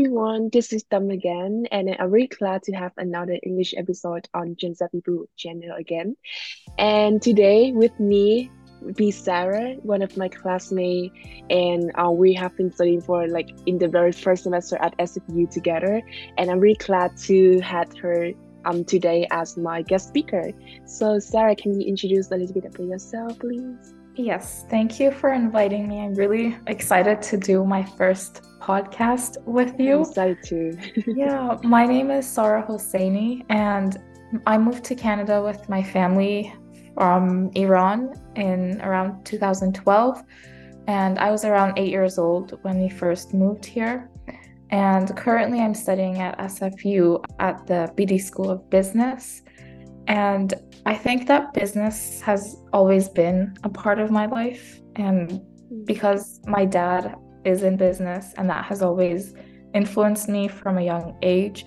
everyone, 0.00 0.48
this 0.50 0.72
is 0.72 0.82
Dom 0.84 1.10
again, 1.10 1.66
and 1.70 1.94
I'm 1.98 2.10
really 2.10 2.26
glad 2.26 2.62
to 2.62 2.72
have 2.72 2.92
another 2.96 3.38
English 3.42 3.74
episode 3.76 4.26
on 4.32 4.56
People 4.56 5.26
channel 5.36 5.76
again. 5.76 6.16
And 6.78 7.20
today 7.20 7.72
with 7.72 8.00
me 8.00 8.50
be 8.96 9.10
Sarah, 9.10 9.74
one 9.82 10.00
of 10.00 10.16
my 10.16 10.28
classmates, 10.30 11.14
and 11.50 11.92
uh, 12.02 12.10
we 12.10 12.32
have 12.32 12.56
been 12.56 12.72
studying 12.72 13.02
for 13.02 13.28
like 13.28 13.50
in 13.66 13.76
the 13.76 13.88
very 13.88 14.12
first 14.12 14.44
semester 14.44 14.78
at 14.80 14.96
SFU 14.96 15.50
together. 15.50 16.00
And 16.38 16.50
I'm 16.50 16.60
really 16.60 16.76
glad 16.76 17.14
to 17.28 17.60
have 17.60 17.94
her 17.98 18.30
um 18.64 18.84
today 18.84 19.26
as 19.30 19.58
my 19.58 19.82
guest 19.82 20.08
speaker. 20.08 20.50
So 20.86 21.18
Sarah, 21.18 21.54
can 21.54 21.78
you 21.78 21.86
introduce 21.86 22.30
a 22.30 22.36
little 22.38 22.54
bit 22.54 22.64
about 22.64 22.86
yourself, 22.86 23.38
please? 23.38 23.99
Yes, 24.20 24.66
thank 24.68 25.00
you 25.00 25.10
for 25.10 25.32
inviting 25.32 25.88
me. 25.88 26.00
I'm 26.00 26.14
really 26.14 26.54
excited 26.66 27.22
to 27.22 27.38
do 27.38 27.64
my 27.64 27.82
first 27.82 28.42
podcast 28.60 29.42
with 29.46 29.80
you. 29.80 29.94
I'm 29.94 30.00
excited 30.02 30.38
too. 30.44 30.76
yeah, 31.06 31.56
my 31.62 31.86
name 31.86 32.10
is 32.10 32.26
Sarah 32.28 32.62
Hosseini, 32.62 33.46
and 33.48 33.98
I 34.46 34.58
moved 34.58 34.84
to 34.84 34.94
Canada 34.94 35.42
with 35.42 35.66
my 35.70 35.82
family 35.82 36.52
from 36.92 37.50
Iran 37.54 38.12
in 38.36 38.82
around 38.82 39.24
2012. 39.24 40.22
And 40.86 41.18
I 41.18 41.30
was 41.30 41.46
around 41.46 41.78
eight 41.78 41.90
years 41.90 42.18
old 42.18 42.58
when 42.60 42.78
we 42.78 42.90
first 42.90 43.32
moved 43.32 43.64
here. 43.64 44.10
And 44.68 45.16
currently, 45.16 45.60
I'm 45.60 45.74
studying 45.74 46.20
at 46.20 46.38
SFU 46.38 47.24
at 47.38 47.66
the 47.66 47.90
Beedie 47.96 48.20
School 48.20 48.50
of 48.50 48.68
Business. 48.68 49.44
And 50.06 50.54
I 50.86 50.94
think 50.94 51.26
that 51.28 51.52
business 51.52 52.20
has 52.22 52.56
always 52.72 53.08
been 53.08 53.56
a 53.64 53.68
part 53.68 53.98
of 53.98 54.10
my 54.10 54.26
life. 54.26 54.80
And 54.96 55.40
because 55.84 56.40
my 56.46 56.64
dad 56.64 57.16
is 57.44 57.62
in 57.62 57.76
business, 57.76 58.34
and 58.36 58.48
that 58.50 58.64
has 58.64 58.82
always 58.82 59.34
influenced 59.74 60.28
me 60.28 60.48
from 60.48 60.78
a 60.78 60.82
young 60.82 61.16
age. 61.22 61.64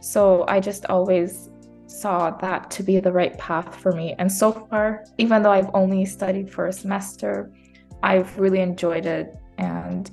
So 0.00 0.44
I 0.48 0.60
just 0.60 0.86
always 0.86 1.50
saw 1.86 2.30
that 2.30 2.70
to 2.72 2.82
be 2.82 3.00
the 3.00 3.12
right 3.12 3.36
path 3.38 3.74
for 3.76 3.92
me. 3.92 4.14
And 4.18 4.30
so 4.30 4.52
far, 4.52 5.04
even 5.18 5.42
though 5.42 5.52
I've 5.52 5.70
only 5.72 6.04
studied 6.04 6.50
for 6.50 6.66
a 6.66 6.72
semester, 6.72 7.50
I've 8.02 8.36
really 8.38 8.60
enjoyed 8.60 9.06
it. 9.06 9.36
And 9.58 10.10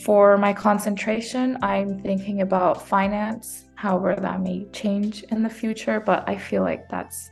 for 0.00 0.38
my 0.38 0.52
concentration, 0.52 1.58
I'm 1.62 2.00
thinking 2.02 2.40
about 2.40 2.86
finance, 2.86 3.64
however, 3.74 4.14
that 4.20 4.40
may 4.40 4.64
change 4.72 5.24
in 5.24 5.42
the 5.42 5.50
future, 5.50 5.98
but 6.00 6.28
I 6.28 6.36
feel 6.36 6.62
like 6.62 6.88
that's 6.88 7.30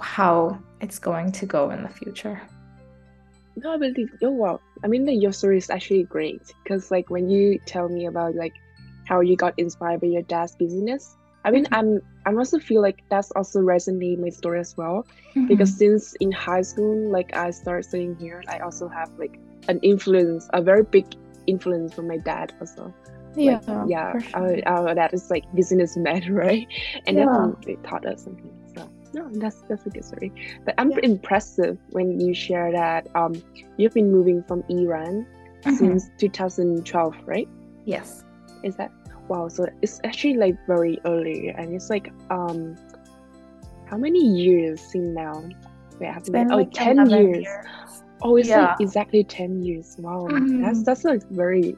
how 0.00 0.58
it's 0.80 0.98
going 0.98 1.32
to 1.32 1.46
go 1.46 1.70
in 1.70 1.82
the 1.82 1.88
future. 1.88 2.40
No, 3.56 3.78
but 3.78 3.92
oh 4.22 4.30
wow. 4.30 4.60
I 4.84 4.86
mean, 4.86 5.06
like, 5.06 5.20
your 5.20 5.32
story 5.32 5.58
is 5.58 5.70
actually 5.70 6.04
great 6.04 6.42
because, 6.62 6.90
like, 6.90 7.10
when 7.10 7.28
you 7.28 7.58
tell 7.66 7.88
me 7.88 8.06
about 8.06 8.34
like 8.34 8.54
how 9.04 9.20
you 9.20 9.36
got 9.36 9.58
inspired 9.58 10.00
by 10.00 10.08
your 10.08 10.22
dad's 10.22 10.54
business, 10.56 11.16
I 11.44 11.50
mean, 11.50 11.64
mm-hmm. 11.64 11.74
I'm 11.74 12.00
I'm 12.26 12.38
also 12.38 12.58
feel 12.58 12.82
like 12.82 13.02
that's 13.08 13.30
also 13.32 13.60
resonate 13.60 14.18
my 14.18 14.30
story 14.30 14.60
as 14.60 14.76
well 14.76 15.06
mm-hmm. 15.30 15.46
because 15.48 15.76
since 15.76 16.14
in 16.20 16.32
high 16.32 16.62
school, 16.62 17.10
like 17.10 17.34
I 17.34 17.50
started 17.50 17.84
studying 17.84 18.16
here, 18.16 18.42
I 18.48 18.58
also 18.60 18.88
have 18.88 19.10
like 19.18 19.38
an 19.68 19.78
influence, 19.80 20.48
a 20.52 20.62
very 20.62 20.84
big 20.84 21.06
influence 21.46 21.94
from 21.94 22.08
my 22.08 22.18
dad 22.18 22.52
also. 22.60 22.92
Yeah, 23.34 23.60
like, 23.66 23.88
yeah. 23.88 24.18
Sure. 24.18 24.62
Our, 24.66 24.88
our 24.88 24.94
dad 24.94 25.14
is 25.14 25.30
like 25.30 25.44
businessman, 25.54 26.32
right? 26.34 26.66
And 27.06 27.16
yeah. 27.16 27.24
definitely 27.24 27.78
taught 27.82 28.06
us 28.06 28.24
something. 28.24 28.52
So 28.74 28.90
no, 29.14 29.28
that's 29.32 29.62
that's 29.68 29.86
a 29.86 29.90
good 29.90 30.04
story. 30.04 30.32
But 30.64 30.74
I'm 30.78 30.90
yeah. 30.90 30.98
impressive 31.02 31.78
when 31.90 32.20
you 32.20 32.34
share 32.34 32.72
that 32.72 33.08
um 33.14 33.34
you've 33.76 33.94
been 33.94 34.10
moving 34.10 34.42
from 34.42 34.64
Iran 34.68 35.26
mm-hmm. 35.62 35.76
since 35.76 36.10
2012, 36.18 37.16
right? 37.24 37.48
Yes. 37.84 38.24
Is 38.62 38.76
that 38.76 38.92
wow 39.28 39.48
so 39.48 39.66
it's 39.82 40.00
actually 40.04 40.34
like 40.34 40.56
very 40.66 40.98
early 41.04 41.48
and 41.56 41.72
it's 41.74 41.88
like 41.88 42.12
um 42.30 42.76
how 43.86 43.96
many 43.96 44.18
years 44.18 44.80
since 44.80 45.14
now 45.14 45.48
Wait, 45.98 46.08
I 46.08 46.12
have 46.12 46.24
to 46.24 46.46
oh 46.50 46.56
like 46.56 46.72
10 46.72 47.08
years. 47.10 47.44
years. 47.44 48.01
Oh 48.22 48.36
it's 48.36 48.48
yeah. 48.48 48.70
like 48.70 48.80
exactly 48.80 49.24
10 49.24 49.62
years 49.62 49.96
wow 49.98 50.26
mm-hmm. 50.30 50.62
that's 50.62 50.82
that's 50.84 51.04
like 51.04 51.22
very 51.30 51.76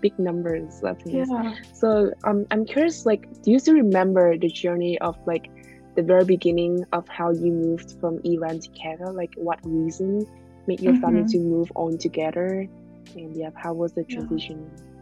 big 0.00 0.18
numbers 0.18 0.80
That 0.80 1.00
yeah. 1.06 1.54
so 1.72 2.12
um 2.24 2.46
i'm 2.50 2.64
curious 2.64 3.06
like 3.06 3.26
do 3.42 3.50
you 3.50 3.58
still 3.58 3.74
remember 3.74 4.36
the 4.36 4.48
journey 4.48 4.98
of 5.00 5.16
like 5.26 5.50
the 5.96 6.02
very 6.02 6.24
beginning 6.24 6.84
of 6.92 7.08
how 7.08 7.30
you 7.30 7.52
moved 7.52 7.98
from 8.00 8.20
iran 8.24 8.60
to 8.60 8.68
canada 8.70 9.10
like 9.10 9.32
what 9.36 9.60
reason 9.64 10.26
made 10.66 10.80
your 10.80 10.92
mm-hmm. 10.92 11.02
family 11.02 11.24
to 11.28 11.38
move 11.38 11.70
on 11.74 11.96
together 11.96 12.68
and 13.16 13.36
yeah 13.36 13.50
how 13.54 13.72
was 13.72 13.92
the 13.92 14.04
transition 14.04 14.70
yeah. 14.74 14.94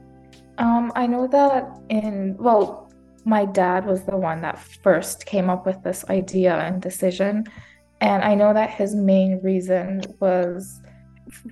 Um, 0.59 0.92
I 0.94 1.06
know 1.06 1.26
that 1.28 1.80
in, 1.88 2.36
well, 2.38 2.91
my 3.24 3.44
dad 3.44 3.86
was 3.86 4.04
the 4.04 4.16
one 4.16 4.41
that 4.42 4.59
first 4.59 5.26
came 5.26 5.48
up 5.48 5.64
with 5.66 5.82
this 5.82 6.04
idea 6.09 6.56
and 6.56 6.80
decision. 6.82 7.44
And 8.03 8.25
I 8.25 8.35
know 8.35 8.53
that 8.53 8.71
his 8.71 8.97
main 8.97 9.41
reason 9.45 10.03
was 10.19 10.81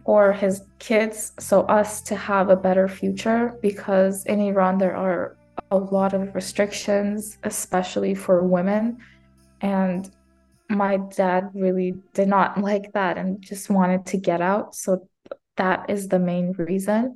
for 0.04 0.32
his 0.32 0.62
kids, 0.80 1.32
so 1.38 1.62
us 1.62 2.02
to 2.02 2.16
have 2.16 2.50
a 2.50 2.56
better 2.56 2.88
future, 2.88 3.56
because 3.62 4.26
in 4.26 4.40
Iran 4.40 4.76
there 4.76 4.96
are 4.96 5.36
a 5.70 5.78
lot 5.78 6.12
of 6.12 6.34
restrictions, 6.34 7.38
especially 7.44 8.16
for 8.16 8.42
women. 8.42 8.98
And 9.60 10.10
my 10.68 10.96
dad 10.96 11.50
really 11.54 11.94
did 12.14 12.26
not 12.26 12.60
like 12.70 12.92
that 12.94 13.16
and 13.16 13.40
just 13.40 13.70
wanted 13.70 14.04
to 14.06 14.16
get 14.16 14.40
out. 14.40 14.74
So 14.74 15.06
that 15.56 15.88
is 15.88 16.08
the 16.08 16.18
main 16.18 16.50
reason. 16.58 17.14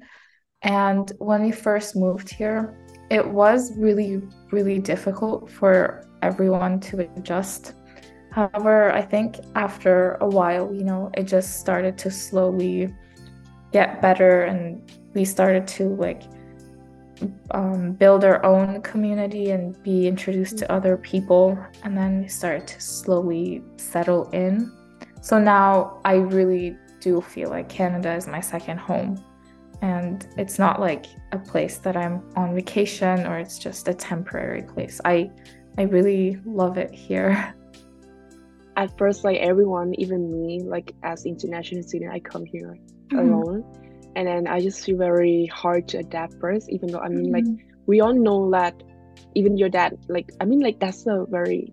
And 0.63 1.11
when 1.19 1.43
we 1.43 1.51
first 1.51 1.97
moved 1.97 2.33
here, 2.33 2.79
it 3.11 3.27
was 3.29 3.77
really, 3.77 4.23
really 4.53 4.79
difficult 4.79 5.51
for 5.51 6.07
everyone 6.23 6.79
to 6.81 7.01
adjust. 7.17 7.75
However, 8.35 8.91
I 8.91 9.01
think 9.01 9.39
after 9.55 10.15
a 10.21 10.29
while, 10.29 10.75
you 10.75 10.83
know, 10.83 11.09
it 11.17 11.23
just 11.23 11.61
started 11.61 11.97
to 11.99 12.11
slowly 12.11 12.93
get 13.71 14.03
better 14.03 14.43
and 14.43 14.83
we 15.15 15.25
started 15.25 15.69
to 15.69 15.91
like 15.91 16.25
um, 17.53 17.93
build 17.93 18.25
our 18.25 18.45
own 18.45 18.83
community 18.83 19.53
and 19.53 19.81
be 19.85 20.09
introduced 20.09 20.59
to 20.59 20.73
other 20.73 20.97
people. 20.97 21.57
And 21.85 21.97
then 21.97 22.23
we 22.23 22.27
started 22.27 22.67
to 22.67 22.81
slowly 22.81 23.63
settle 23.77 24.29
in. 24.31 24.73
So 25.23 25.39
now 25.39 26.01
I 26.05 26.15
really 26.15 26.77
do 26.99 27.21
feel 27.21 27.51
like 27.51 27.69
Canada 27.69 28.13
is 28.15 28.27
my 28.27 28.41
second 28.41 28.79
home 28.79 29.25
and 29.81 30.27
it's 30.37 30.59
not 30.59 30.81
like 30.81 31.07
a 31.31 31.39
place 31.39 31.79
that 31.79 31.97
I'm 31.97 32.21
on 32.35 32.53
vacation 32.53 33.29
or 33.29 33.39
it's 33.39 33.61
just 33.61 33.87
a 33.87 33.95
temporary 33.95 34.63
place. 34.63 35.01
I 35.05 35.31
I 35.79 35.83
really 35.83 36.41
love 36.45 36.79
it 36.79 36.93
here. 36.93 37.55
At 38.77 38.97
first, 38.99 39.25
like 39.25 39.39
everyone, 39.39 39.95
even 39.95 40.31
me, 40.31 40.63
like 40.63 40.95
as 41.03 41.27
international 41.27 41.83
student, 41.83 42.13
I 42.13 42.21
come 42.21 42.45
here 42.45 42.77
mm-hmm. 43.09 43.19
alone, 43.19 43.65
and 44.17 44.27
then 44.27 44.47
I 44.47 44.61
just 44.61 44.85
feel 44.85 44.97
very 44.97 45.47
hard 45.47 45.89
to 45.89 45.99
adapt 45.99 46.35
first. 46.41 46.69
Even 46.71 46.91
though 46.91 47.01
I 47.01 47.09
mean, 47.09 47.33
mm-hmm. 47.33 47.35
like 47.35 47.67
we 47.87 48.01
all 48.01 48.15
know 48.15 48.51
that 48.51 48.83
even 49.35 49.57
your 49.57 49.69
dad, 49.69 49.99
like 50.09 50.33
I 50.41 50.45
mean, 50.45 50.61
like 50.61 50.81
that's 50.81 51.07
a 51.07 51.25
very 51.29 51.73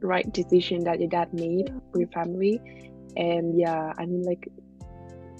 right 0.00 0.30
decision 0.32 0.84
that 0.84 1.00
your 1.00 1.08
dad 1.08 1.34
made 1.34 1.74
for 1.92 1.98
your 1.98 2.08
family, 2.10 2.60
and 3.16 3.58
yeah, 3.58 3.92
I 3.98 4.06
mean, 4.06 4.22
like 4.22 4.48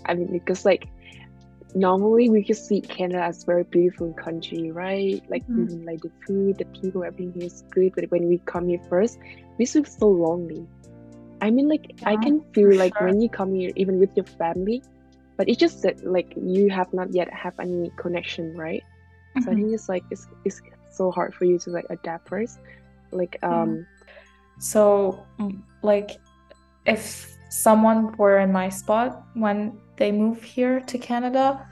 I 0.06 0.14
mean, 0.14 0.32
because 0.32 0.64
like 0.64 0.88
normally 1.74 2.30
we 2.30 2.42
just 2.42 2.66
see 2.66 2.80
Canada 2.80 3.22
as 3.22 3.44
very 3.44 3.64
beautiful 3.64 4.12
country, 4.14 4.70
right? 4.72 5.22
Like 5.28 5.46
mm. 5.46 5.64
even 5.64 5.84
like 5.84 6.00
the 6.00 6.10
food, 6.26 6.58
the 6.58 6.64
people, 6.80 7.04
everything 7.04 7.42
is 7.42 7.62
good. 7.70 7.92
But 7.94 8.10
when 8.10 8.28
we 8.28 8.38
come 8.46 8.68
here 8.68 8.80
first, 8.88 9.18
we 9.58 9.66
feel 9.66 9.84
so 9.84 10.08
lonely. 10.08 10.66
I 11.40 11.50
mean, 11.50 11.68
like 11.68 11.92
yeah, 12.00 12.10
I 12.10 12.16
can 12.16 12.40
feel 12.52 12.74
like 12.74 12.96
sure. 12.96 13.08
when 13.08 13.20
you 13.20 13.28
come 13.28 13.54
here, 13.54 13.72
even 13.76 13.98
with 13.98 14.16
your 14.16 14.26
family, 14.26 14.82
but 15.36 15.48
it's 15.48 15.58
just 15.58 15.82
that 15.82 16.04
like 16.04 16.32
you 16.36 16.68
have 16.70 16.92
not 16.92 17.12
yet 17.14 17.32
have 17.32 17.58
any 17.60 17.90
connection, 17.96 18.56
right? 18.56 18.82
Mm-hmm. 18.82 19.42
So 19.42 19.50
I 19.50 19.54
think 19.54 19.66
mm-hmm. 19.66 19.74
it's 19.74 19.88
like 19.88 20.04
it's 20.10 20.26
it's 20.44 20.60
so 20.90 21.10
hard 21.10 21.34
for 21.34 21.44
you 21.44 21.58
to 21.60 21.70
like 21.70 21.86
adapt 21.90 22.28
first. 22.28 22.58
Like 23.12 23.38
um, 23.42 23.86
so 24.58 25.24
mm, 25.38 25.60
like 25.82 26.18
if 26.86 27.36
someone 27.50 28.16
were 28.16 28.38
in 28.38 28.52
my 28.52 28.68
spot 28.68 29.22
when 29.34 29.78
they 29.96 30.12
move 30.12 30.42
here 30.42 30.80
to 30.80 30.98
Canada, 30.98 31.66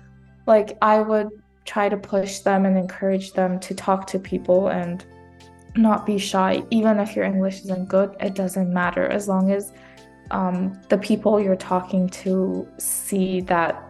like 0.47 0.79
I 0.81 1.01
would 1.01 1.29
try 1.65 1.89
to 1.89 1.97
push 1.97 2.39
them 2.41 2.65
and 2.65 2.79
encourage 2.79 3.33
them 3.33 3.59
to 3.61 3.75
talk 3.75 4.07
to 4.07 4.19
people 4.19 4.69
and 4.69 5.05
not 5.79 6.07
be 6.07 6.19
shy. 6.19 6.63
Even 6.71 6.99
if 6.99 7.15
your 7.15 7.25
English 7.25 7.61
isn't 7.63 7.89
good, 7.89 8.17
it 8.21 8.35
doesn't 8.35 8.73
matter 8.73 9.07
as 9.07 9.29
long 9.29 9.51
as 9.53 9.73
um, 10.31 10.79
the 10.89 10.99
people 10.99 11.41
you're 11.41 11.57
talking 11.57 12.09
to 12.09 12.69
see 12.79 13.41
that, 13.43 13.83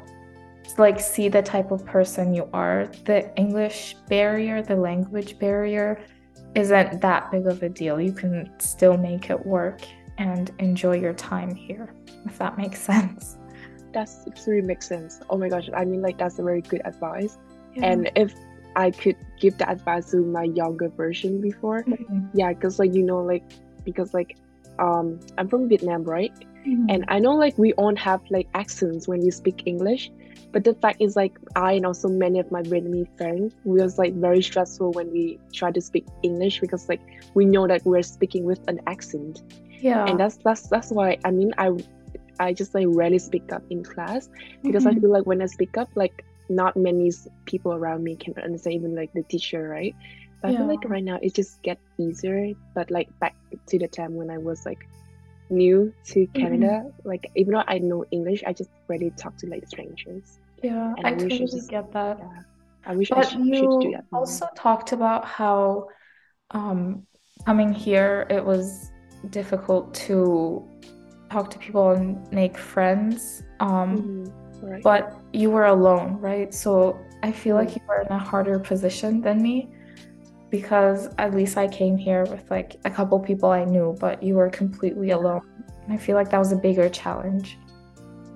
like, 0.78 1.00
see 1.00 1.28
the 1.28 1.42
type 1.42 1.70
of 1.70 1.84
person 1.84 2.34
you 2.34 2.48
are. 2.52 2.90
The 3.04 3.34
English 3.36 3.96
barrier, 4.08 4.62
the 4.62 4.76
language 4.76 5.38
barrier, 5.38 6.00
isn't 6.54 7.00
that 7.00 7.30
big 7.30 7.46
of 7.46 7.62
a 7.62 7.68
deal. 7.68 8.00
You 8.00 8.12
can 8.12 8.50
still 8.58 8.96
make 8.96 9.30
it 9.30 9.46
work 9.46 9.80
and 10.18 10.50
enjoy 10.58 10.96
your 10.98 11.14
time 11.14 11.54
here, 11.54 11.94
if 12.24 12.38
that 12.38 12.56
makes 12.56 12.80
sense 12.92 13.36
that's 13.96 14.46
really 14.46 14.60
makes 14.60 14.86
sense. 14.86 15.20
Oh 15.30 15.38
my 15.38 15.48
gosh, 15.48 15.70
I 15.74 15.84
mean 15.84 16.02
like 16.02 16.18
that's 16.18 16.38
a 16.38 16.42
very 16.42 16.60
good 16.60 16.82
advice. 16.84 17.38
Yeah. 17.74 17.86
And 17.86 18.10
if 18.14 18.34
I 18.76 18.92
could 18.92 19.16
give 19.40 19.58
the 19.58 19.68
advice 19.70 20.10
to 20.12 20.18
my 20.18 20.44
younger 20.44 20.90
version 20.90 21.40
before. 21.42 21.84
Mhm. 21.84 22.30
Yeah, 22.34 22.52
because 22.52 22.78
like 22.78 22.94
you 22.94 23.04
know, 23.04 23.22
like 23.22 23.44
because 23.84 24.14
like 24.14 24.36
um 24.78 25.20
I'm 25.38 25.48
from 25.48 25.68
Vietnam, 25.68 26.04
right? 26.04 26.32
Mhm. 26.66 26.86
And 26.90 27.04
I 27.08 27.18
know 27.20 27.34
like 27.36 27.58
we 27.58 27.72
all 27.74 27.96
have 27.96 28.22
like 28.30 28.48
accents 28.54 29.08
when 29.08 29.20
we 29.22 29.30
speak 29.30 29.62
English, 29.66 30.10
but 30.52 30.64
the 30.64 30.74
fact 30.74 31.00
is 31.00 31.16
like 31.16 31.38
I 31.56 31.72
and 31.74 31.86
also 31.86 32.08
many 32.08 32.38
of 32.40 32.50
my 32.52 32.62
Vietnamese 32.62 33.08
friends 33.16 33.54
we 33.64 33.80
was 33.82 33.98
like 33.98 34.14
very 34.14 34.42
stressful 34.42 34.92
when 34.92 35.10
we 35.12 35.40
try 35.54 35.72
to 35.72 35.80
speak 35.80 36.06
English 36.22 36.60
because 36.60 36.88
like 36.88 37.02
we 37.34 37.44
know 37.46 37.66
that 37.66 37.84
we're 37.84 38.02
speaking 38.02 38.44
with 38.44 38.60
an 38.68 38.80
accent, 38.86 39.42
yeah. 39.80 40.04
and 40.06 40.18
that's 40.20 40.38
that's 40.44 40.68
that's 40.68 40.90
why 40.90 41.18
I 41.24 41.30
mean 41.30 41.52
I 41.58 41.72
I 42.38 42.52
just 42.52 42.74
like 42.74 42.86
rarely 42.88 43.18
speak 43.18 43.52
up 43.52 43.64
in 43.70 43.82
class 43.84 44.28
because 44.62 44.86
I 44.86 44.92
Mhm. 44.92 45.00
feel 45.00 45.10
like 45.12 45.26
when 45.26 45.42
I 45.42 45.46
speak 45.46 45.76
up 45.78 45.90
like 45.94 46.24
not 46.48 46.76
many 46.76 47.10
people 47.44 47.72
around 47.72 48.02
me 48.04 48.16
can 48.16 48.34
understand 48.42 48.74
even 48.76 48.94
like 48.94 49.12
the 49.12 49.22
teacher, 49.24 49.68
right? 49.68 49.94
But 50.42 50.50
I 50.50 50.56
feel 50.58 50.66
like 50.68 50.84
right 50.84 51.02
now 51.04 51.18
it 51.22 51.34
just 51.34 51.62
get 51.62 51.78
easier. 51.98 52.52
But 52.74 52.90
like 52.90 53.08
back 53.18 53.34
to 53.68 53.78
the 53.78 53.88
time 53.88 54.14
when 54.14 54.30
I 54.30 54.38
was 54.38 54.64
like 54.66 54.86
new 55.50 55.92
to 56.06 56.26
Mm-hmm. 56.26 56.40
Canada, 56.40 56.84
like 57.04 57.30
even 57.36 57.54
though 57.54 57.64
I 57.66 57.78
know 57.78 58.04
English, 58.10 58.42
I 58.46 58.52
just 58.52 58.70
rarely 58.88 59.10
talk 59.16 59.36
to 59.38 59.46
like 59.48 59.66
strangers. 59.66 60.38
Yeah, 60.62 60.94
I 61.04 61.10
I 61.10 61.14
totally 61.14 61.46
just- 61.46 61.68
get 61.70 61.92
that. 61.92 62.18
Yeah, 62.18 62.42
I 62.86 62.96
wish 62.96 63.10
I 63.12 63.16
But 63.16 63.28
should, 63.28 63.40
should 63.56 63.80
do 63.80 63.88
you 63.88 63.92
that. 63.96 64.04
more. 64.10 64.20
also 64.22 64.46
talked 64.54 64.92
about 64.92 65.24
how 65.24 65.88
um, 66.52 67.06
coming 67.44 67.72
here, 67.72 68.26
it 68.30 68.44
was 68.44 68.90
difficult 69.30 69.92
to 70.06 70.64
talk 71.30 71.50
to 71.50 71.58
people 71.58 71.90
and 71.90 72.30
make 72.32 72.56
friends. 72.56 73.42
Um, 73.60 73.96
Mhm, 73.98 74.45
right. 74.62 74.82
but 74.82 75.14
you 75.32 75.50
were 75.50 75.66
alone, 75.66 76.18
right? 76.20 76.52
So 76.54 76.98
I 77.22 77.32
feel 77.32 77.56
like 77.56 77.70
Mm. 77.70 77.76
you 77.76 77.82
were 77.88 78.00
in 78.02 78.08
a 78.12 78.18
harder 78.18 78.58
position 78.58 79.20
than 79.20 79.42
me 79.42 79.68
because 80.50 81.08
at 81.18 81.34
least 81.34 81.56
I 81.56 81.66
came 81.68 81.96
here 81.96 82.24
with 82.26 82.50
like 82.50 82.76
a 82.84 82.90
couple 82.90 83.18
people 83.20 83.50
I 83.50 83.64
knew, 83.64 83.96
but 84.00 84.22
you 84.22 84.34
were 84.36 84.48
completely 84.50 85.10
alone. 85.10 85.42
And 85.84 85.92
I 85.92 85.96
feel 85.96 86.16
like 86.16 86.30
that 86.30 86.38
was 86.38 86.52
a 86.52 86.56
bigger 86.56 86.88
challenge. 86.88 87.58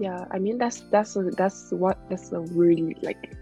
Yeah, 0.00 0.24
I 0.30 0.38
mean 0.38 0.58
that's 0.58 0.80
that's 0.90 1.16
a, 1.16 1.22
that's 1.36 1.70
what 1.72 1.98
that's 2.08 2.32
a 2.32 2.40
really 2.40 2.96
like 3.02 3.36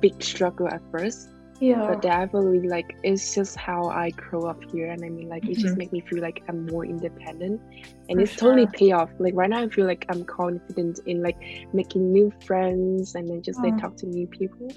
big 0.00 0.22
struggle 0.22 0.68
at 0.68 0.80
first. 0.92 1.28
Yeah. 1.60 1.86
But 1.86 2.02
definitely 2.02 2.68
like 2.68 2.86
it's 3.02 3.34
just 3.34 3.56
how 3.56 3.88
I 3.88 4.10
grow 4.10 4.46
up 4.46 4.58
here 4.72 4.90
and 4.90 5.04
I 5.04 5.08
mean 5.08 5.28
like 5.28 5.48
it 5.48 5.58
just 5.58 5.76
Mhm. 5.76 5.78
make 5.78 5.92
me 5.92 6.00
feel 6.08 6.20
like 6.20 6.42
I'm 6.48 6.66
more 6.66 6.84
independent 6.84 7.60
and 8.08 8.20
For 8.20 8.20
it's 8.20 8.34
totally 8.36 8.66
pay 8.66 8.92
off. 8.92 9.10
Like 9.18 9.34
right 9.36 9.48
now 9.50 9.62
I 9.62 9.68
feel 9.68 9.86
like 9.86 10.04
I'm 10.08 10.24
confident 10.24 11.00
in 11.06 11.22
like 11.22 11.36
making 11.72 12.12
new 12.12 12.30
friends 12.46 13.14
and 13.14 13.28
then 13.28 13.42
just 13.42 13.62
like 13.62 13.76
Mm. 13.76 13.78
talk 13.78 13.96
to 13.98 14.06
new 14.06 14.26
people. 14.28 14.68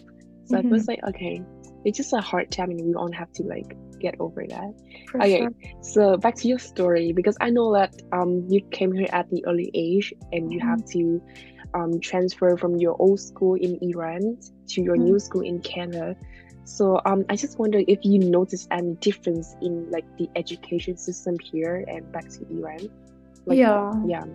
So 0.46 0.58
I 0.58 0.64
was 0.70 0.88
like 0.88 1.00
okay, 1.08 1.42
it's 1.86 1.98
just 1.98 2.14
a 2.14 2.22
hard 2.22 2.52
time 2.52 2.70
and 2.72 2.82
we 2.86 2.94
don't 2.94 3.14
have 3.14 3.32
to 3.34 3.44
like 3.44 3.76
get 4.00 4.16
over 4.20 4.44
that. 4.50 4.74
For 5.12 5.22
Okay, 5.22 5.24
sure. 5.24 5.52
so 5.82 6.18
back 6.18 6.36
to 6.38 6.48
your 6.48 6.60
story 6.60 7.12
because 7.14 7.38
I 7.42 7.50
know 7.50 7.74
that 7.74 7.94
um 8.12 8.46
you 8.50 8.62
came 8.72 8.94
here 8.94 9.10
at 9.12 9.30
the 9.30 9.44
early 9.46 9.70
age 9.74 10.14
and 10.32 10.52
you 10.52 10.60
Mhm. 10.60 10.62
have 10.62 10.84
to 10.94 11.22
um 11.74 12.00
transfer 12.02 12.56
from 12.58 12.78
your 12.78 12.96
old 13.00 13.20
school 13.20 13.56
in 13.56 13.78
Iran 13.82 14.38
to 14.70 14.82
your 14.82 14.98
new 14.98 15.20
school 15.20 15.42
in 15.42 15.60
Canada. 15.62 16.16
So 16.70 17.02
um 17.06 17.26
I 17.30 17.36
just 17.36 17.58
wonder 17.58 17.82
if 17.88 18.00
you 18.04 18.20
noticed 18.20 18.68
any 18.72 18.94
difference 19.08 19.56
in 19.62 19.90
like 19.90 20.06
the 20.18 20.30
education 20.36 20.96
system 20.98 21.36
here 21.52 21.84
and 21.88 22.10
back 22.12 22.30
to 22.36 22.40
Iran. 22.52 22.90
Like 23.46 23.58
Yeah. 23.58 23.94
yeah. 24.06 24.26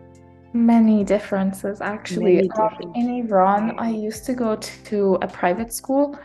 Many 0.52 1.04
differences 1.04 1.80
actually. 1.80 2.36
Many 2.36 2.50
Um, 2.50 2.92
in 2.94 3.06
Iran, 3.24 3.62
I 3.78 3.90
used 3.90 4.24
to 4.26 4.34
go 4.34 4.56
to 4.90 4.98
a 5.26 5.28
private 5.40 5.72
school 5.72 6.16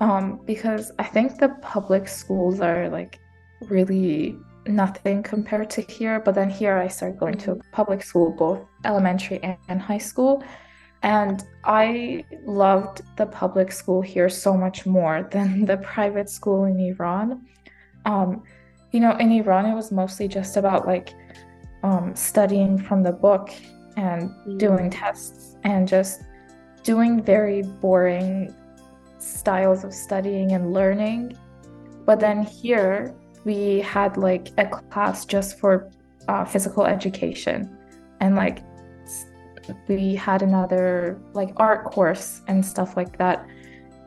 um, 0.00 0.40
because 0.44 0.92
I 0.98 1.04
think 1.04 1.38
the 1.38 1.50
public 1.74 2.08
schools 2.08 2.60
are 2.60 2.88
like 2.88 3.18
really 3.68 4.36
nothing 4.66 5.22
compared 5.22 5.70
to 5.70 5.80
here. 5.82 6.20
But 6.24 6.34
then 6.34 6.50
here 6.50 6.76
I 6.78 6.88
started 6.88 7.18
going 7.18 7.38
to 7.44 7.52
a 7.52 7.56
public 7.72 8.02
school, 8.02 8.30
both 8.30 8.60
elementary 8.84 9.38
and 9.68 9.80
high 9.80 10.02
school. 10.10 10.42
And 11.04 11.44
I 11.64 12.24
loved 12.44 13.02
the 13.16 13.26
public 13.26 13.70
school 13.70 14.00
here 14.00 14.30
so 14.30 14.56
much 14.56 14.86
more 14.86 15.28
than 15.30 15.66
the 15.66 15.76
private 15.76 16.28
school 16.28 16.64
in 16.64 16.80
Iran. 16.80 17.46
Um, 18.06 18.42
you 18.90 19.00
know, 19.00 19.16
in 19.18 19.30
Iran, 19.32 19.66
it 19.66 19.74
was 19.74 19.92
mostly 19.92 20.28
just 20.28 20.56
about 20.56 20.86
like 20.86 21.14
um, 21.82 22.16
studying 22.16 22.78
from 22.78 23.02
the 23.02 23.12
book 23.12 23.50
and 23.96 24.30
doing 24.58 24.90
Mm. 24.90 24.98
tests 25.00 25.56
and 25.62 25.86
just 25.86 26.22
doing 26.82 27.22
very 27.22 27.62
boring 27.62 28.54
styles 29.18 29.84
of 29.84 29.92
studying 29.92 30.52
and 30.52 30.72
learning. 30.72 31.36
But 32.06 32.18
then 32.20 32.42
here 32.42 33.14
we 33.44 33.80
had 33.80 34.16
like 34.16 34.48
a 34.58 34.66
class 34.66 35.24
just 35.26 35.58
for 35.58 35.90
uh, 36.28 36.44
physical 36.44 36.86
education 36.86 37.76
and 38.20 38.36
like 38.36 38.58
we 39.88 40.14
had 40.14 40.42
another 40.42 41.20
like 41.32 41.52
art 41.56 41.84
course 41.84 42.42
and 42.48 42.64
stuff 42.64 42.96
like 42.96 43.16
that. 43.18 43.46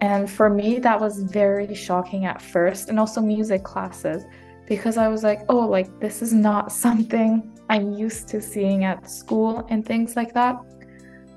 And 0.01 0.29
for 0.29 0.49
me, 0.49 0.79
that 0.79 0.99
was 0.99 1.23
very 1.23 1.73
shocking 1.73 2.25
at 2.25 2.41
first, 2.41 2.89
and 2.89 2.99
also 2.99 3.19
music 3.19 3.63
classes 3.63 4.25
because 4.67 4.97
I 4.97 5.07
was 5.07 5.23
like, 5.23 5.41
oh, 5.49 5.59
like 5.59 5.99
this 5.99 6.21
is 6.21 6.33
not 6.33 6.71
something 6.85 7.57
I'm 7.69 7.93
used 7.93 8.27
to 8.29 8.41
seeing 8.41 8.83
at 8.83 9.09
school 9.09 9.65
and 9.69 9.85
things 9.85 10.15
like 10.15 10.33
that. 10.33 10.57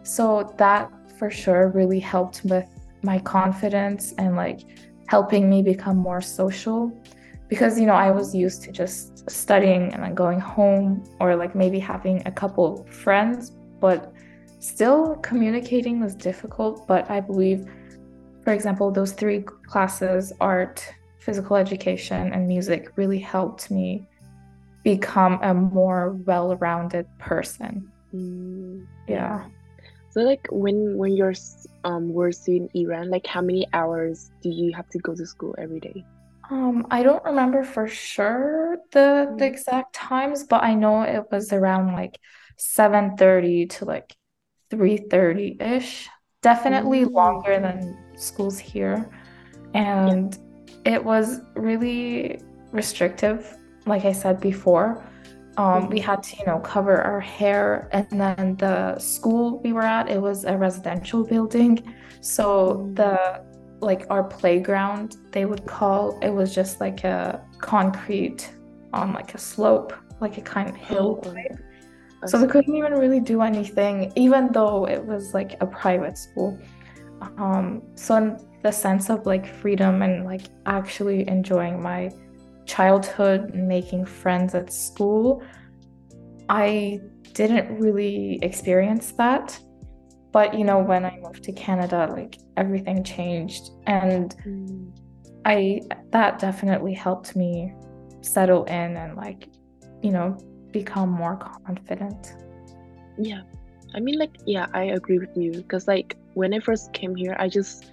So 0.03 0.55
that 0.59 0.91
for 1.19 1.31
sure 1.31 1.69
really 1.69 2.01
helped 2.01 2.43
with 2.45 2.67
my 3.03 3.19
confidence 3.19 4.13
and 4.19 4.37
like 4.37 4.61
helping 5.07 5.49
me 5.49 5.63
become 5.63 5.97
more 5.97 6.21
social 6.21 6.93
because 7.49 7.79
you 7.79 7.85
know 7.85 7.95
I 7.95 8.11
was 8.11 8.35
used 8.35 8.63
to 8.63 8.73
just 8.73 9.29
studying 9.29 9.93
and 9.93 10.03
then 10.03 10.15
going 10.15 10.41
home 10.41 11.05
or 11.19 11.35
like 11.37 11.55
maybe 11.55 11.79
having 11.79 12.23
a 12.27 12.31
couple 12.31 12.87
friends, 12.87 13.53
but 13.81 14.13
still 14.61 15.17
communicating 15.17 16.01
was 16.01 16.15
difficult. 16.15 16.87
But 16.87 17.11
I 17.11 17.21
believe, 17.21 17.65
for 18.45 18.53
example, 18.53 18.91
those 18.91 19.13
three 19.13 19.45
classes 19.67 20.33
art, 20.41 20.87
physical 21.21 21.57
education, 21.57 22.33
and 22.33 22.47
music 22.49 22.89
really 22.97 23.19
helped 23.19 23.71
me 23.71 24.07
become 24.85 25.39
a 25.43 25.53
more 25.55 26.11
well 26.25 26.57
rounded 26.57 27.07
person. 27.19 27.93
Mm, 28.15 28.87
Yeah. 29.09 29.47
So 30.11 30.23
like 30.23 30.47
when 30.51 30.97
when 30.97 31.17
you're 31.17 31.35
um 31.85 32.13
were 32.13 32.33
in 32.47 32.69
Iran, 32.75 33.11
like 33.11 33.27
how 33.27 33.41
many 33.41 33.67
hours 33.73 34.31
do 34.43 34.49
you 34.51 34.73
have 34.75 34.89
to 34.89 34.99
go 34.99 35.15
to 35.15 35.27
school 35.27 35.55
every 35.59 35.81
day? 35.81 36.05
Um, 36.51 36.89
I 36.91 37.05
don't 37.05 37.25
remember 37.25 37.63
for 37.63 37.87
sure 37.87 38.79
the 38.93 39.33
the 39.39 39.45
Mm. 39.45 39.53
exact 39.53 39.95
times, 39.95 40.45
but 40.45 40.65
I 40.65 40.75
know 40.75 41.03
it 41.03 41.27
was 41.31 41.53
around 41.53 41.93
like 41.93 42.19
7:30 42.61 43.67
to 43.67 43.85
like 43.85 44.15
3:30-ish. 44.71 46.09
Definitely 46.43 47.05
Mm. 47.05 47.13
longer 47.13 47.59
than 47.61 47.99
schools 48.17 48.59
here. 48.59 49.09
And 49.75 50.37
it 50.85 51.05
was 51.05 51.41
really 51.57 52.41
restrictive, 52.73 53.57
like 53.87 54.05
I 54.05 54.13
said 54.13 54.41
before. 54.41 55.03
Um, 55.57 55.91
we 55.91 56.01
Mhm. 56.01 56.05
had 56.05 56.23
to, 56.23 56.37
you 56.39 56.47
know, 56.47 56.61
cover 56.61 56.97
our 57.03 57.21
hair, 57.21 57.89
and 57.93 58.07
then 58.11 58.57
the 58.57 58.99
school 58.99 59.61
we 59.63 59.73
were 59.73 59.83
at, 59.83 60.09
it 60.09 60.21
was 60.21 60.45
a 60.45 60.57
residential 60.57 61.25
building. 61.25 61.95
So 62.21 62.47
Mm. 62.77 62.95
the 62.95 63.43
like 63.81 64.07
our 64.11 64.25
playground, 64.25 65.17
they 65.33 65.45
would 65.47 65.67
call 65.67 66.19
it 66.21 66.31
was 66.31 66.55
just 66.55 66.81
like 66.81 67.03
a 67.05 67.41
concrete 67.61 68.53
on 68.93 69.13
like 69.13 69.35
a 69.35 69.39
slope, 69.39 69.93
like 70.21 70.37
a 70.39 70.43
kind 70.43 70.69
of 70.69 70.77
hill 70.77 71.17
Oh, 71.17 71.23
type. 71.23 71.59
So 72.27 72.41
we 72.41 72.47
couldn't 72.47 72.75
even 72.75 72.93
really 72.95 73.21
do 73.21 73.41
anything, 73.41 74.13
even 74.17 74.53
though 74.53 74.87
it 74.87 75.05
was 75.05 75.33
like 75.33 75.57
a 75.61 75.67
private 75.67 76.19
school. 76.19 76.59
Um, 77.39 77.83
so 77.95 78.17
in 78.17 78.39
the 78.63 78.73
sense 78.73 79.09
of 79.11 79.25
like 79.27 79.47
freedom 79.47 80.03
and 80.03 80.25
like 80.25 80.43
actually 80.67 81.27
enjoying 81.29 81.83
my 81.83 82.11
childhood 82.67 83.55
and 83.55 83.67
making 83.67 84.05
friends 84.05 84.55
at 84.55 84.73
school, 84.73 85.43
I 86.49 87.01
didn't 87.33 87.79
really 87.79 88.39
experience 88.43 89.13
that. 89.13 89.59
But 90.33 90.55
you 90.55 90.65
know, 90.65 90.79
when 90.79 91.05
I 91.05 91.19
moved 91.23 91.43
to 91.45 91.53
Canada, 91.53 92.09
like 92.11 92.39
everything 92.57 93.03
changed 93.03 93.71
and 93.87 94.37
Mm. 94.47 94.93
I 95.45 95.81
that 96.11 96.39
definitely 96.39 96.93
helped 96.93 97.35
me 97.35 97.73
settle 98.21 98.65
in 98.65 98.97
and 98.97 99.17
like, 99.17 99.49
you 100.03 100.11
know, 100.11 100.37
become 100.73 101.11
more 101.11 101.37
confident. 101.37 102.35
Yeah, 103.17 103.43
I 103.95 104.01
mean, 104.01 104.19
like, 104.19 104.37
yeah, 104.47 104.67
I 104.73 104.85
agree 104.85 105.19
with 105.19 105.31
you 105.35 105.53
because, 105.59 105.87
like, 105.87 106.17
when 106.35 106.55
I 106.55 106.61
first 106.61 106.93
came 106.93 107.15
here, 107.15 107.37
I 107.39 107.49
just, 107.49 107.85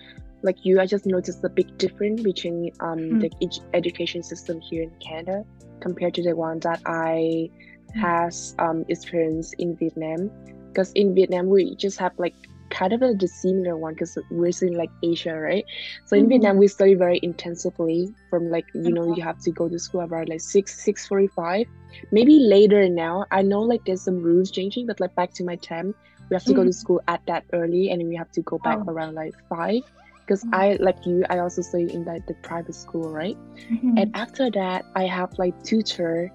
like 0.43 0.57
you, 0.63 0.79
I 0.79 0.85
just 0.85 1.05
noticed 1.05 1.41
the 1.41 1.49
big 1.49 1.67
difference 1.77 2.21
between 2.21 2.71
um 2.79 3.17
Mm. 3.17 3.19
the 3.19 3.31
ed- 3.41 3.65
education 3.73 4.23
system 4.23 4.59
here 4.69 4.83
in 4.83 4.91
Canada 5.05 5.43
compared 5.81 6.15
to 6.15 6.23
the 6.23 6.35
one 6.35 6.59
that 6.61 6.81
I 6.85 7.49
Mm. 7.95 8.13
has 8.13 8.53
um 8.59 8.83
experienced 8.87 9.55
in 9.59 9.75
Vietnam. 9.77 10.31
Because 10.73 10.91
in 10.95 11.15
Vietnam, 11.15 11.47
we 11.47 11.75
just 11.75 11.99
have 11.99 12.13
like 12.17 12.35
kind 12.77 12.93
of 12.93 13.01
a 13.01 13.27
similar 13.27 13.75
one 13.77 13.93
because 13.93 14.17
we're 14.29 14.51
in 14.61 14.73
like 14.77 14.91
Asia, 15.03 15.33
right? 15.35 15.65
So 16.05 16.15
in 16.15 16.25
Mhm. 16.25 16.29
Vietnam, 16.29 16.57
we 16.57 16.67
study 16.67 16.93
very 16.95 17.19
intensively 17.23 18.13
from 18.29 18.49
like 18.49 18.65
you 18.73 18.93
know 18.93 19.05
you 19.15 19.23
have 19.23 19.39
to 19.45 19.51
go 19.51 19.67
to 19.69 19.79
school 19.79 20.01
around 20.01 20.29
like 20.29 20.41
six 20.41 20.83
six 20.83 21.07
forty 21.07 21.27
five, 21.27 21.65
maybe 22.11 22.39
later 22.39 22.87
now. 22.89 23.25
I 23.31 23.41
know 23.41 23.61
like 23.61 23.83
there's 23.85 24.03
some 24.03 24.21
rules 24.21 24.51
changing, 24.51 24.87
but 24.87 24.99
like 24.99 25.15
back 25.15 25.33
to 25.35 25.43
my 25.43 25.55
time, 25.57 25.93
we 26.29 26.35
have 26.35 26.45
to 26.45 26.53
go 26.53 26.63
to 26.63 26.69
Mhm. 26.69 26.73
school 26.73 27.01
at 27.07 27.21
that 27.27 27.43
early, 27.53 27.89
and 27.91 28.07
we 28.07 28.15
have 28.15 28.31
to 28.33 28.41
go 28.41 28.59
back 28.59 28.79
Oh. 28.79 28.87
around 28.87 29.15
like 29.15 29.33
five. 29.49 29.81
Because 30.25 30.45
Mhm. 30.45 30.53
I 30.53 30.77
like 30.81 31.05
you, 31.05 31.23
I 31.29 31.39
also 31.39 31.61
study 31.61 31.87
in 31.93 32.03
like 32.03 32.25
the 32.27 32.35
private 32.43 32.75
school, 32.75 33.09
right? 33.09 33.37
Mhm. 33.71 33.97
And 33.97 34.11
after 34.13 34.51
that, 34.51 34.85
I 34.95 35.05
have 35.07 35.31
like 35.37 35.55
tutor 35.63 36.29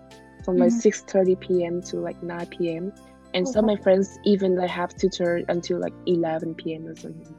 from 0.44 0.56
like 0.58 0.72
Mhm. 0.72 0.80
six 0.84 1.02
thirty 1.02 1.36
p.m. 1.36 1.82
to 1.82 2.00
like 2.00 2.20
nine 2.22 2.46
p.m. 2.46 2.92
And 3.34 3.46
Oh, 3.46 3.50
some 3.52 3.64
of 3.68 3.76
my 3.76 3.82
friends 3.82 4.18
even 4.24 4.54
they 4.56 4.68
have 4.68 4.94
tutor 4.94 5.42
until 5.48 5.78
like 5.80 5.94
eleven 6.06 6.54
p.m. 6.54 6.86
or 6.86 6.94
something. 6.96 7.34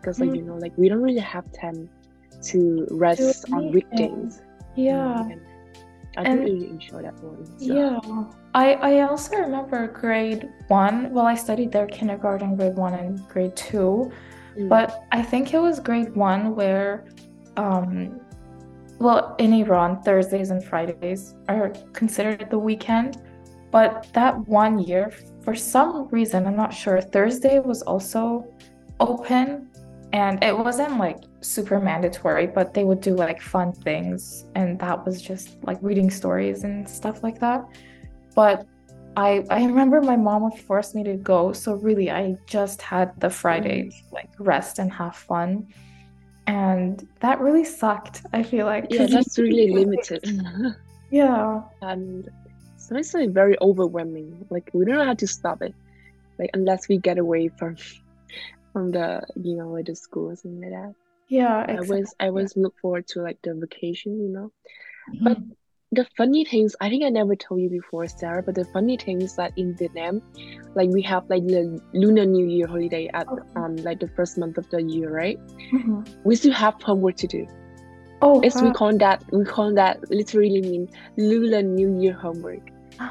Because 0.00 0.20
like 0.20 0.30
Mm. 0.30 0.36
you 0.36 0.42
know, 0.42 0.56
like 0.56 0.76
we 0.76 0.88
don't 0.88 1.02
really 1.02 1.20
have 1.36 1.50
time 1.52 1.88
to 2.50 2.86
rest 2.90 3.44
on 3.52 3.72
weekdays. 3.72 4.42
Yeah. 4.76 5.28
And 5.28 5.40
I 6.16 6.22
And- 6.30 6.40
really 6.40 6.68
enjoy 6.68 7.02
that 7.02 7.16
one. 7.22 7.44
So. 7.58 7.74
Yeah, 7.74 7.98
I 8.54 8.74
I 8.90 9.00
also 9.08 9.36
remember 9.36 9.86
grade 9.88 10.48
one. 10.68 11.10
Well, 11.14 11.26
I 11.26 11.34
studied 11.34 11.72
there 11.72 11.86
kindergarten, 11.86 12.54
grade 12.56 12.76
one, 12.76 12.94
and 12.94 13.26
grade 13.28 13.56
two. 13.56 14.12
Mm. 14.56 14.68
But 14.68 15.04
I 15.10 15.22
think 15.22 15.52
it 15.54 15.58
was 15.58 15.80
grade 15.80 16.14
one 16.14 16.54
where, 16.54 17.06
um, 17.56 18.20
well, 19.00 19.34
in 19.38 19.52
Iran, 19.54 20.02
Thursdays 20.02 20.50
and 20.50 20.62
Fridays 20.62 21.34
are 21.48 21.72
considered 21.92 22.46
the 22.50 22.58
weekend. 22.58 23.16
But 23.74 24.06
that 24.12 24.46
one 24.46 24.78
year, 24.78 25.10
for 25.42 25.56
some 25.56 26.06
reason, 26.12 26.46
I'm 26.46 26.54
not 26.54 26.72
sure, 26.72 27.00
Thursday 27.00 27.58
was 27.58 27.82
also 27.82 28.46
open. 29.00 29.68
And 30.12 30.40
it 30.44 30.56
wasn't 30.56 30.96
like 30.96 31.24
super 31.40 31.80
mandatory, 31.80 32.46
but 32.46 32.72
they 32.72 32.84
would 32.84 33.00
do 33.00 33.16
like 33.16 33.42
fun 33.42 33.72
things. 33.72 34.46
And 34.54 34.78
that 34.78 35.04
was 35.04 35.20
just 35.20 35.56
like 35.64 35.78
reading 35.82 36.08
stories 36.08 36.62
and 36.62 36.88
stuff 36.88 37.24
like 37.24 37.40
that. 37.40 37.66
But 38.36 38.64
I 39.16 39.44
I 39.50 39.64
remember 39.64 40.00
my 40.00 40.18
mom 40.28 40.44
would 40.44 40.60
force 40.60 40.94
me 40.94 41.02
to 41.10 41.16
go. 41.16 41.52
So 41.52 41.74
really, 41.74 42.12
I 42.12 42.36
just 42.46 42.80
had 42.80 43.20
the 43.20 43.28
Friday 43.28 43.86
mm. 43.86 44.12
like 44.12 44.30
rest 44.38 44.78
and 44.78 44.92
have 44.92 45.16
fun. 45.16 45.66
And 46.46 47.08
that 47.18 47.40
really 47.40 47.64
sucked, 47.64 48.22
I 48.32 48.44
feel 48.44 48.66
like. 48.66 48.86
yeah, 48.90 49.06
that's 49.06 49.36
really 49.36 49.68
limited. 49.80 50.22
Yeah. 51.10 51.62
and 51.80 52.28
so 52.84 52.96
it's 52.96 53.14
like 53.14 53.30
very 53.30 53.56
overwhelming. 53.60 54.46
Like 54.50 54.70
we 54.72 54.84
don't 54.84 54.96
know 54.96 55.04
how 55.04 55.14
to 55.14 55.26
stop 55.26 55.62
it. 55.62 55.74
Like 56.38 56.50
unless 56.54 56.88
we 56.88 56.98
get 56.98 57.18
away 57.18 57.48
from 57.58 57.76
from 58.72 58.90
the 58.92 59.22
you 59.36 59.56
know 59.56 59.68
like 59.70 59.86
the 59.86 59.94
school 59.96 60.30
or 60.30 60.36
something 60.36 60.60
like 60.60 60.70
that. 60.70 60.94
Yeah, 61.28 61.56
I 61.68 61.72
exactly. 61.72 61.88
always 61.88 62.14
I 62.20 62.26
always 62.28 62.56
look 62.56 62.74
forward 62.80 63.06
to 63.08 63.22
like 63.22 63.38
the 63.42 63.54
vacation, 63.54 64.20
you 64.20 64.28
know. 64.32 64.50
But 65.22 65.38
Mhm. 65.38 65.50
the 65.92 66.06
funny 66.16 66.44
things 66.44 66.74
I 66.80 66.88
think 66.88 67.04
I 67.04 67.08
never 67.08 67.36
told 67.36 67.60
you 67.60 67.70
before, 67.70 68.06
Sarah. 68.08 68.42
But 68.42 68.56
the 68.56 68.64
funny 68.72 68.96
thing 68.96 69.22
is 69.22 69.34
that 69.36 69.52
in 69.56 69.74
Vietnam, 69.76 70.20
like 70.74 70.90
we 70.90 71.02
have 71.02 71.24
like 71.28 71.46
the 71.46 71.80
Lunar 71.94 72.26
New 72.26 72.46
Year 72.46 72.66
holiday 72.66 73.08
at 73.14 73.28
Okay. 73.28 73.42
um 73.56 73.76
like 73.76 74.00
the 74.00 74.08
first 74.16 74.38
month 74.38 74.58
of 74.58 74.68
the 74.70 74.82
year, 74.82 75.10
right? 75.10 75.38
Mhm. 75.72 76.04
We 76.24 76.36
still 76.36 76.52
have 76.52 76.74
homework 76.82 77.16
to 77.16 77.26
do. 77.28 77.46
Oh, 78.22 78.40
It's 78.40 78.60
we 78.60 78.70
call 78.72 78.96
that 78.98 79.22
we 79.32 79.44
call 79.44 79.74
that 79.74 79.98
literally 80.10 80.60
mean 80.62 80.88
Lunar 81.16 81.62
New 81.62 82.00
Year 82.00 82.14
homework. 82.14 82.62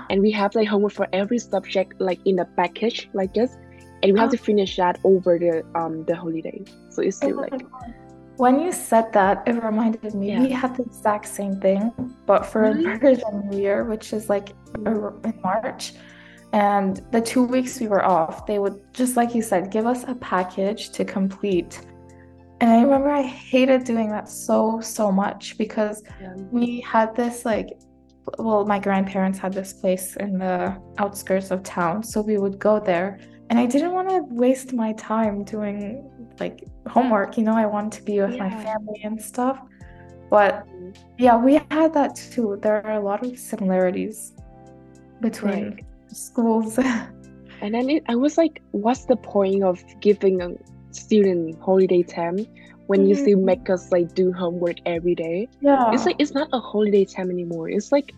And 0.10 0.22
we 0.22 0.32
have 0.32 0.56
like 0.56 0.68
homework 0.68 0.94
for 0.94 1.08
every 1.14 1.40
subject 1.40 2.00
like 2.00 2.20
in 2.26 2.36
the 2.38 2.46
package 2.58 3.10
like 3.14 3.34
this. 3.34 3.58
And 4.02 4.14
we 4.14 4.20
have 4.20 4.32
to 4.32 4.38
finish 4.38 4.76
that 4.78 5.00
over 5.04 5.40
the 5.40 5.64
um 5.76 6.04
the 6.06 6.16
holiday. 6.16 6.64
So 6.90 7.02
it's 7.02 7.18
Oh 7.24 7.28
still 7.28 7.36
my 7.38 7.48
like 7.52 7.66
When 8.38 8.60
you 8.60 8.72
said 8.72 9.14
that, 9.14 9.44
it 9.46 9.54
reminded 9.64 10.14
me 10.16 10.32
Yeah. 10.32 10.42
we 10.42 10.50
had 10.50 10.76
the 10.76 10.84
exact 10.84 11.28
same 11.28 11.60
thing, 11.62 11.92
but 12.26 12.46
for 12.46 12.62
Really? 12.62 12.98
Persian 13.00 13.50
New 13.50 13.60
Year, 13.60 13.84
which 13.84 14.12
is 14.12 14.30
like 14.30 14.50
in 14.86 15.34
March. 15.44 15.94
And 16.52 17.02
the 17.12 17.22
two 17.22 17.44
weeks 17.44 17.80
we 17.80 17.88
were 17.88 18.06
off, 18.06 18.46
they 18.46 18.60
would, 18.60 18.76
just 18.94 19.16
like 19.18 19.34
you 19.34 19.42
said, 19.42 19.72
give 19.72 19.86
us 19.88 20.04
a 20.08 20.16
package 20.16 20.92
to 20.92 21.04
complete. 21.04 21.82
And 22.62 22.70
I 22.72 22.82
remember 22.82 23.10
I 23.10 23.24
hated 23.24 23.84
doing 23.86 24.10
that 24.10 24.30
so, 24.30 24.80
so 24.80 25.12
much 25.12 25.58
because 25.58 26.04
yeah. 26.22 26.34
we 26.52 26.80
had 26.82 27.16
this 27.16 27.44
like 27.46 27.70
well 28.40 28.66
my 28.66 28.80
grandparents 28.80 29.38
had 29.40 29.54
this 29.54 29.74
place 29.74 30.16
in 30.18 30.38
the 30.38 30.76
outskirts 30.98 31.52
of 31.52 31.62
town 31.64 32.04
so 32.04 32.22
we 32.22 32.38
would 32.38 32.58
go 32.60 32.80
there. 32.80 33.20
And 33.50 33.60
i 33.60 33.66
didn't 33.66 33.92
want 33.92 34.10
to 34.10 34.20
waste 34.30 34.74
my 34.74 34.94
time 34.94 35.44
doing 35.44 36.10
like 36.40 36.64
homework 36.88 37.38
you 37.38 37.44
know 37.44 37.54
i 37.56 37.66
wanted 37.66 37.92
to 38.00 38.04
be 38.04 38.20
with 38.22 38.38
my 38.38 38.50
family 38.50 39.02
and 39.04 39.22
stuff. 39.22 39.60
But 40.30 40.66
yeah 41.20 41.36
we 41.38 41.54
had 41.70 41.94
that 41.94 42.16
too. 42.16 42.58
There 42.62 42.84
are 42.86 42.94
a 42.94 43.04
lot 43.04 43.24
of 43.26 43.38
similarities 43.38 44.34
between 45.22 45.66
Right. 45.76 45.86
schools. 46.12 46.80
And 47.62 47.74
then 47.76 47.90
it, 47.90 48.04
I 48.10 48.16
was 48.16 48.38
like, 48.38 48.62
what's 48.72 49.06
the 49.06 49.16
point 49.16 49.64
of 49.64 49.82
giving 50.02 50.42
a 50.42 50.50
student 50.92 51.58
holiday 51.62 52.04
time 52.04 52.40
when 52.88 53.06
you 53.08 53.16
still 53.16 53.38
Mhm. 53.40 53.46
make 53.52 53.70
us 53.70 53.92
like 53.92 54.14
do 54.14 54.32
homework 54.34 54.78
every 54.86 55.16
day? 55.16 55.48
yeah 55.62 55.92
It's 55.94 56.06
like 56.06 56.18
it's 56.20 56.34
not 56.34 56.48
a 56.54 56.60
holiday 56.60 57.06
time 57.06 57.30
anymore. 57.32 57.70
It's 57.70 57.92
like 57.92 58.12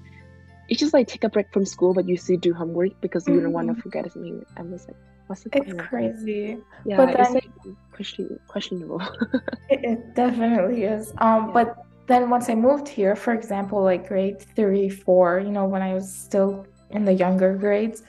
it's 0.70 0.80
just 0.80 0.94
like 0.94 1.08
take 1.08 1.24
a 1.24 1.30
break 1.30 1.52
from 1.54 1.66
school, 1.66 1.94
but 1.94 2.08
you 2.10 2.18
still 2.18 2.38
do 2.38 2.52
homework 2.54 2.94
because 3.02 3.28
you 3.28 3.40
don't 3.40 3.54
want 3.54 3.68
to 3.68 3.74
Mhm. 3.76 3.82
forget 3.84 4.12
something. 4.12 4.44
I 4.58 4.62
was 4.64 4.88
like, 4.88 4.98
what's 5.28 5.44
the 5.44 5.50
it's 5.54 5.74
crazy 5.90 6.58
Yeah, 6.86 6.98
But 6.98 7.10
it's 7.10 7.18
then- 7.18 7.34
like 7.40 7.50
question, 7.94 8.40
questionable. 8.48 9.02
It, 9.74 9.80
it 9.92 10.00
definitely 10.16 10.84
is. 10.96 11.12
Um, 11.18 11.42
Yeah. 11.48 11.52
but 11.58 11.68
then 12.08 12.30
once 12.36 12.50
I 12.50 12.56
moved 12.56 12.88
here, 12.88 13.16
for 13.16 13.34
example, 13.34 13.80
like 13.92 14.08
grade 14.08 14.40
three, 14.58 14.90
four, 14.90 15.40
you 15.40 15.52
know, 15.52 15.66
when 15.74 15.82
I 15.90 15.92
was 15.94 16.08
still 16.28 16.66
in 16.92 17.06
the 17.10 17.14
younger 17.14 17.52
grades, 17.64 18.04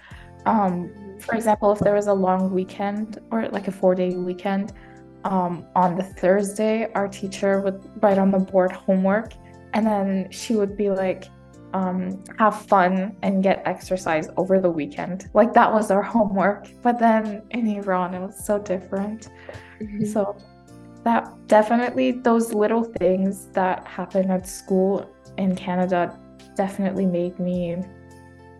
um, 0.52 0.72
for 1.20 1.34
example, 1.34 1.72
if 1.72 1.78
there 1.80 1.94
was 1.94 2.06
a 2.06 2.12
long 2.26 2.52
weekend 2.58 3.18
or 3.30 3.48
like 3.56 3.68
a 3.68 3.72
four-day 3.80 4.10
weekend, 4.30 4.72
um, 5.26 5.66
on 5.74 5.96
the 5.96 6.04
Thursday, 6.04 6.90
our 6.94 7.08
teacher 7.08 7.60
would 7.60 7.80
write 8.02 8.18
on 8.18 8.30
the 8.30 8.38
board 8.38 8.70
homework, 8.72 9.32
and 9.74 9.86
then 9.86 10.30
she 10.30 10.54
would 10.54 10.76
be 10.76 10.88
like, 10.90 11.24
um, 11.74 12.22
have 12.38 12.64
fun 12.66 13.16
and 13.22 13.42
get 13.42 13.62
exercise 13.66 14.28
over 14.36 14.60
the 14.60 14.70
weekend. 14.70 15.28
Like 15.34 15.52
that 15.54 15.70
was 15.72 15.90
our 15.90 16.02
homework. 16.16 16.68
But 16.82 16.98
then 16.98 17.42
in 17.50 17.66
Iran, 17.66 18.14
it 18.14 18.20
was 18.20 18.42
so 18.44 18.58
different. 18.58 19.28
Mhm. 19.80 20.06
So 20.06 20.36
that 21.02 21.22
definitely 21.48 22.12
those 22.12 22.54
little 22.54 22.84
things 22.84 23.48
that 23.52 23.86
happen 23.86 24.30
at 24.30 24.46
school 24.46 25.10
in 25.36 25.54
Canada 25.54 26.18
definitely 26.56 27.04
made 27.04 27.38
me 27.38 27.76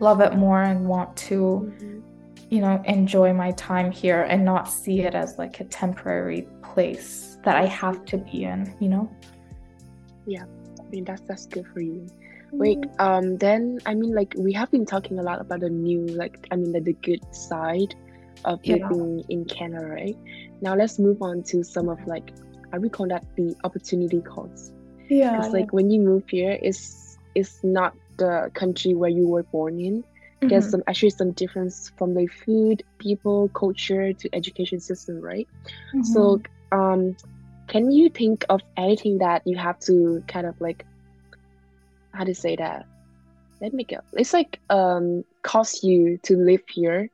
love 0.00 0.20
it 0.20 0.35
more 0.35 0.62
and 0.62 0.87
want 0.87 1.16
to, 1.16 1.73
Mhm. 1.80 2.02
You 2.49 2.61
know, 2.61 2.81
enjoy 2.87 3.33
my 3.33 3.50
time 3.53 3.91
here 3.91 4.23
and 4.23 4.45
not 4.45 4.69
see 4.69 5.00
it 5.00 5.15
as 5.15 5.38
like 5.38 5.61
a 5.61 5.65
temporary 5.65 6.47
place 6.62 7.38
that 7.45 7.57
I 7.57 7.67
have 7.67 8.05
to 8.07 8.19
be 8.19 8.45
in, 8.45 8.75
you 8.81 8.88
know? 8.88 9.11
Yeah. 10.26 10.45
I 10.81 10.88
mean, 10.91 11.05
that's 11.05 11.23
that's 11.23 11.47
good 11.47 11.67
for 11.73 11.81
you. 11.81 12.07
Wait, 12.53 12.79
um, 13.00 13.37
then 13.38 13.81
I 13.87 13.95
mean, 13.95 14.15
like 14.15 14.35
we 14.38 14.53
have 14.53 14.71
been 14.71 14.87
talking 14.87 15.19
a 15.19 15.23
lot 15.23 15.41
about 15.41 15.61
the 15.61 15.71
new, 15.71 16.07
like 16.07 16.47
I 16.50 16.57
mean, 16.57 16.73
like 16.73 16.85
the 16.85 16.93
good 16.93 17.23
side 17.35 17.95
of 18.45 18.61
Yeah. 18.62 18.88
living 18.88 19.25
in 19.29 19.45
Canada, 19.47 19.87
right? 19.87 20.17
Now 20.61 20.76
let's 20.76 20.99
move 20.99 21.23
on 21.23 21.43
to 21.45 21.65
some 21.65 21.88
of 21.88 21.99
like 22.07 22.33
I 22.73 22.79
would 22.79 22.93
call 22.93 23.09
that 23.09 23.25
the 23.37 23.57
opportunity 23.65 24.21
cost. 24.21 24.73
Yeah. 25.09 25.37
Because 25.37 25.53
like 25.53 25.73
when 25.73 25.91
you 25.91 26.00
move 26.00 26.25
here, 26.29 26.59
it's 26.62 27.19
it's 27.35 27.62
not 27.65 27.95
the 28.17 28.50
country 28.55 28.95
where 28.95 29.11
you 29.11 29.26
were 29.26 29.43
born 29.43 29.81
in. 29.81 30.05
There's 30.49 30.66
Mhm. 30.66 30.71
some 30.71 30.83
actually 30.87 31.11
some 31.11 31.33
difference 31.33 31.90
from 31.97 32.14
the 32.14 32.26
food, 32.26 32.83
people, 32.99 33.49
culture 33.50 34.12
to 34.12 34.28
education 34.35 34.81
system, 34.81 35.21
right? 35.21 35.49
So, 36.02 36.40
um, 36.73 37.16
can 37.69 37.90
you 37.90 38.09
think 38.11 38.45
of 38.49 38.61
anything 38.76 39.19
that 39.19 39.43
you 39.47 39.57
have 39.57 39.78
to 39.81 40.23
kind 40.28 40.47
of 40.47 40.55
like, 40.61 40.85
how 42.12 42.25
to 42.25 42.35
say 42.35 42.57
that? 42.57 42.87
Let 43.61 43.73
me 43.73 43.85
go. 43.85 43.99
It's 44.12 44.33
like 44.33 44.61
um 44.71 45.25
cost 45.43 45.83
you 45.85 46.19
to 46.25 46.37
live 46.37 46.62
here 46.69 47.11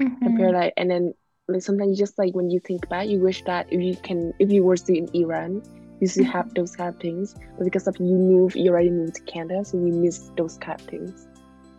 Mhm. 0.00 0.20
compared 0.22 0.54
like, 0.54 0.74
and 0.76 0.90
then 0.90 1.14
like 1.48 1.62
sometimes 1.62 1.90
you 1.90 1.96
just 2.04 2.18
like 2.18 2.34
when 2.34 2.50
you 2.50 2.60
think 2.60 2.88
back, 2.88 3.08
you 3.08 3.20
wish 3.20 3.42
that 3.44 3.66
if 3.70 3.80
you 3.80 3.96
can, 4.02 4.32
if 4.38 4.50
you 4.50 4.64
were 4.64 4.76
still 4.76 4.96
in 4.96 5.08
Iran, 5.14 5.62
you 6.00 6.06
still 6.06 6.24
have 6.24 6.52
those 6.54 6.74
kind 6.76 6.94
of 6.94 7.00
things. 7.00 7.34
But 7.56 7.64
because 7.64 7.86
of 7.86 7.96
you 7.98 8.06
move, 8.16 8.56
you 8.56 8.70
already 8.70 8.90
moved 8.90 9.14
to 9.14 9.22
Canada, 9.22 9.64
so 9.64 9.78
you 9.78 9.92
miss 9.92 10.30
those 10.36 10.56
kind 10.58 10.80
of 10.80 10.86
things. 10.86 11.26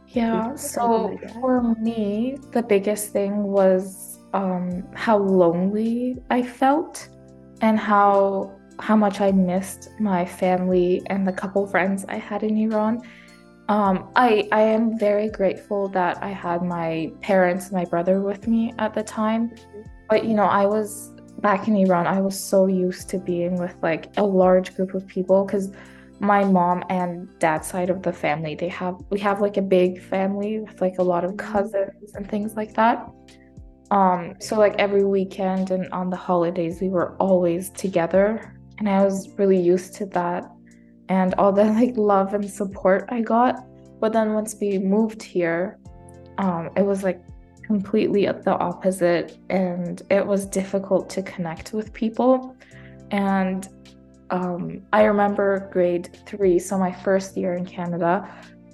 Yeah, 0.07 0.55
so 0.55 1.07
like 1.07 1.33
for 1.33 1.75
me, 1.75 2.37
the 2.51 2.63
biggest 2.63 3.11
thing 3.11 3.43
was 3.43 4.19
um, 4.33 4.83
how 4.93 5.17
lonely 5.17 6.17
I 6.29 6.43
felt 6.43 7.09
and 7.61 7.77
how 7.79 8.53
how 8.79 8.95
much 8.95 9.21
I 9.21 9.31
missed 9.31 9.89
my 9.99 10.23
family 10.23 11.01
and 11.07 11.27
the 11.27 11.33
couple 11.33 11.65
friends 11.65 12.05
I 12.07 12.17
had 12.17 12.43
in 12.43 12.57
Iran. 12.57 13.01
Um, 13.69 14.09
I 14.15 14.47
I 14.51 14.61
am 14.61 14.97
very 14.97 15.29
grateful 15.29 15.89
that 15.89 16.23
I 16.23 16.29
had 16.29 16.61
my 16.63 17.11
parents 17.21 17.65
and 17.65 17.73
my 17.73 17.85
brother 17.85 18.21
with 18.21 18.47
me 18.47 18.73
at 18.79 18.93
the 18.93 19.03
time, 19.03 19.51
but 20.09 20.23
you 20.23 20.35
know, 20.35 20.45
I 20.45 20.65
was 20.65 21.11
back 21.39 21.67
in 21.67 21.75
Iran, 21.75 22.07
I 22.07 22.21
was 22.21 22.39
so 22.39 22.67
used 22.67 23.09
to 23.09 23.19
being 23.19 23.57
with 23.57 23.75
like 23.81 24.07
a 24.17 24.23
large 24.23 24.75
group 24.75 24.93
of 24.93 25.05
people 25.07 25.45
because 25.45 25.71
my 26.19 26.43
mom 26.43 26.83
and 26.89 27.27
dad 27.39 27.63
side 27.63 27.89
of 27.89 28.01
the 28.03 28.13
family, 28.13 28.55
they 28.55 28.69
have 28.69 28.95
we 29.09 29.19
have 29.19 29.41
like 29.41 29.57
a 29.57 29.61
big 29.61 30.01
family 30.01 30.59
with 30.59 30.81
like 30.81 30.97
a 30.97 31.03
lot 31.03 31.23
of 31.23 31.31
mm-hmm. 31.31 31.53
cousins 31.53 32.13
and 32.15 32.29
things 32.29 32.55
like 32.55 32.73
that. 32.75 33.09
Um, 33.91 34.35
so 34.39 34.57
like 34.57 34.75
every 34.77 35.05
weekend 35.05 35.71
and 35.71 35.89
on 35.91 36.09
the 36.09 36.17
holidays, 36.17 36.81
we 36.81 36.89
were 36.89 37.15
always 37.17 37.69
together, 37.69 38.53
and 38.79 38.89
I 38.89 39.03
was 39.03 39.29
really 39.37 39.59
used 39.59 39.93
to 39.95 40.05
that 40.07 40.49
and 41.09 41.33
all 41.35 41.51
the 41.51 41.63
like 41.81 41.95
love 41.97 42.33
and 42.33 42.49
support 42.49 43.05
I 43.09 43.21
got. 43.21 43.63
But 43.99 44.13
then 44.13 44.33
once 44.33 44.55
we 44.59 44.77
moved 44.77 45.23
here, 45.23 45.79
um, 46.37 46.69
it 46.75 46.85
was 46.85 47.03
like 47.03 47.21
completely 47.63 48.25
the 48.25 48.57
opposite 48.59 49.37
and 49.49 50.01
it 50.09 50.25
was 50.25 50.45
difficult 50.45 51.09
to 51.09 51.21
connect 51.21 51.73
with 51.73 51.91
people 51.91 52.55
and 53.11 53.67
um, 54.29 54.81
i 54.93 55.03
remember 55.03 55.69
grade 55.71 56.19
three 56.25 56.59
so 56.59 56.77
my 56.77 56.91
first 56.91 57.37
year 57.37 57.53
in 57.53 57.65
canada 57.65 58.27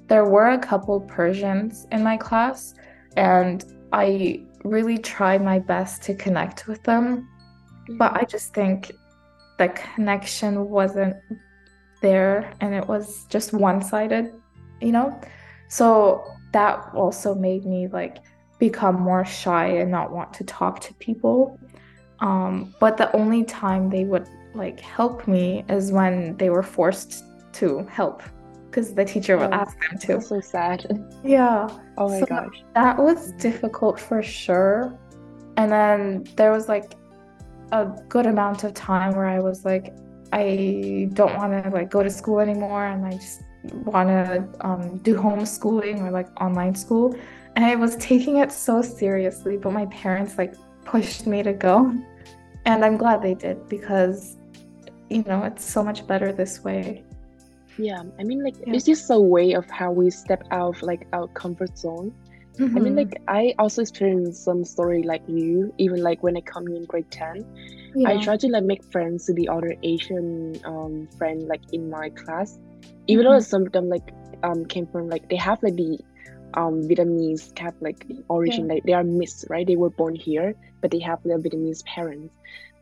there 0.07 0.25
were 0.25 0.49
a 0.49 0.57
couple 0.57 0.99
persians 1.01 1.87
in 1.91 2.03
my 2.03 2.17
class 2.17 2.73
and 3.17 3.65
i 3.91 4.41
really 4.63 4.97
tried 4.97 5.43
my 5.43 5.59
best 5.59 6.01
to 6.01 6.13
connect 6.15 6.67
with 6.67 6.81
them 6.83 7.27
but 7.97 8.13
i 8.13 8.23
just 8.23 8.53
think 8.53 8.91
the 9.59 9.67
connection 9.69 10.69
wasn't 10.69 11.15
there 12.01 12.53
and 12.61 12.73
it 12.73 12.87
was 12.87 13.25
just 13.29 13.53
one-sided 13.53 14.33
you 14.81 14.91
know 14.91 15.19
so 15.67 16.23
that 16.53 16.89
also 16.93 17.35
made 17.35 17.65
me 17.65 17.87
like 17.87 18.17
become 18.59 18.95
more 18.95 19.25
shy 19.25 19.67
and 19.67 19.91
not 19.91 20.11
want 20.11 20.33
to 20.33 20.43
talk 20.45 20.79
to 20.79 20.93
people. 20.93 21.59
Um, 22.19 22.73
but 22.79 22.95
the 22.95 23.13
only 23.13 23.43
time 23.43 23.89
they 23.89 24.05
would 24.05 24.27
like 24.53 24.79
help 24.79 25.27
me 25.27 25.65
is 25.69 25.91
when 25.91 26.37
they 26.37 26.49
were 26.49 26.63
forced 26.63 27.23
to 27.53 27.85
help 27.87 28.23
because 28.69 28.93
the 28.93 29.05
teacher 29.05 29.37
would 29.37 29.51
oh, 29.51 29.53
ask 29.53 29.77
them 29.79 29.99
to. 29.99 30.21
So 30.21 30.39
sad. 30.41 30.85
Yeah. 31.23 31.67
Oh 31.97 32.09
my 32.09 32.19
so 32.19 32.25
gosh. 32.25 32.63
That 32.73 32.97
was 32.97 33.31
difficult 33.33 33.99
for 33.99 34.21
sure. 34.23 34.97
And 35.57 35.71
then 35.71 36.25
there 36.35 36.51
was 36.51 36.67
like 36.67 36.95
a 37.71 37.85
good 38.09 38.25
amount 38.25 38.63
of 38.63 38.73
time 38.73 39.15
where 39.15 39.27
I 39.27 39.39
was 39.39 39.63
like, 39.63 39.93
I 40.31 41.09
don't 41.13 41.35
want 41.35 41.63
to 41.63 41.69
like 41.69 41.91
go 41.91 42.01
to 42.01 42.09
school 42.09 42.39
anymore, 42.39 42.85
and 42.85 43.05
I 43.05 43.11
just 43.11 43.43
want 43.85 44.09
to 44.09 44.47
um, 44.61 44.97
do 44.97 45.15
homeschooling 45.15 46.01
or 46.01 46.11
like 46.11 46.27
online 46.41 46.75
school 46.75 47.15
and 47.55 47.65
I 47.65 47.75
was 47.75 47.95
taking 47.97 48.37
it 48.37 48.51
so 48.51 48.81
seriously, 48.81 49.57
but 49.57 49.73
my 49.73 49.85
parents 49.87 50.37
like 50.37 50.55
pushed 50.85 51.27
me 51.27 51.43
to 51.43 51.53
go. 51.53 51.95
And 52.65 52.83
I'm 52.83 52.97
glad 52.97 53.21
they 53.21 53.35
did 53.35 53.67
because 53.69 54.37
you 55.13 55.23
know, 55.23 55.43
it's 55.43 55.63
so 55.63 55.83
much 55.83 56.05
better 56.07 56.31
this 56.31 56.63
way. 56.63 57.03
Yeah, 57.77 58.03
I 58.19 58.23
mean 58.23 58.43
like 58.43 58.55
yeah. 58.59 58.73
it's 58.73 58.85
just 58.85 59.09
a 59.09 59.19
way 59.19 59.53
of 59.53 59.69
how 59.69 59.91
we 59.91 60.09
step 60.09 60.43
out 60.51 60.75
of 60.75 60.81
like 60.81 61.07
our 61.13 61.27
comfort 61.29 61.77
zone. 61.77 62.13
Mm-hmm. 62.57 62.77
I 62.77 62.81
mean 62.81 62.95
mm-hmm. 62.95 62.97
like 62.97 63.21
I 63.27 63.55
also 63.57 63.81
experienced 63.81 64.43
some 64.43 64.63
story 64.63 65.03
like 65.03 65.23
you, 65.27 65.73
even 65.77 66.01
like 66.03 66.21
when 66.21 66.37
I 66.37 66.41
come 66.41 66.67
in 66.67 66.85
grade 66.85 67.09
10. 67.09 67.45
Yeah. 67.95 68.09
I 68.09 68.23
try 68.23 68.37
to 68.37 68.47
like 68.47 68.63
make 68.63 68.83
friends 68.91 69.27
with 69.27 69.37
the 69.37 69.49
other 69.49 69.75
Asian 69.83 70.59
um 70.65 71.07
friend 71.17 71.47
like 71.47 71.61
in 71.71 71.89
my 71.89 72.09
class. 72.09 72.59
Even 73.07 73.25
mm-hmm. 73.25 73.33
though 73.33 73.39
some 73.39 73.63
of 73.63 73.71
them 73.71 73.89
like 73.89 74.13
um 74.43 74.65
came 74.65 74.85
from 74.87 75.09
like 75.09 75.29
they 75.29 75.37
have 75.37 75.61
like 75.63 75.75
the 75.75 75.99
um, 76.55 76.81
Vietnamese 76.83 77.53
Catholic 77.55 78.05
origin. 78.29 78.67
Yeah. 78.67 78.75
Like 78.75 78.83
they 78.83 78.93
are 78.93 79.03
mixed, 79.03 79.45
right? 79.49 79.65
They 79.65 79.75
were 79.75 79.89
born 79.89 80.15
here, 80.15 80.55
but 80.81 80.91
they 80.91 80.99
have 80.99 81.21
their 81.23 81.39
Vietnamese 81.39 81.83
parents. 81.85 82.33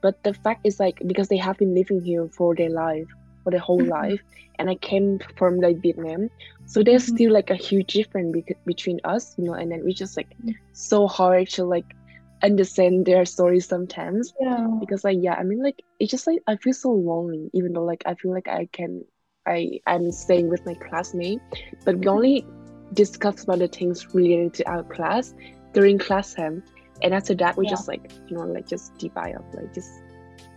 But 0.01 0.23
the 0.23 0.33
fact 0.33 0.61
is, 0.65 0.79
like, 0.79 1.01
because 1.05 1.27
they 1.27 1.37
have 1.37 1.57
been 1.57 1.75
living 1.75 2.03
here 2.03 2.27
for 2.27 2.55
their 2.55 2.69
life, 2.69 3.07
for 3.43 3.51
their 3.51 3.59
whole 3.59 3.79
mm-hmm. 3.79 3.89
life, 3.89 4.21
and 4.59 4.69
I 4.69 4.75
came 4.75 5.19
from 5.37 5.59
like 5.59 5.81
Vietnam, 5.81 6.29
so 6.65 6.83
there's 6.83 7.05
mm-hmm. 7.05 7.15
still 7.15 7.33
like 7.33 7.49
a 7.49 7.55
huge 7.55 7.93
difference 7.93 8.31
be- 8.33 8.55
between 8.65 8.99
us, 9.03 9.35
you 9.37 9.45
know. 9.45 9.53
And 9.53 9.71
then 9.71 9.83
we 9.83 9.93
just 9.93 10.15
like 10.15 10.35
so 10.73 11.07
hard 11.07 11.49
to 11.49 11.65
like 11.65 11.95
understand 12.43 13.05
their 13.05 13.25
stories 13.25 13.67
sometimes. 13.67 14.33
Yeah. 14.39 14.67
Because 14.79 15.03
like 15.03 15.17
yeah, 15.19 15.33
I 15.33 15.43
mean 15.43 15.63
like 15.63 15.81
it's 15.99 16.11
just 16.11 16.27
like 16.27 16.41
I 16.47 16.55
feel 16.57 16.73
so 16.73 16.91
lonely, 16.91 17.49
even 17.53 17.73
though 17.73 17.83
like 17.83 18.03
I 18.05 18.15
feel 18.15 18.31
like 18.31 18.47
I 18.47 18.67
can 18.71 19.03
I 19.47 19.79
I'm 19.87 20.11
staying 20.11 20.49
with 20.49 20.65
my 20.65 20.75
classmate, 20.75 21.39
but 21.85 21.95
we 21.95 22.01
mm-hmm. 22.01 22.09
only 22.09 22.45
discuss 22.93 23.43
about 23.43 23.59
the 23.59 23.67
things 23.67 24.13
related 24.13 24.53
to 24.55 24.69
our 24.69 24.83
class 24.83 25.33
during 25.73 25.97
class 25.97 26.33
time 26.33 26.61
and 27.03 27.13
after 27.13 27.33
that 27.35 27.57
we 27.57 27.65
yeah. 27.65 27.71
just 27.71 27.87
like 27.87 28.11
you 28.27 28.35
know 28.35 28.43
like 28.43 28.67
just 28.67 28.97
divide 28.97 29.35
up 29.35 29.45
like 29.53 29.73
just 29.73 30.01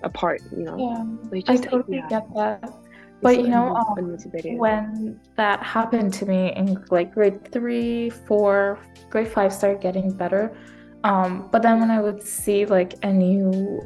apart 0.02 0.40
you 0.56 0.64
know 0.64 0.76
yeah 0.76 1.04
like 1.30 1.44
just, 1.44 1.64
i 1.64 1.70
totally 1.70 1.98
yeah. 1.98 2.08
get 2.08 2.34
that 2.34 2.72
but 3.22 3.38
you 3.38 3.48
know 3.48 3.74
um, 3.74 4.16
when 4.58 5.20
that 5.36 5.62
happened 5.62 6.12
to 6.12 6.26
me 6.26 6.52
in 6.54 6.84
like 6.90 7.12
grade 7.14 7.50
three 7.52 8.10
four 8.10 8.78
grade 9.10 9.28
five 9.28 9.52
started 9.52 9.80
getting 9.80 10.10
better 10.12 10.56
um, 11.04 11.48
but 11.50 11.62
then 11.62 11.80
when 11.80 11.90
i 11.90 12.00
would 12.00 12.22
see 12.22 12.66
like 12.66 12.94
a 13.02 13.12
new 13.12 13.80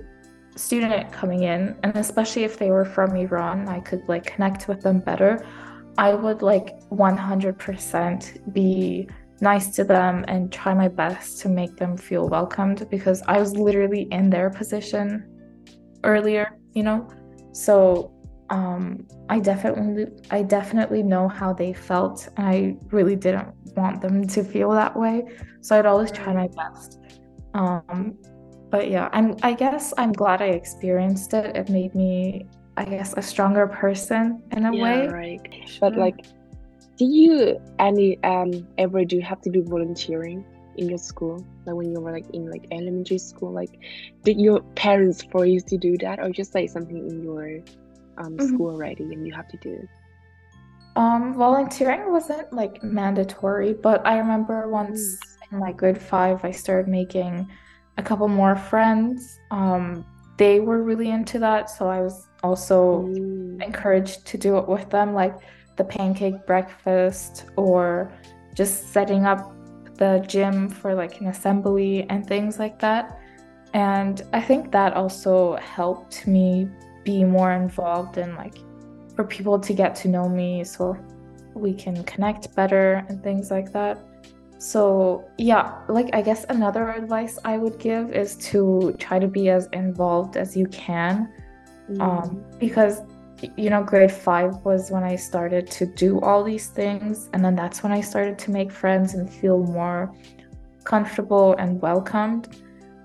student 0.57 1.12
coming 1.12 1.44
in 1.44 1.77
and 1.85 1.97
especially 1.97 2.42
if 2.42 2.59
they 2.59 2.71
were 2.71 2.85
from 2.85 3.14
iran 3.14 3.68
i 3.68 3.79
could 3.79 4.03
like 4.09 4.25
connect 4.27 4.66
with 4.66 4.81
them 4.83 4.99
better 4.99 5.44
I 5.99 6.14
would 6.14 6.42
like 6.42 6.81
100% 6.90 8.53
be 8.55 9.09
nice 9.40 9.74
to 9.77 9.85
them 9.85 10.24
and 10.29 10.53
try 10.53 10.74
my 10.74 10.88
best 10.88 11.40
to 11.40 11.48
make 11.48 11.77
them 11.77 11.96
feel 11.96 12.29
welcomed 12.29 12.88
because 12.90 13.22
I 13.27 13.38
was 13.38 13.55
literally 13.55 14.03
in 14.11 14.31
their 14.31 14.51
position 14.51 15.24
earlier, 16.05 16.59
you 16.74 16.83
know? 16.83 17.09
So 17.53 18.12
um 18.51 19.07
I 19.29 19.38
definitely 19.40 20.07
I 20.31 20.42
definitely 20.42 21.03
know 21.03 21.29
how 21.29 21.53
they 21.53 21.72
felt 21.72 22.29
and 22.37 22.46
I 22.46 22.77
really 22.90 23.16
didn't 23.16 23.48
want 23.77 24.01
them 24.01 24.27
to 24.27 24.42
feel 24.42 24.70
that 24.70 24.96
way. 24.96 25.24
So 25.61 25.79
I'd 25.79 25.87
always 25.87 26.11
try 26.11 26.33
my 26.33 26.48
best. 26.48 27.01
Um 27.55 28.16
but 28.70 28.90
yeah, 28.90 29.09
I'm 29.12 29.37
I 29.42 29.53
guess 29.53 29.94
I'm 29.98 30.12
glad 30.12 30.42
I 30.42 30.46
experienced 30.46 31.35
it. 31.35 31.57
It 31.57 31.68
made 31.68 31.94
me 31.94 32.46
I 32.77 32.85
guess 32.85 33.14
a 33.16 33.22
stronger 33.22 33.66
person 33.66 34.42
in 34.53 34.64
a 34.66 34.74
yeah, 34.74 34.83
way. 34.83 35.09
Right. 35.09 35.40
But 35.81 35.96
like 35.96 36.24
did 36.98 37.12
you 37.12 37.61
any 37.78 38.22
um 38.24 38.66
ever 38.76 39.04
do 39.04 39.16
you 39.16 39.22
have 39.22 39.40
to 39.42 39.50
do 39.50 39.62
volunteering 39.62 40.44
in 40.76 40.88
your 40.88 40.98
school? 40.98 41.44
Like 41.64 41.76
when 41.76 41.92
you 41.92 42.00
were 42.00 42.12
like 42.12 42.28
in 42.34 42.50
like 42.50 42.66
elementary 42.72 43.18
school? 43.18 43.52
Like 43.52 43.78
did 44.24 44.40
your 44.40 44.61
parents 44.74 45.22
force 45.22 45.48
you 45.48 45.61
to 45.61 45.78
do 45.78 45.96
that 45.98 46.18
or 46.18 46.30
just 46.30 46.54
like 46.54 46.70
something 46.70 47.08
in 47.08 47.22
your 47.22 47.61
um 48.18 48.37
mm-hmm. 48.37 48.48
school 48.48 48.72
already 48.72 49.04
and 49.04 49.26
you 49.26 49.32
have 49.32 49.48
to 49.48 49.56
do? 49.58 49.88
Um 50.96 51.34
volunteering 51.34 52.11
wasn't 52.11 52.52
like 52.52 52.82
mandatory, 52.82 53.74
but 53.74 54.04
I 54.04 54.18
remember 54.18 54.68
once 54.68 55.00
mm. 55.00 55.52
in 55.52 55.61
like 55.61 55.76
grade 55.76 56.02
five 56.02 56.44
I 56.44 56.50
started 56.50 56.88
making 56.90 57.48
a 57.96 58.02
couple 58.02 58.26
more 58.26 58.56
friends. 58.56 59.38
Um 59.52 60.04
they 60.37 60.61
were 60.61 60.82
really 60.82 61.11
into 61.11 61.38
that, 61.40 61.68
so 61.70 61.88
I 61.88 62.00
was 62.00 62.28
also 62.42 63.02
mm. 63.02 63.62
encouraged 63.62 64.26
to 64.26 64.38
do 64.38 64.58
it 64.58 64.68
with 64.68 64.88
them, 64.90 65.14
like 65.14 65.37
the 65.79 65.85
pancake 65.85 66.47
breakfast 66.47 67.47
or 67.57 68.12
just 68.55 68.93
setting 68.93 69.25
up 69.25 69.55
the 69.95 70.25
gym 70.29 70.69
for 70.69 70.95
like 70.95 71.21
an 71.21 71.29
assembly 71.29 72.07
and 72.11 72.27
things 72.27 72.59
like 72.59 72.79
that. 72.81 73.19
And 73.75 74.23
I 74.33 74.41
think 74.41 74.73
that 74.73 74.95
also 74.95 75.57
helped 75.57 76.27
me 76.27 76.69
be 77.05 77.25
more 77.25 77.53
involved 77.53 78.19
and 78.19 78.35
like 78.35 78.57
for 79.14 79.25
people 79.25 79.59
to 79.59 79.73
get 79.73 79.95
to 79.97 80.09
know 80.09 80.29
me 80.29 80.64
so 80.64 80.97
we 81.55 81.73
can 81.75 82.05
connect 82.05 82.55
better 82.55 83.05
and 83.09 83.23
things 83.23 83.51
like 83.51 83.73
that. 83.73 83.99
So, 84.59 85.29
yeah, 85.38 85.81
like 85.88 86.11
I 86.12 86.21
guess 86.23 86.45
another 86.49 86.91
advice 86.91 87.38
I 87.45 87.59
would 87.59 87.79
give 87.79 88.12
is 88.12 88.37
to 88.51 88.95
try 88.99 89.19
to 89.19 89.29
be 89.29 89.51
as 89.51 89.69
involved 89.73 90.37
as 90.37 90.57
you 90.57 90.67
can 90.67 91.33
mm. 91.91 92.01
um, 92.01 92.45
because 92.59 93.03
you 93.57 93.70
know 93.70 93.83
grade 93.83 94.11
five 94.11 94.55
was 94.64 94.90
when 94.90 95.05
i 95.05 95.14
started 95.14 95.70
to 95.70 95.87
do 95.87 96.20
all 96.20 96.42
these 96.42 96.68
things. 96.68 97.31
And 97.33 97.44
then 97.44 97.55
that's 97.55 97.83
when 97.83 97.92
i 97.92 98.01
started 98.01 98.38
to 98.40 98.51
make 98.51 98.70
friends 98.70 99.14
and 99.14 99.33
feel 99.33 99.59
more 99.59 100.12
comfortable 100.85 101.55
and 101.59 101.81
welcomed. 101.81 102.57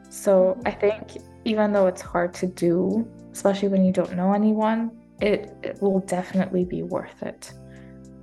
So 0.09 0.59
i 0.65 0.71
think 0.71 1.17
even 1.45 1.73
though 1.73 1.87
it's 1.87 2.01
hard 2.01 2.33
to 2.35 2.47
do 2.47 3.07
especially 3.31 3.67
when 3.67 3.83
you 3.83 3.91
don't 3.91 4.13
know 4.15 4.31
anyone 4.33 4.91
it, 5.21 5.51
it 5.63 5.81
will 5.81 5.99
definitely 6.01 6.65
be 6.65 6.83
worth 6.83 7.21
it. 7.23 7.51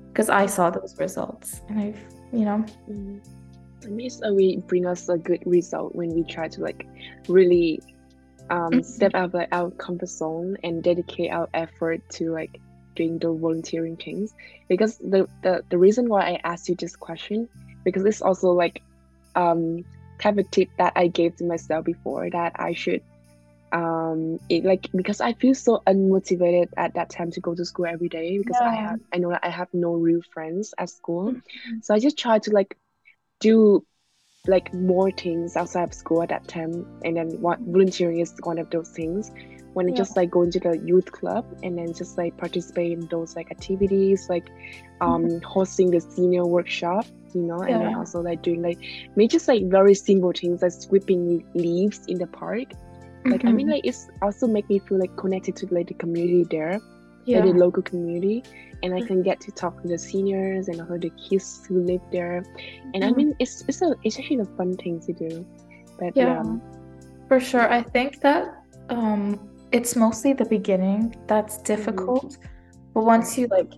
Because 0.09 0.29
i 0.29 0.47
saw 0.47 0.71
those 0.71 0.99
results 0.99 1.63
and 1.69 1.79
i've 1.81 2.01
you 2.33 2.45
know. 2.45 2.65
Mm. 2.89 3.21
I 3.85 3.89
mean, 3.89 4.07
it's 4.07 4.21
always 4.23 4.63
bring 4.63 4.87
us 4.87 5.09
a 5.09 5.17
good 5.17 5.43
result 5.47 5.95
when 5.95 6.11
we 6.11 6.23
try 6.23 6.49
to 6.49 6.61
like 6.61 6.87
really 7.29 7.81
um, 8.51 8.73
mm-hmm. 8.73 8.83
step 8.83 9.15
out 9.15 9.25
of 9.27 9.35
like, 9.35 9.49
our 9.53 9.71
comfort 9.71 10.09
zone 10.09 10.57
and 10.63 10.83
dedicate 10.83 11.31
our 11.31 11.49
effort 11.55 12.01
to 12.11 12.33
like 12.33 12.61
doing 12.97 13.19
the 13.19 13.33
volunteering 13.33 13.97
things 13.97 14.35
because 14.69 14.99
the, 14.99 15.29
the 15.43 15.65
the 15.71 15.79
reason 15.79 16.09
why 16.09 16.23
i 16.23 16.41
asked 16.43 16.69
you 16.69 16.75
this 16.75 16.97
question 16.97 17.49
because 17.85 18.05
it's 18.05 18.21
also 18.21 18.51
like 18.51 18.83
um 19.37 19.85
kind 20.21 20.39
of 20.39 20.47
a 20.47 20.49
tip 20.49 20.69
that 20.77 20.93
I 20.97 21.09
gave 21.09 21.37
to 21.37 21.45
myself 21.45 21.85
before 21.85 22.29
that 22.31 22.53
I 22.57 22.75
should 22.75 23.03
um 23.73 24.39
it 24.49 24.65
like 24.65 24.89
because 24.95 25.21
I 25.21 25.33
feel 25.35 25.55
so 25.55 25.83
unmotivated 25.87 26.69
at 26.77 26.95
that 26.95 27.09
time 27.11 27.31
to 27.33 27.41
go 27.41 27.55
to 27.55 27.65
school 27.65 27.87
every 27.87 28.09
day 28.09 28.37
because 28.39 28.61
I 28.61 28.75
have 28.75 29.01
I 29.13 29.19
know 29.19 29.31
that 29.31 29.45
I 29.45 29.51
have 29.51 29.69
no 29.73 29.95
real 29.95 30.21
friends 30.35 30.75
at 30.77 30.91
school. 30.91 31.33
Mhm. 31.33 31.85
So 31.85 31.95
I 31.95 31.99
just 32.01 32.19
try 32.19 32.39
to 32.41 32.51
like 32.51 32.77
do 33.39 33.85
like 34.47 34.73
more 34.73 35.11
things 35.11 35.57
outside 35.57 35.85
of 35.85 35.95
school 35.95 36.23
at 36.23 36.31
that 36.31 36.49
time. 36.49 36.87
And 37.05 37.17
then 37.17 37.29
what 37.41 37.59
volunteering 37.61 38.21
is 38.21 38.35
one 38.43 38.59
of 38.59 38.71
those 38.71 38.89
things. 38.91 39.31
When 39.75 39.89
I 39.89 39.93
Yeah. 39.93 39.97
just 39.97 40.17
like 40.17 40.31
go 40.31 40.43
into 40.43 40.59
the 40.59 40.79
youth 40.79 41.13
club 41.13 41.47
and 41.63 41.79
then 41.79 41.93
just 41.95 42.19
like 42.19 42.37
participate 42.37 42.93
in 42.93 43.07
those 43.07 43.37
like 43.37 43.51
activities 43.53 44.27
like 44.29 44.51
um 45.01 45.41
hosting 45.43 45.91
the 45.93 46.01
senior 46.01 46.45
workshop 46.45 47.07
you 47.35 47.43
know 47.43 47.61
and 47.63 47.81
then 47.81 47.95
also 47.95 48.21
like 48.21 48.43
doing 48.43 48.63
like 48.63 48.79
maybe 49.15 49.29
just 49.29 49.47
like 49.47 49.63
very 49.71 49.95
simple 49.95 50.33
things 50.33 50.61
like 50.63 50.73
sweeping 50.73 51.45
leaves 51.55 52.01
in 52.09 52.19
the 52.19 52.27
park. 52.27 52.73
Like 53.31 53.45
I 53.47 53.53
mean 53.53 53.69
Mhm. 53.69 53.71
like 53.71 53.83
it's 53.85 54.09
also 54.23 54.49
make 54.49 54.69
me 54.69 54.81
feel 54.81 54.99
like 54.99 55.17
connected 55.17 55.55
to 55.57 55.67
like 55.73 55.87
the 55.87 55.95
community 55.95 56.45
there 56.51 56.81
yeah. 57.31 57.47
the 57.47 57.53
local 57.65 57.83
community 57.83 58.43
and 58.83 58.95
I 58.95 59.01
can 59.09 59.23
get 59.23 59.41
to 59.47 59.51
talk 59.53 59.81
to 59.83 59.89
the 59.89 59.99
seniors 59.99 60.69
and 60.69 60.81
also 60.81 60.97
the 60.99 61.13
kids 61.29 61.47
who 61.67 61.83
live 61.91 62.01
there 62.17 62.43
and 62.95 63.01
I 63.05 63.09
Mhm. 63.11 63.17
mean 63.19 63.31
it's 63.39 63.55
it's 63.69 63.83
a 63.83 63.95
it's 64.05 64.19
actually 64.19 64.41
a 64.41 64.51
fun 64.59 64.71
thing 64.83 65.01
to 65.07 65.13
do 65.13 65.33
but 65.99 66.17
yeah, 66.17 66.43
Yeah, 66.43 66.57
for 67.29 67.39
sure. 67.41 67.67
I 67.79 67.83
think 67.95 68.21
that 68.27 68.45
um 68.89 69.23
it's 69.73 69.95
mostly 69.95 70.33
the 70.33 70.47
beginning 70.59 71.15
that's 71.31 71.57
difficult, 71.73 72.37
but 72.95 73.03
once 73.15 73.39
you 73.39 73.47
like 73.59 73.71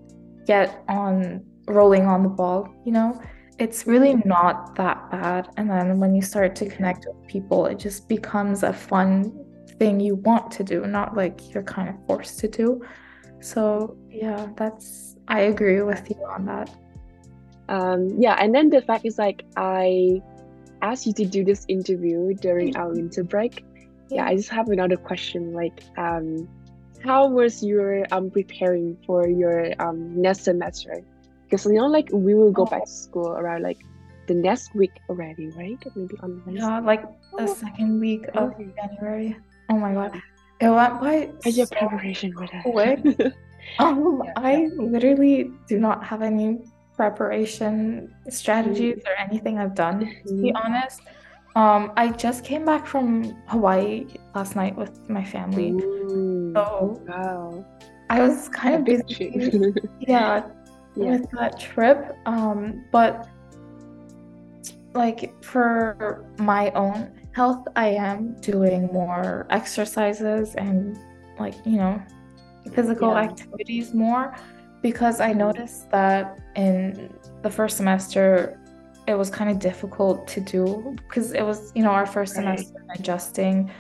get 0.47 0.69
on 0.89 1.45
rolling 1.69 2.07
on 2.07 2.23
the 2.23 2.29
ball, 2.41 2.61
you 2.87 2.93
know, 2.93 3.21
it's 3.59 3.87
really 3.87 4.15
not 4.25 4.75
that 4.77 4.99
bad. 5.11 5.43
And 5.59 5.69
then 5.69 5.87
when 6.01 6.15
you 6.15 6.23
start 6.23 6.57
to 6.61 6.65
connect 6.75 7.07
with 7.07 7.29
people, 7.29 7.67
it 7.67 7.79
just 7.79 8.09
becomes 8.09 8.63
a 8.63 8.73
fun 8.73 9.11
thing 9.79 10.01
you 10.01 10.15
want 10.29 10.51
to 10.53 10.63
do, 10.65 10.79
not 10.87 11.09
like 11.15 11.53
you're 11.53 11.63
kind 11.77 11.89
of 11.91 11.97
forced 12.07 12.39
to 12.41 12.49
do. 12.49 12.81
So, 13.43 13.97
yeah, 14.11 14.47
that's 14.57 15.17
I 15.29 15.41
agree 15.53 15.83
with 15.83 16.09
you 16.09 16.17
on 16.31 16.47
that. 16.47 16.71
um 17.69 18.11
yeah 18.19 18.35
and 18.43 18.51
then 18.55 18.71
the 18.71 18.83
fact 18.83 19.05
is 19.07 19.19
like 19.19 19.45
I 19.57 20.21
asked 20.83 21.07
you 21.07 21.15
to 21.15 21.25
do 21.25 21.45
this 21.47 21.65
interview 21.69 22.35
during 22.43 22.75
our 22.77 22.91
Mhm. 22.91 22.97
winter 22.99 23.23
break 23.25 23.63
yeah 24.11 24.27
I 24.27 24.35
just 24.35 24.51
have 24.51 24.69
another 24.69 24.99
question 24.99 25.55
like 25.55 25.79
um 25.97 26.27
how 27.07 27.31
was 27.31 27.63
your 27.63 28.03
um 28.11 28.31
preparing 28.35 28.99
for 29.07 29.29
your 29.31 29.71
um 29.79 29.99
next 30.21 30.43
semester 30.43 30.95
because 31.47 31.65
you 31.67 31.79
know 31.79 31.87
like 31.87 32.11
we 32.13 32.35
will 32.35 32.51
go 32.53 32.67
back 32.67 32.85
to 32.85 32.91
school 33.07 33.31
around 33.31 33.63
like 33.63 33.79
the 34.27 34.35
next 34.35 34.75
week 34.75 34.95
already 35.09 35.47
right 35.57 35.79
maybe 35.95 36.17
on 36.23 36.43
Wednesday 36.45 36.67
Yeah, 36.67 36.81
like 36.83 37.03
the 37.39 37.47
second 37.47 38.01
week 38.03 38.27
of 38.35 38.51
Okay. 38.59 38.75
January. 38.75 39.37
Oh 39.71 39.79
my 39.79 39.95
God. 39.95 40.19
Went 40.71 41.01
by 41.01 41.31
How's 41.45 41.57
your 41.57 41.67
so 41.67 41.77
preparation 41.77 42.35
with 42.39 42.51
that? 42.53 43.33
Um, 43.79 44.23
Yeah, 44.25 44.33
I 44.37 44.69
literally 44.77 45.51
do 45.69 45.79
not 45.79 46.05
have 46.05 46.23
any 46.23 46.59
preparation 46.97 48.15
strategies 48.29 48.99
or 49.07 49.15
anything 49.19 49.59
I've 49.59 49.75
done, 49.75 50.01
to 50.27 50.35
be 50.43 50.53
Mhm. 50.53 50.63
honest. 50.65 51.01
Um, 51.57 51.93
I 51.97 52.09
just 52.11 52.45
came 52.45 52.65
back 52.65 52.87
from 52.87 53.25
Hawaii 53.49 54.07
last 54.35 54.57
night 54.57 54.77
with 54.77 54.93
my 55.09 55.25
family. 55.25 55.71
Ooh, 55.73 56.53
So 56.55 57.01
wow. 57.09 57.65
I 58.11 58.21
was 58.21 58.49
kind 58.51 58.75
of 58.77 58.85
busy, 58.85 59.29
yeah, 60.01 60.45
Yeah. 60.97 61.11
with 61.17 61.31
that 61.33 61.59
trip. 61.59 62.15
Um, 62.27 62.85
but 62.93 63.27
like 64.95 65.33
for 65.43 66.25
my 66.39 66.71
own 66.73 67.11
health, 67.33 67.67
I 67.77 67.89
am 67.89 68.35
doing 68.41 68.87
more 68.93 69.47
exercises 69.51 70.55
and 70.55 70.99
like, 71.39 71.55
you 71.65 71.79
know, 71.79 72.03
physical 72.73 73.11
Yeah. 73.11 73.23
activities 73.25 73.95
more 73.95 74.35
because 74.83 75.21
I 75.21 75.33
noticed 75.33 75.91
that 75.91 76.39
in 76.57 77.13
the 77.43 77.51
first 77.51 77.77
semester 77.77 78.59
it 79.09 79.15
was 79.15 79.31
kind 79.31 79.51
of 79.51 79.59
difficult 79.59 80.29
to 80.29 80.41
do 80.41 80.95
because 81.09 81.33
it 81.33 81.43
was, 81.43 81.73
you 81.75 81.83
know, 81.83 81.91
our 81.91 82.07
first 82.07 82.37
Right. 82.37 82.45
semester 82.45 82.79
adjusting 82.99 83.71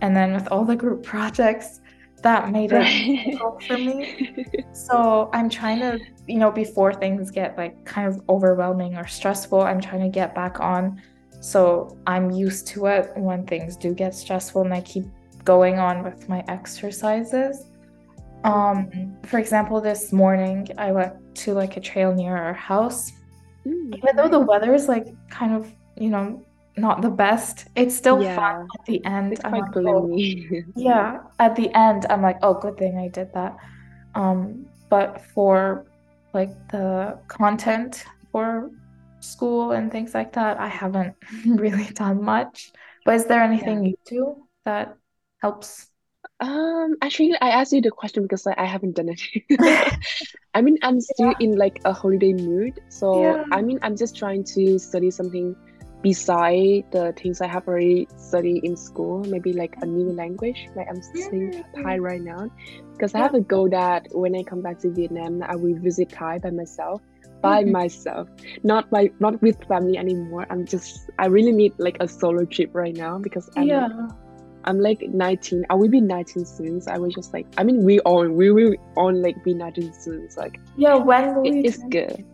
and 0.00 0.16
then 0.16 0.32
with 0.34 0.48
all 0.48 0.64
the 0.64 0.74
group 0.76 1.02
projects 1.14 1.80
that 2.22 2.50
made 2.50 2.72
it 2.72 2.78
Right. 2.78 3.06
difficult 3.24 3.62
for 3.64 3.78
me. 3.78 4.06
So 4.74 5.28
I'm 5.34 5.50
trying 5.50 5.80
to, 5.80 6.00
you 6.26 6.38
know, 6.38 6.50
before 6.50 6.94
things 6.94 7.30
get 7.30 7.58
like 7.58 7.84
kind 7.84 8.08
of 8.08 8.22
overwhelming 8.28 8.96
or 8.96 9.06
stressful, 9.06 9.60
I'm 9.60 9.80
trying 9.82 10.00
to 10.00 10.08
get 10.08 10.34
back 10.34 10.60
on. 10.60 11.02
So 11.42 11.98
I'm 12.06 12.30
used 12.30 12.68
to 12.68 12.86
it 12.86 13.10
when 13.16 13.44
things 13.44 13.76
do 13.76 13.92
get 13.94 14.14
stressful 14.14 14.62
and 14.62 14.72
I 14.72 14.80
keep 14.80 15.06
going 15.44 15.80
on 15.80 16.04
with 16.04 16.28
my 16.28 16.44
exercises. 16.46 17.66
Um, 18.44 19.16
for 19.24 19.40
example, 19.40 19.80
this 19.80 20.12
morning 20.12 20.68
I 20.78 20.92
went 20.92 21.14
to 21.42 21.52
like 21.52 21.76
a 21.76 21.80
trail 21.80 22.14
near 22.14 22.36
our 22.36 22.54
house. 22.54 23.10
Mm, 23.66 23.96
Even 23.96 24.14
though 24.14 24.28
the 24.28 24.38
weather 24.38 24.72
is 24.72 24.86
like 24.86 25.08
kind 25.30 25.52
of, 25.52 25.68
you 25.96 26.10
know, 26.10 26.44
not 26.76 27.02
the 27.02 27.10
best, 27.10 27.66
it's 27.74 27.96
still 27.96 28.22
fun 28.22 28.68
at 28.78 28.86
the 28.86 29.04
end. 29.04 29.32
it's 29.32 29.44
I'm 29.44 29.50
quite 29.50 29.62
like, 29.62 29.76
oh, 29.76 30.02
gloomy. 30.02 30.64
yeah, 30.76 31.18
at 31.40 31.56
the 31.56 31.76
end, 31.76 32.06
I'm 32.08 32.22
like, 32.22 32.38
oh, 32.42 32.54
good 32.54 32.78
thing 32.78 32.98
I 32.98 33.08
did 33.08 33.34
that. 33.34 33.56
Um, 34.14 34.66
but 34.88 35.20
for 35.34 35.86
like 36.34 36.52
the 36.68 37.18
content 37.26 38.04
for 38.30 38.70
school 39.22 39.72
and 39.72 39.90
things 39.92 40.14
like 40.14 40.32
that, 40.34 40.58
I 40.60 40.68
haven't 40.68 41.16
really 41.46 41.86
done 41.92 42.22
much. 42.24 42.72
But 43.04 43.16
is 43.16 43.26
there 43.26 43.42
Yeah. 43.42 43.42
anything 43.42 43.84
you 43.84 43.96
do 44.06 44.48
that 44.64 44.96
helps? 45.40 45.88
Um, 46.40 46.96
actually, 47.02 47.34
I 47.40 47.50
asked 47.50 47.72
you 47.72 47.80
the 47.80 47.90
question 47.90 48.22
because 48.24 48.46
like, 48.46 48.58
I 48.58 48.66
haven't 48.66 48.96
done 48.96 49.10
it. 49.10 49.20
I 50.54 50.62
mean, 50.62 50.78
I'm 50.82 51.00
still 51.00 51.34
in 51.38 51.56
like 51.56 51.80
a 51.84 51.92
holiday 51.92 52.32
mood. 52.34 52.80
So, 52.88 53.38
Yeah. 53.40 53.44
I 53.50 53.62
mean, 53.62 53.78
I'm 53.82 53.96
just 53.96 54.16
trying 54.16 54.44
to 54.54 54.78
study 54.78 55.10
something 55.10 55.56
beside 56.02 56.84
the 56.90 57.12
things 57.16 57.40
I 57.40 57.46
have 57.46 57.68
already 57.68 58.08
studied 58.16 58.64
in 58.64 58.76
school. 58.76 59.24
Maybe 59.24 59.52
like 59.52 59.76
a 59.82 59.86
new 59.86 60.12
language. 60.12 60.70
Like 60.74 60.88
I'm 60.90 61.02
studying 61.02 61.52
Thai 61.82 61.98
right 61.98 62.22
now 62.22 62.50
because 62.98 63.14
I 63.14 63.20
have 63.20 63.34
a 63.34 63.40
goal 63.40 63.70
that 63.70 64.06
when 64.12 64.34
I 64.36 64.42
come 64.44 64.62
back 64.62 64.80
to 64.80 64.90
Vietnam, 64.92 65.42
I 65.42 65.56
will 65.56 65.76
visit 65.78 66.10
Thai 66.12 66.38
by 66.40 66.50
myself. 66.50 67.02
By 67.42 67.64
myself, 67.78 68.28
not 68.62 68.88
by 68.90 69.10
not 69.20 69.40
with 69.42 69.56
family 69.68 69.98
anymore. 69.98 70.46
I'm 70.50 70.64
just 70.66 71.10
I 71.18 71.26
really 71.26 71.52
need 71.52 71.74
like 71.78 71.96
a 72.00 72.08
solo 72.08 72.44
trip 72.46 72.70
right 72.72 72.94
now 72.96 73.18
because 73.18 73.48
I'm 73.56 73.66
Yeah. 73.66 73.88
I'm 74.64 74.78
like 74.80 75.02
19. 75.02 75.64
I 75.70 75.74
will 75.74 75.88
be 75.88 76.00
19 76.00 76.44
soon. 76.46 76.80
So 76.80 76.92
I 76.92 76.98
was 76.98 77.14
just 77.14 77.32
like, 77.34 77.46
I 77.58 77.64
mean, 77.64 77.82
we 77.84 77.98
all 78.00 78.28
we 78.28 78.50
will 78.52 78.74
all 78.96 79.12
like 79.12 79.42
be 79.44 79.54
19 79.54 79.92
soon. 79.92 80.30
So 80.30 80.40
like, 80.42 80.60
Yeah, 80.76 80.96
when 80.96 81.44
it, 81.44 81.64
it's 81.66 81.82
good. 81.90 82.24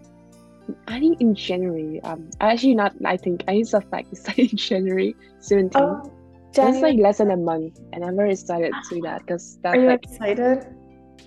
I 0.87 1.01
think 1.01 1.21
in 1.21 1.35
January. 1.35 2.01
Um, 2.05 2.29
actually 2.41 2.75
not. 2.75 2.95
I 3.05 3.17
think 3.17 3.45
I 3.49 3.55
it's 3.55 3.73
a 3.73 3.81
fact. 3.81 4.09
It's 4.13 4.27
like 4.29 4.39
in 4.53 4.57
January 4.57 5.15
17. 5.41 5.71
Oh, 5.83 6.13
it's 6.57 6.83
like 6.83 6.99
less 6.99 7.19
than 7.19 7.31
a 7.31 7.37
month, 7.37 7.79
and 7.93 8.05
I'm 8.05 8.17
very 8.17 8.33
excited 8.33 8.73
to 8.89 8.95
do 8.95 9.01
that 9.03 9.21
because 9.27 9.59
Are 9.73 9.77
that's 9.77 9.77
you 9.81 9.87
like 9.87 10.05
excited? 10.05 10.67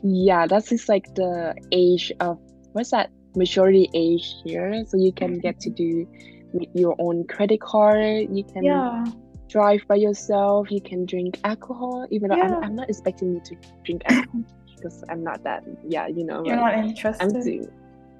yeah, 0.03 0.45
that's 0.47 0.69
just 0.69 0.89
like 0.89 1.05
the 1.15 1.55
age 1.71 2.11
of 2.19 2.39
what's 2.73 2.91
that 2.91 3.09
maturity 3.35 3.89
age 3.93 4.35
here. 4.43 4.83
So 4.87 4.97
you 4.97 5.11
can 5.11 5.39
get 5.39 5.59
to 5.61 5.69
do 5.69 6.07
with 6.53 6.69
your 6.73 6.95
own 6.99 7.25
credit 7.27 7.61
card. 7.61 8.27
You 8.31 8.43
can 8.43 8.63
Yeah. 8.63 9.05
drive 9.49 9.81
by 9.87 9.95
yourself. 9.95 10.71
You 10.71 10.81
can 10.81 11.05
drink 11.05 11.39
alcohol, 11.43 12.07
even 12.11 12.29
though 12.29 12.41
I'm, 12.41 12.63
I'm 12.63 12.75
not 12.75 12.89
expecting 12.89 13.33
you 13.33 13.41
to 13.45 13.55
drink 13.83 14.01
alcohol 14.09 14.41
because 14.75 15.03
I'm 15.09 15.23
not 15.23 15.43
that. 15.43 15.63
Yeah, 15.87 16.07
you 16.07 16.23
know, 16.25 16.43
You're 16.45 16.55
not 16.55 16.73
interested 16.73 17.23
I'm 17.23 17.43
too 17.43 17.69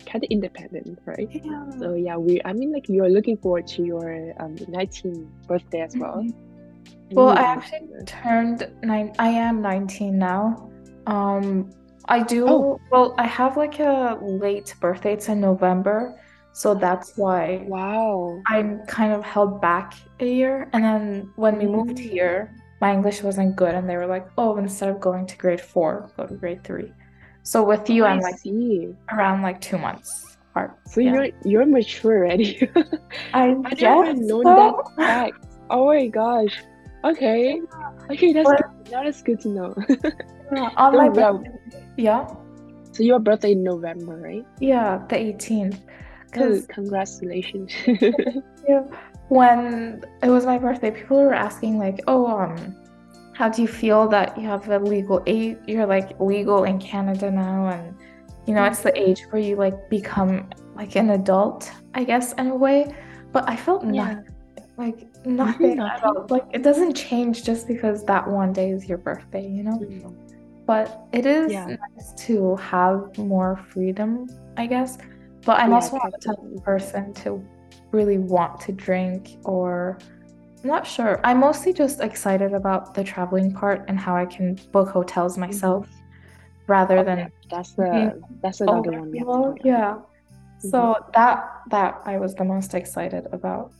kind 0.06 0.24
of 0.24 0.30
independent, 0.32 1.00
right? 1.06 1.30
Yeah. 1.32 1.70
So 1.80 1.94
yeah, 1.94 2.18
we. 2.18 2.42
I 2.44 2.54
mean, 2.54 2.72
like 2.72 2.88
you're 2.90 3.10
looking 3.10 3.38
forward 3.38 3.68
to 3.68 3.84
your 3.84 4.34
um 4.40 4.56
19th 4.56 5.28
birthday 5.48 5.82
as 5.82 5.96
well. 5.96 6.26
Mhm. 6.26 7.16
Well, 7.16 7.30
I 7.30 7.42
actually 7.42 7.90
turned 8.06 8.70
nine. 8.84 9.14
I 9.20 9.28
am 9.30 9.62
19 9.62 10.18
now. 10.18 10.70
Um, 11.08 11.70
I 12.08 12.24
do, 12.24 12.48
Oh, 12.48 12.80
well, 12.92 13.16
I 13.18 13.28
have 13.28 13.58
like 13.58 13.80
a 13.80 14.18
late 14.22 14.74
birthday. 14.82 15.14
It's 15.14 15.30
in 15.30 15.40
November, 15.42 16.20
so 16.54 16.74
that's 16.74 17.14
why 17.18 17.64
wow. 17.68 18.42
I'm 18.48 18.86
kind 18.88 19.14
of 19.14 19.24
held 19.24 19.62
back 19.62 19.94
a 20.20 20.26
year. 20.26 20.70
And 20.74 20.84
then 20.84 21.32
when 21.36 21.58
we 21.58 21.68
moved 21.68 21.98
Mm. 21.98 22.00
here, 22.00 22.54
my 22.82 22.92
English 22.94 23.22
wasn't 23.24 23.56
good, 23.56 23.76
and 23.76 23.88
they 23.88 23.96
were 23.98 24.08
like, 24.08 24.28
"Oh, 24.38 24.58
instead 24.58 24.90
of 24.90 25.00
going 25.00 25.26
to 25.28 25.38
grade 25.38 25.62
four, 25.62 26.10
go 26.18 26.26
to 26.26 26.36
grade 26.36 26.64
three." 26.64 26.92
So 27.44 27.64
with 27.64 27.90
Oh, 27.90 27.94
you, 27.94 28.06
I 28.06 28.12
I'm 28.14 28.20
like 28.22 28.38
see. 28.40 28.94
around 29.12 29.42
like 29.44 29.62
two 29.62 29.78
months 29.78 30.38
apart. 30.52 30.78
So 30.88 31.02
Yeah. 31.02 31.14
you're 31.14 31.30
you're 31.46 31.66
mature 31.66 32.18
already. 32.26 32.70
I 33.34 33.56
I 33.64 33.74
never 33.80 34.14
known 34.14 34.56
that 34.56 34.74
so. 34.76 34.84
fact. 35.06 35.46
Oh 35.70 35.86
my 35.88 36.08
gosh. 36.08 36.56
Okay. 37.04 37.62
Okay, 38.12 38.34
that's 38.34 38.50
But 38.50 38.58
good. 38.58 38.92
That's 38.92 39.22
good 39.22 39.40
to 39.42 39.50
know. 39.50 39.74
yeah, 40.52 40.70
on 40.76 40.98
my 40.98 41.08
yeah, 42.02 42.24
so 42.94 43.04
your 43.04 43.20
birthday 43.20 43.52
in 43.54 43.64
November, 43.64 44.16
right? 44.18 44.46
yeah, 44.60 44.90
the 45.10 45.16
18th. 45.16 45.78
Oh, 45.80 45.88
Because 46.32 46.66
congratulations. 46.68 47.72
Yeah. 48.70 48.84
when 49.30 50.04
it 50.22 50.30
was 50.30 50.46
my 50.46 50.58
birthday, 50.58 50.92
people 50.92 51.18
were 51.18 51.34
asking 51.34 51.74
like, 51.86 52.00
"Oh, 52.08 52.28
um, 52.28 52.76
how 53.34 53.50
do 53.50 53.62
you 53.62 53.68
feel 53.68 54.08
that 54.10 54.38
you 54.38 54.46
have 54.48 54.70
a 54.70 54.78
legal 54.80 55.20
age? 55.26 55.58
You're 55.68 55.88
like 55.88 56.10
legal 56.20 56.64
in 56.64 56.78
Canada 56.80 57.32
now, 57.32 57.68
and 57.76 57.96
you 58.46 58.54
know 58.56 58.64
it's 58.66 58.82
the 58.88 58.94
age 58.98 59.22
where 59.32 59.42
you 59.42 59.56
like 59.66 59.78
become 59.90 60.34
like 60.76 60.96
an 60.96 61.10
adult, 61.20 61.72
I 62.00 62.04
guess, 62.04 62.34
in 62.34 62.48
a 62.48 62.56
way." 62.56 62.80
But 63.34 63.44
I 63.50 63.56
felt 63.56 63.82
Yeah. 63.84 63.92
nothing, 63.92 64.26
like 64.78 65.00
nothing 65.26 65.80
at 65.92 66.04
all. 66.04 66.14
nothing? 66.14 66.28
Like 66.38 66.48
it 66.54 66.62
doesn't 66.64 66.94
change 66.94 67.44
just 67.44 67.68
because 67.68 68.04
that 68.12 68.24
one 68.28 68.52
day 68.54 68.70
is 68.72 68.88
your 68.88 69.00
birthday, 69.00 69.46
you 69.48 69.64
know? 69.64 69.78
Mm. 69.80 70.16
But 70.72 70.88
it 71.12 71.26
is 71.26 71.52
Yeah. 71.52 71.66
nice 71.66 72.14
to 72.28 72.56
have 72.72 73.18
more 73.18 73.58
freedom, 73.72 74.12
I 74.56 74.68
guess. 74.74 74.98
But 75.46 75.56
I'm 75.60 75.74
oh, 75.74 75.76
Yeah, 75.76 75.76
also 75.76 75.98
not 75.98 76.12
the 76.16 76.22
type 76.28 76.42
of 76.56 76.64
person 76.64 77.14
to 77.22 77.30
really 77.92 78.20
want 78.20 78.54
to 78.66 78.72
drink 78.72 79.22
or 79.44 79.98
I'm 80.64 80.70
not 80.76 80.88
sure. 80.88 81.20
I'm 81.26 81.40
mostly 81.48 81.74
just 81.74 82.00
excited 82.00 82.54
about 82.54 82.94
the 82.96 83.04
traveling 83.04 83.52
part 83.52 83.80
and 83.90 84.00
how 84.00 84.16
I 84.16 84.26
can 84.26 84.48
book 84.72 84.88
hotels 84.88 85.34
mm-hmm. 85.34 85.52
myself 85.52 85.90
rather 86.68 87.00
Oh, 87.00 87.04
than 87.04 87.20
that's 87.50 87.74
the 87.74 87.92
that's 88.42 88.62
another 88.62 88.92
one 89.02 89.12
we 89.12 89.18
have 89.20 89.28
to 89.28 89.34
overflow. 89.34 89.52
talk 89.52 89.60
about. 89.60 89.66
Yeah. 89.74 89.92
So 90.72 90.80
mm-hmm. 90.80 91.12
that 91.18 91.38
that 91.74 91.92
I 92.06 92.16
was 92.24 92.32
the 92.42 92.46
most 92.54 92.72
excited 92.82 93.28
about. 93.34 93.74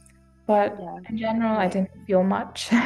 But 0.46 0.76
Yeah. 0.78 1.10
in 1.10 1.16
general, 1.26 1.56
I 1.66 1.68
didn't 1.70 1.96
feel 2.06 2.24
much. 2.38 2.58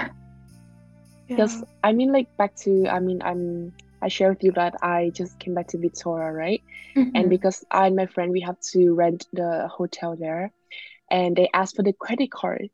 Yeah. 1.28 1.38
Because 1.38 1.64
I 1.84 1.92
mean, 1.92 2.12
like 2.14 2.30
back 2.38 2.54
to 2.66 2.72
I 2.86 3.00
mean, 3.00 3.20
I'm 3.26 3.74
I 4.02 4.08
share 4.10 4.30
with 4.30 4.44
you 4.44 4.52
that 4.54 4.76
I 4.82 5.12
just 5.16 5.40
came 5.40 5.54
back 5.54 5.68
to 5.70 5.78
Victoria, 5.80 6.32
right? 6.32 6.64
And 7.14 7.30
Mhm. 7.30 7.30
because 7.30 7.64
I 7.72 7.88
and 7.88 7.96
my 7.96 8.06
friend 8.08 8.32
we 8.32 8.42
have 8.42 8.60
to 8.74 8.94
rent 8.94 9.26
the 9.34 9.68
hotel 9.68 10.16
there, 10.18 10.52
and 11.10 11.36
they 11.36 11.50
asked 11.54 11.76
for 11.76 11.84
the 11.84 11.94
credit 11.94 12.32
card, 12.32 12.70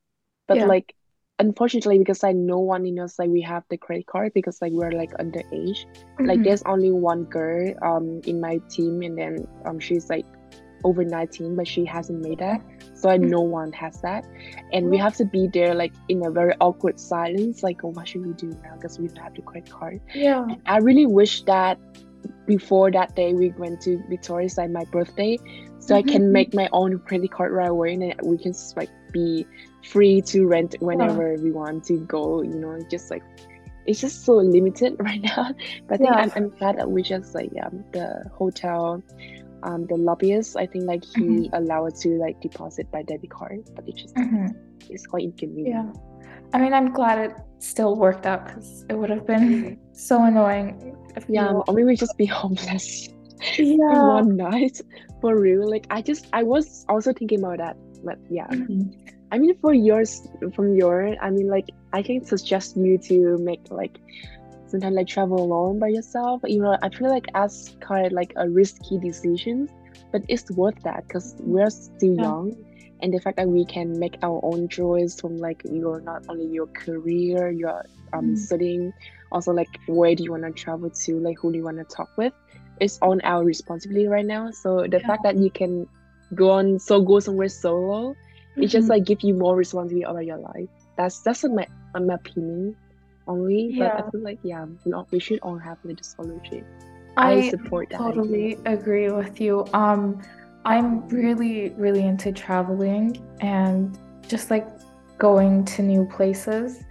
but 0.47 0.61
Yeah. 0.61 0.65
like 0.65 0.93
unfortunately 1.39 1.97
because 1.97 2.23
like 2.23 2.35
no 2.35 2.59
one 2.59 2.85
in 2.85 2.99
us 2.99 3.17
like 3.19 3.29
we 3.29 3.41
have 3.41 3.63
the 3.69 3.77
credit 3.77 4.05
card 4.07 4.31
because 4.33 4.61
like 4.61 4.71
we're 4.71 4.91
like 4.91 5.11
underage. 5.19 5.85
Like 6.25 6.43
Mhm. 6.43 6.43
there's 6.43 6.63
only 6.63 6.91
one 6.91 7.25
girl 7.25 7.73
um 7.81 8.21
in 8.25 8.39
my 8.41 8.61
team, 8.69 9.01
and 9.01 9.17
then 9.17 9.47
um 9.65 9.79
she's 9.79 10.09
like 10.09 10.27
over 10.83 11.03
19, 11.03 11.55
but 11.55 11.67
she 11.67 11.85
hasn't 11.85 12.21
made 12.21 12.39
that. 12.39 12.61
So 12.93 13.09
like, 13.09 13.21
no 13.21 13.41
one 13.41 13.71
has 13.73 13.99
that, 14.01 14.25
and 14.73 14.89
we 14.89 14.97
have 14.97 15.15
to 15.15 15.25
be 15.25 15.47
there 15.47 15.73
like 15.73 15.93
in 16.09 16.25
a 16.25 16.29
very 16.31 16.53
awkward 16.59 16.99
silence, 16.99 17.63
like 17.63 17.83
oh, 17.83 17.89
what 17.89 18.07
should 18.07 18.25
we 18.25 18.33
do 18.33 18.49
now? 18.63 18.75
Because 18.75 18.99
we 18.99 19.07
don't 19.07 19.17
have 19.23 19.33
the 19.35 19.41
credit 19.41 19.69
card. 19.69 20.01
Yeah. 20.13 20.45
I 20.65 20.77
really 20.77 21.05
wish 21.07 21.43
that 21.43 21.79
before 22.45 22.91
that 22.91 23.15
day 23.15 23.33
we 23.33 23.49
went 23.57 23.81
to 23.81 24.01
Victoria's 24.09 24.57
like 24.57 24.69
my 24.69 24.83
birthday, 24.91 25.37
so 25.79 25.95
I 25.95 26.03
can 26.03 26.23
Mhm. 26.23 26.31
make 26.31 26.53
my 26.53 26.69
own 26.71 26.99
credit 26.99 27.31
card 27.31 27.51
right 27.51 27.69
away, 27.69 27.93
and 27.93 28.13
we 28.23 28.37
can 28.37 28.53
just 28.53 28.77
like 28.77 28.89
be 29.11 29.45
free 29.83 30.21
to 30.21 30.45
rent 30.47 30.75
whenever 30.79 31.35
we 31.41 31.51
want 31.51 31.83
to 31.85 31.97
go. 32.05 32.43
You 32.43 32.59
know, 32.59 32.79
just 32.89 33.09
like 33.09 33.23
it's 33.87 33.99
just 33.99 34.23
so 34.25 34.33
limited 34.35 34.95
right 34.99 35.21
now. 35.21 35.51
But 35.87 35.95
I 35.95 35.97
think 35.97 36.09
Yeah. 36.11 36.17
I'm, 36.17 36.31
I'm 36.35 36.49
glad 36.49 36.77
that 36.77 36.91
we 36.91 37.01
just 37.01 37.33
like 37.33 37.49
yeah 37.51 37.69
the 37.93 38.29
hotel. 38.31 39.01
Um, 39.63 39.85
the 39.87 39.95
lobbyist, 39.95 40.57
I 40.57 40.65
think 40.65 40.85
like 40.85 41.03
he 41.05 41.49
Mhm. 41.49 41.49
allow 41.53 41.85
us 41.87 42.01
to 42.01 42.09
like 42.17 42.39
deposit 42.41 42.89
by 42.91 43.03
debit 43.03 43.29
card, 43.29 43.59
but 43.75 43.87
it 43.87 43.95
just 43.95 44.15
Mhm. 44.15 44.49
it's 44.89 45.05
quite 45.07 45.23
inconvenient. 45.23 45.95
Yeah. 45.95 46.01
I 46.53 46.59
mean, 46.59 46.73
I'm 46.73 46.91
glad 46.91 47.17
it 47.19 47.33
still 47.59 47.95
worked 47.95 48.25
out 48.25 48.45
because 48.45 48.85
it 48.89 48.95
would 48.97 49.09
have 49.09 49.25
been 49.25 49.77
so 49.93 50.23
annoying 50.23 50.97
if 51.15 51.25
Yeah, 51.29 51.53
or 51.67 51.73
maybe 51.73 51.95
just 51.95 52.17
be 52.17 52.25
homeless. 52.41 53.07
Yeah. 53.57 54.03
one 54.05 54.35
night 54.37 54.77
for 55.19 55.33
real 55.39 55.67
like 55.67 55.87
i 55.89 55.99
just 55.99 56.27
i 56.31 56.43
was 56.43 56.85
also 56.89 57.11
thinking 57.11 57.39
about 57.39 57.57
that 57.57 57.75
but 58.05 58.19
yeah 58.29 58.45
Mhm. 58.53 58.93
i 59.31 59.39
mean 59.39 59.55
for 59.61 59.73
yours 59.73 60.27
from 60.53 60.75
your 60.75 61.15
i 61.25 61.29
mean 61.31 61.47
like 61.49 61.65
i 61.91 62.03
can 62.03 62.23
suggest 62.23 62.77
you 62.77 62.99
to 63.09 63.37
make 63.41 63.61
like 63.71 63.97
sometimes 64.71 64.95
like 64.95 65.07
travel 65.07 65.43
alone 65.43 65.79
by 65.79 65.87
yourself 65.87 66.41
you 66.45 66.61
know 66.61 66.77
i 66.83 66.89
feel 66.89 67.09
like 67.09 67.25
as 67.35 67.75
kind 67.81 68.07
of 68.07 68.13
like 68.13 68.33
a 68.37 68.49
risky 68.49 68.99
decision 68.99 69.67
but 70.11 70.21
it's 70.29 70.49
worth 70.51 70.75
that 70.83 71.03
because 71.07 71.35
we're 71.39 71.69
still 71.69 72.15
Yeah. 72.17 72.27
young 72.27 72.53
and 73.01 73.13
the 73.13 73.19
fact 73.19 73.37
that 73.37 73.49
we 73.49 73.65
can 73.65 73.99
make 73.99 74.15
our 74.23 74.39
own 74.43 74.67
choice 74.69 75.15
from 75.19 75.37
like 75.37 75.61
your 75.65 76.01
not 76.01 76.21
only 76.29 76.45
your 76.45 76.67
career 76.75 77.51
your 77.51 77.83
um 78.13 78.35
Mhm. 78.35 78.35
studying 78.35 78.93
also 79.31 79.51
like 79.51 79.79
where 79.87 80.15
do 80.15 80.23
you 80.23 80.31
want 80.31 80.43
to 80.43 80.51
travel 80.53 80.89
to 81.05 81.19
like 81.19 81.35
who 81.41 81.51
do 81.51 81.57
you 81.57 81.63
want 81.63 81.77
to 81.77 81.85
talk 81.95 82.09
with 82.17 82.33
it's 82.77 82.97
on 83.01 83.19
our 83.23 83.43
responsibility 83.43 84.07
right 84.07 84.25
now 84.25 84.49
so 84.51 84.85
the 84.89 84.99
Yeah. 84.99 85.07
fact 85.07 85.23
that 85.23 85.37
you 85.37 85.51
can 85.51 85.87
go 86.35 86.51
on 86.51 86.79
so 86.79 87.01
go 87.01 87.19
somewhere 87.19 87.49
solo 87.49 88.15
it 88.59 88.67
just 88.67 88.89
Mhm. 88.89 88.89
like 88.89 89.05
give 89.05 89.19
you 89.21 89.33
more 89.35 89.55
responsibility 89.55 90.05
over 90.05 90.21
your 90.21 90.37
life 90.39 90.69
that's 90.97 91.21
that's 91.21 91.43
my 91.45 91.65
my 91.99 92.15
opinion 92.15 92.75
only 93.31 93.75
but 93.77 93.91
i 93.91 94.01
feel 94.11 94.21
like 94.21 94.39
yeah 94.43 94.65
we, 95.11 95.19
should 95.19 95.39
all 95.41 95.57
have 95.57 95.77
the 95.83 95.95
solution 96.01 96.65
i, 97.17 97.33
I 97.33 97.49
support 97.49 97.89
that 97.89 98.01
idea. 98.01 98.13
totally 98.13 98.57
agree 98.65 99.09
with 99.11 99.41
you. 99.41 99.65
Um, 99.73 100.21
I'm 100.65 101.07
really, 101.09 101.69
really 101.69 102.05
into 102.05 102.31
traveling 102.31 103.17
and 103.39 103.97
just 104.27 104.51
like 104.51 104.67
going 105.17 105.65
to 105.65 105.81
new 105.81 106.05
places. 106.05 106.83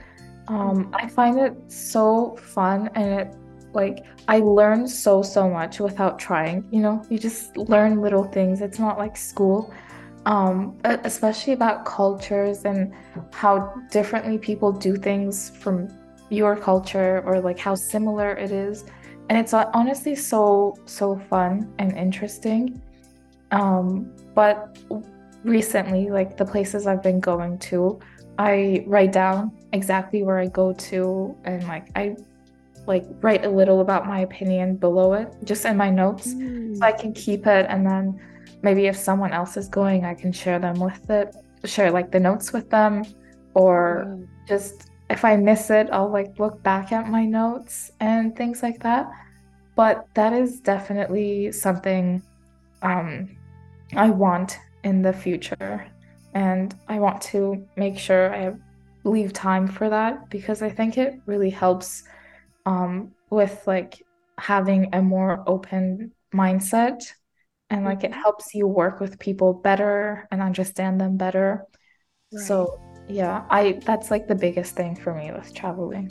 Um, 0.49 0.93
I 0.93 1.09
find 1.09 1.39
it 1.39 1.55
so 1.69 2.37
fun 2.37 2.91
and 2.95 3.21
it 3.21 3.37
like 3.73 4.05
I 4.27 4.39
learn 4.39 4.89
so, 4.89 5.23
so 5.23 5.49
much 5.49 5.79
without 5.79 6.19
trying. 6.19 6.67
You 6.73 6.81
know, 6.81 7.05
you 7.09 7.19
just 7.19 7.57
learn 7.57 8.01
little 8.01 8.25
things. 8.25 8.61
It's 8.61 8.81
not 8.81 8.99
like 8.99 9.17
school. 9.17 9.73
Um, 10.27 10.79
especially 10.85 11.55
about 11.55 11.87
cultures 11.87 12.67
and 12.67 12.93
how 13.33 13.75
differently 13.91 14.37
people 14.37 14.71
do 14.71 14.97
things 14.97 15.51
from 15.51 15.89
your 16.31 16.57
culture 16.57 17.23
or 17.27 17.41
like 17.41 17.59
how 17.59 17.75
similar 17.75 18.31
it 18.33 18.51
is 18.53 18.85
and 19.29 19.39
it's 19.39 19.53
uh, 19.55 19.71
honestly 19.75 20.15
so 20.15 20.75
so 20.87 21.17
fun 21.29 21.73
and 21.79 21.97
interesting 21.97 22.81
um 23.51 24.11
but 24.35 24.79
recently 25.45 26.11
like 26.11 26.37
the 26.37 26.45
places 26.45 26.87
i've 26.87 27.03
been 27.03 27.21
going 27.21 27.59
to 27.59 27.99
i 28.39 28.85
write 28.87 29.13
down 29.13 29.51
exactly 29.73 30.23
where 30.23 30.39
i 30.39 30.47
go 30.47 30.73
to 30.75 31.37
and 31.45 31.67
like 31.67 31.89
i 31.97 32.15
like 32.87 33.05
write 33.23 33.45
a 33.45 33.49
little 33.51 33.81
about 33.81 34.07
my 34.07 34.21
opinion 34.21 34.77
below 34.77 35.13
it 35.15 35.29
just 35.45 35.65
in 35.65 35.77
my 35.77 35.91
notes 35.91 36.35
Mm. 36.35 36.77
so 36.77 36.83
i 36.85 36.93
can 36.93 37.13
keep 37.13 37.47
it 37.47 37.67
and 37.69 37.85
then 37.87 38.19
maybe 38.63 38.87
if 38.87 38.97
someone 38.97 39.33
else 39.33 39.57
is 39.57 39.69
going 39.69 40.05
i 40.05 40.15
can 40.15 40.33
share 40.33 40.59
them 40.59 40.79
with 40.79 41.09
it 41.11 41.35
share 41.65 41.91
like 41.91 42.11
the 42.11 42.21
notes 42.21 42.53
with 42.53 42.71
them 42.71 43.03
or 43.55 44.05
Wow. 44.07 44.23
just 44.47 44.90
if 45.11 45.25
I 45.25 45.37
miss 45.37 45.71
it, 45.71 45.89
I'll 45.93 46.13
like 46.13 46.39
look 46.39 46.63
back 46.63 46.93
at 46.93 47.09
my 47.09 47.27
notes 47.27 47.91
and 48.01 48.37
things 48.37 48.63
like 48.63 48.83
that. 48.83 49.09
But 49.77 50.07
that 50.15 50.33
is 50.33 50.61
definitely 50.61 51.53
something 51.53 52.23
um, 52.83 53.37
I 53.97 54.11
want 54.11 54.59
in 54.85 55.03
the 55.03 55.13
future. 55.13 55.89
And 56.35 56.75
I 56.89 57.01
want 57.01 57.23
to 57.23 57.67
make 57.77 57.99
sure 57.99 58.35
I 58.35 58.55
leave 59.05 59.33
time 59.33 59.67
for 59.69 59.91
that 59.91 60.31
because 60.31 60.63
I 60.63 60.71
think 60.71 60.99
it 60.99 61.15
really 61.27 61.51
helps 61.51 62.05
um, 62.67 63.13
with 63.31 63.63
like 63.67 64.03
having 64.39 64.95
a 64.95 65.03
more 65.03 65.45
open 65.49 66.13
mindset 66.35 67.03
and 67.71 67.85
like 67.85 68.05
it 68.05 68.13
Mhm. 68.13 68.23
helps 68.23 68.55
you 68.55 68.67
work 68.67 69.01
with 69.01 69.19
people 69.19 69.55
better 69.55 70.29
and 70.31 70.43
understand 70.43 71.01
them 71.01 71.17
better. 71.17 71.67
Right. 72.33 72.43
So 72.43 72.81
yeah, 73.13 73.45
I 73.51 73.81
that's 73.85 74.11
like 74.11 74.27
the 74.29 74.35
biggest 74.35 74.75
thing 74.75 74.97
for 74.97 75.15
me 75.15 75.31
with 75.33 75.53
traveling. 75.55 76.11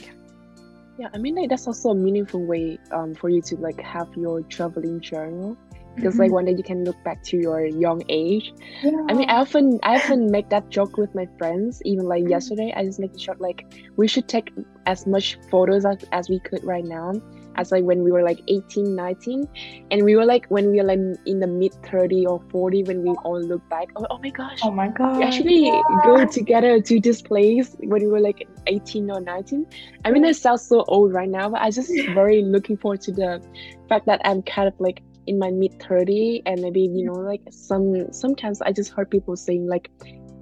Yeah, 0.98 1.08
I 1.14 1.18
mean 1.18 1.34
like 1.36 1.48
that's 1.48 1.66
also 1.66 1.90
a 1.90 1.94
meaningful 1.94 2.44
way 2.46 2.78
um 2.92 3.14
for 3.14 3.28
you 3.30 3.40
to 3.42 3.56
like 3.56 3.80
have 3.80 4.08
your 4.16 4.42
traveling 4.42 5.00
journal 5.00 5.56
because 5.96 6.18
like 6.18 6.30
one 6.30 6.44
day 6.44 6.54
you 6.56 6.62
can 6.62 6.84
look 6.84 6.96
back 7.04 7.22
to 7.24 7.36
your 7.36 7.66
young 7.66 8.02
age. 8.08 8.52
yeah. 8.82 8.92
I 9.08 9.14
mean 9.14 9.28
I 9.30 9.36
often 9.36 9.78
I 9.82 9.96
often 9.96 10.30
make 10.30 10.48
that 10.50 10.70
joke 10.70 10.96
with 10.98 11.14
my 11.14 11.26
friends. 11.38 11.80
Even 11.84 12.04
like 12.06 12.24
Mhm. 12.24 12.30
yesterday, 12.30 12.72
I 12.76 12.84
just 12.84 13.00
make 13.00 13.12
the 13.12 13.18
joke 13.18 13.40
like 13.40 13.64
we 13.96 14.06
should 14.08 14.28
take 14.28 14.50
as 14.86 15.06
much 15.06 15.38
photos 15.50 15.84
as, 15.84 15.98
as 16.12 16.28
we 16.28 16.40
could 16.40 16.64
right 16.64 16.84
now 16.84 17.12
as 17.60 17.70
like 17.70 17.84
when 17.84 18.02
we 18.02 18.10
were 18.10 18.22
like 18.22 18.40
18, 18.48 18.94
19. 18.96 19.46
And 19.90 20.04
we 20.04 20.16
were 20.16 20.24
like 20.24 20.46
when 20.48 20.70
we 20.70 20.78
were 20.78 20.84
like 20.84 20.98
in 21.26 21.40
the 21.40 21.46
mid 21.46 21.72
30 21.84 22.26
or 22.26 22.40
40 22.50 22.82
when 22.84 23.02
we 23.02 23.10
all 23.24 23.40
look 23.40 23.68
back. 23.68 23.88
Oh, 23.96 24.06
oh 24.10 24.18
my 24.18 24.30
gosh. 24.30 24.60
Oh 24.62 24.70
my 24.70 24.88
We 24.88 24.94
God. 24.94 25.22
actually 25.22 25.84
yeah. 25.88 25.96
go 26.06 26.26
together 26.26 26.80
to 26.80 27.00
this 27.00 27.22
place 27.22 27.74
when 27.80 28.02
we 28.02 28.08
were 28.08 28.20
like 28.20 28.46
18 28.66 29.10
or 29.10 29.20
19. 29.20 29.66
I 30.04 30.10
mean, 30.10 30.22
that 30.22 30.36
sounds 30.36 30.66
so 30.66 30.84
old 30.88 31.12
right 31.12 31.28
now, 31.28 31.50
but 31.50 31.60
I 31.60 31.70
just 31.70 31.90
very 32.14 32.42
looking 32.42 32.76
forward 32.76 33.00
to 33.02 33.12
the 33.12 33.40
fact 33.88 34.06
that 34.06 34.20
I'm 34.24 34.42
kind 34.42 34.68
of 34.68 34.74
like 34.80 35.02
in 35.26 35.38
my 35.38 35.50
mid 35.50 35.72
30 35.82 36.42
and 36.46 36.60
maybe 36.62 36.80
you 36.80 37.04
know 37.04 37.12
like 37.12 37.42
some 37.50 38.10
sometimes 38.12 38.60
I 38.62 38.72
just 38.72 38.90
heard 38.92 39.10
people 39.10 39.36
saying 39.36 39.66
like 39.66 39.90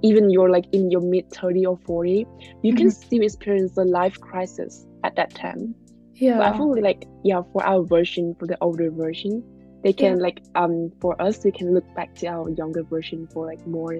even 0.01 0.29
you're 0.29 0.49
like 0.49 0.65
in 0.71 0.89
your 0.89 1.01
mid 1.01 1.29
30 1.31 1.65
or 1.65 1.77
40, 1.85 2.25
you 2.63 2.73
can 2.73 2.87
Mhm. 2.87 2.93
still 2.93 3.21
experience 3.21 3.73
the 3.75 3.83
life 3.83 4.19
crisis 4.21 4.85
at 5.03 5.15
that 5.17 5.35
time. 5.35 5.75
But 6.37 6.47
I 6.47 6.51
Yeah. 6.51 6.57
feel 6.57 6.81
like 6.81 7.05
yeah, 7.23 7.41
for 7.53 7.63
our 7.65 7.83
version, 7.83 8.35
for 8.39 8.47
the 8.47 8.57
older 8.61 8.91
version, 8.91 9.43
they 9.83 9.93
can 9.93 10.19
like 10.19 10.41
um 10.55 10.91
for 11.01 11.19
us 11.21 11.43
we 11.43 11.51
can 11.51 11.73
look 11.73 11.85
back 11.95 12.13
to 12.15 12.27
our 12.27 12.49
younger 12.51 12.83
version 12.83 13.27
for 13.33 13.45
like 13.45 13.65
more 13.65 13.93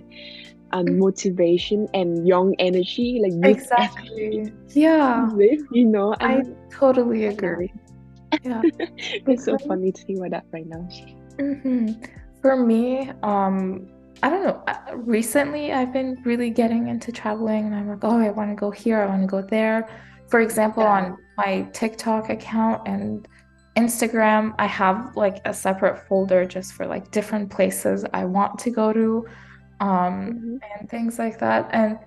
um 0.71 0.85
Mm. 0.85 0.97
motivation 0.99 1.87
and 1.93 2.27
young 2.27 2.53
energy 2.59 3.19
like 3.21 3.33
Exactly. 3.43 4.51
Yeah, 4.73 5.29
you 5.71 5.85
know 5.85 6.15
I 6.19 6.43
totally 6.71 7.25
agree. 7.25 7.71
Yeah. 8.43 8.63
it's 9.27 9.45
so 9.45 9.57
funny 9.67 9.91
to 9.91 10.01
think 10.05 10.19
about 10.19 10.31
that 10.31 10.45
right 10.53 10.67
now 10.67 10.87
hmm 11.39 11.91
For 12.41 12.55
me, 12.55 13.09
um, 13.23 13.87
I 14.23 14.29
don't 14.29 14.43
know. 14.43 14.61
uh, 14.67 14.95
Recently, 14.95 15.71
I've 15.73 15.91
been 15.91 16.17
really 16.25 16.49
getting 16.49 16.87
into 16.87 17.11
traveling, 17.11 17.65
and 17.65 17.75
I'm 17.75 17.87
like, 17.89 18.03
oh, 18.03 18.19
I 18.19 18.29
want 18.31 18.49
to 18.51 18.55
go 18.55 18.71
here, 18.71 18.99
I 19.01 19.07
want 19.07 19.21
to 19.23 19.27
go 19.27 19.41
there. 19.41 19.89
For 20.29 20.39
example, 20.41 20.83
Yeah. 20.83 20.91
on 20.97 21.17
my 21.37 21.67
TikTok 21.73 22.29
account 22.29 22.87
and 22.87 23.27
Instagram, 23.75 24.53
I 24.59 24.65
have 24.65 25.15
like 25.15 25.37
a 25.45 25.53
separate 25.53 25.97
folder 26.07 26.45
just 26.45 26.73
for 26.73 26.85
like 26.85 27.11
different 27.11 27.49
places 27.49 28.05
I 28.13 28.25
want 28.25 28.59
to 28.59 28.69
go 28.69 28.91
to, 28.93 29.25
um, 29.79 29.89
Mhm. 29.89 30.59
and 30.79 30.89
things 30.89 31.17
like 31.19 31.39
that. 31.39 31.69
And 31.71 31.97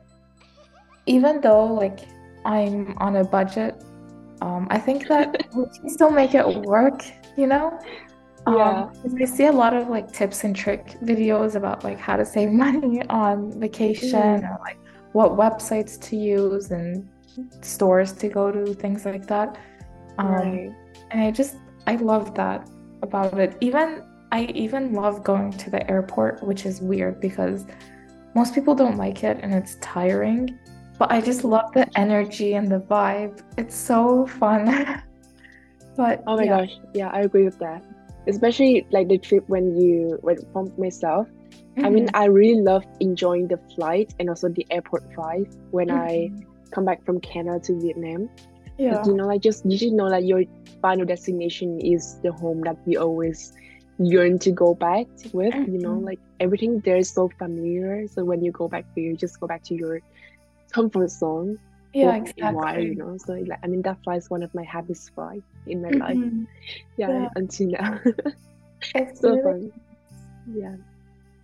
even 1.07 1.41
though 1.41 1.65
like 1.67 2.01
I'm 2.45 2.95
on 2.99 3.17
a 3.17 3.25
budget, 3.25 3.83
um, 4.41 4.67
I 4.71 4.79
think 4.79 5.09
that 5.09 5.29
we 5.57 5.65
can 5.79 5.89
still 5.89 6.11
make 6.11 6.35
it 6.35 6.47
work, 6.67 7.05
you 7.37 7.47
know? 7.47 7.79
Yeah. 8.47 8.89
Um, 9.05 9.17
I 9.21 9.25
see 9.25 9.47
a 9.47 9.53
lot 9.53 9.73
of 9.73 9.89
like 9.89 10.11
tips 10.13 10.43
and 10.45 10.55
trick 10.55 10.97
videos 11.03 11.55
about 11.55 11.85
like 11.85 11.99
how 11.99 12.17
to 12.17 12.25
save 12.25 12.51
money 12.67 13.03
on 13.09 13.53
vacation 13.59 14.45
or 14.45 14.59
like 14.61 14.79
what 15.13 15.33
websites 15.33 16.01
to 16.09 16.17
use 16.17 16.71
and 16.73 17.09
stores 17.63 18.13
to 18.15 18.29
go 18.29 18.51
to, 18.53 18.75
things 18.75 19.05
like 19.05 19.27
that. 19.29 19.59
Um, 20.19 20.27
right 20.27 20.71
and 21.11 21.21
I 21.23 21.31
just 21.31 21.57
I 21.87 21.97
love 21.97 22.35
that 22.35 22.69
about 23.03 23.39
it. 23.39 23.57
Even 23.61 24.03
I 24.33 24.45
even 24.55 24.93
love 24.95 25.25
going 25.25 25.53
to 25.53 25.71
the 25.71 25.89
airport, 25.91 26.43
which 26.43 26.65
is 26.67 26.81
weird 26.81 27.21
because 27.21 27.67
most 28.35 28.55
people 28.55 28.75
don't 28.75 28.97
like 28.97 29.25
it 29.25 29.39
and 29.43 29.55
it's 29.55 29.77
tiring. 29.77 30.59
But 30.99 31.11
I 31.13 31.21
just 31.21 31.45
love 31.45 31.73
the 31.75 31.87
energy 31.99 32.55
and 32.55 32.71
the 32.71 32.81
vibe. 32.81 33.43
It's 33.59 33.75
so 33.77 34.27
fun. 34.27 35.03
But 35.97 36.23
Oh 36.27 36.37
my 36.37 36.47
yeah. 36.47 36.59
gosh, 36.59 36.71
yeah, 36.95 37.09
I 37.11 37.21
agree 37.23 37.45
with 37.45 37.59
that. 37.59 37.83
Especially 38.29 38.87
like 38.93 39.09
the 39.09 39.19
trip 39.19 39.45
when 39.49 39.77
you 39.77 40.19
when 40.23 40.37
from 40.53 40.73
myself. 40.79 41.29
I 41.83 41.91
mean, 41.91 42.07
Mhm. 42.07 42.15
I 42.15 42.27
really 42.27 42.61
love 42.63 42.85
enjoying 43.01 43.49
the 43.49 43.59
flight 43.75 44.15
and 44.19 44.29
also 44.29 44.49
the 44.49 44.67
airport 44.71 45.05
vibe 45.17 45.49
when 45.71 45.91
I 45.91 46.31
Mhm. 46.31 46.45
Come 46.75 46.85
back 46.85 47.05
from 47.05 47.21
Canada 47.21 47.61
to 47.65 47.81
Vietnam. 47.81 48.29
yeah. 48.79 49.05
You 49.05 49.15
know, 49.15 49.27
like 49.27 49.43
just 49.43 49.63
you 49.65 49.79
should 49.79 49.93
know 49.93 50.11
that 50.11 50.25
your 50.25 50.43
final 50.83 51.07
destination 51.07 51.79
is 51.81 52.19
the 52.23 52.33
home 52.33 52.61
that 52.65 52.77
we 52.87 52.97
always 52.97 53.53
yearn 53.99 54.39
to 54.41 54.53
go 54.53 54.75
back 54.75 55.07
with. 55.33 55.55
You 55.67 55.81
know, 55.81 55.99
Mhm. 55.99 56.05
like 56.05 56.21
everything 56.41 56.81
there 56.85 56.97
is 56.99 57.13
so 57.13 57.29
familiar. 57.39 58.07
So 58.09 58.25
when 58.25 58.43
you 58.43 58.53
go 58.53 58.69
back 58.69 58.87
there, 58.95 59.05
you 59.05 59.17
just 59.17 59.39
go 59.41 59.47
back 59.47 59.63
to 59.67 59.75
your 59.75 60.01
comfort 60.73 61.11
zone 61.11 61.59
Yeah, 61.93 62.19
a 62.41 62.47
while. 62.49 62.81
You 62.81 62.97
know, 62.97 63.17
so 63.19 63.33
like 63.35 63.59
I 63.63 63.69
mean 63.69 63.83
that 63.83 63.99
flight 64.05 64.19
is 64.19 64.31
one 64.31 64.43
of 64.43 64.51
my 64.55 64.65
happiest 64.65 65.11
flight 65.15 65.43
in 65.67 65.83
my 65.83 65.93
life. 65.93 66.21
Mhm. 66.21 66.47
Yeah, 66.97 67.13
Yeah. 67.13 67.29
until 67.37 67.69
now. 67.71 68.01
It's 68.95 69.21
so 69.21 69.37
really 69.37 69.43
fun. 69.43 69.73
Yeah. 70.47 70.77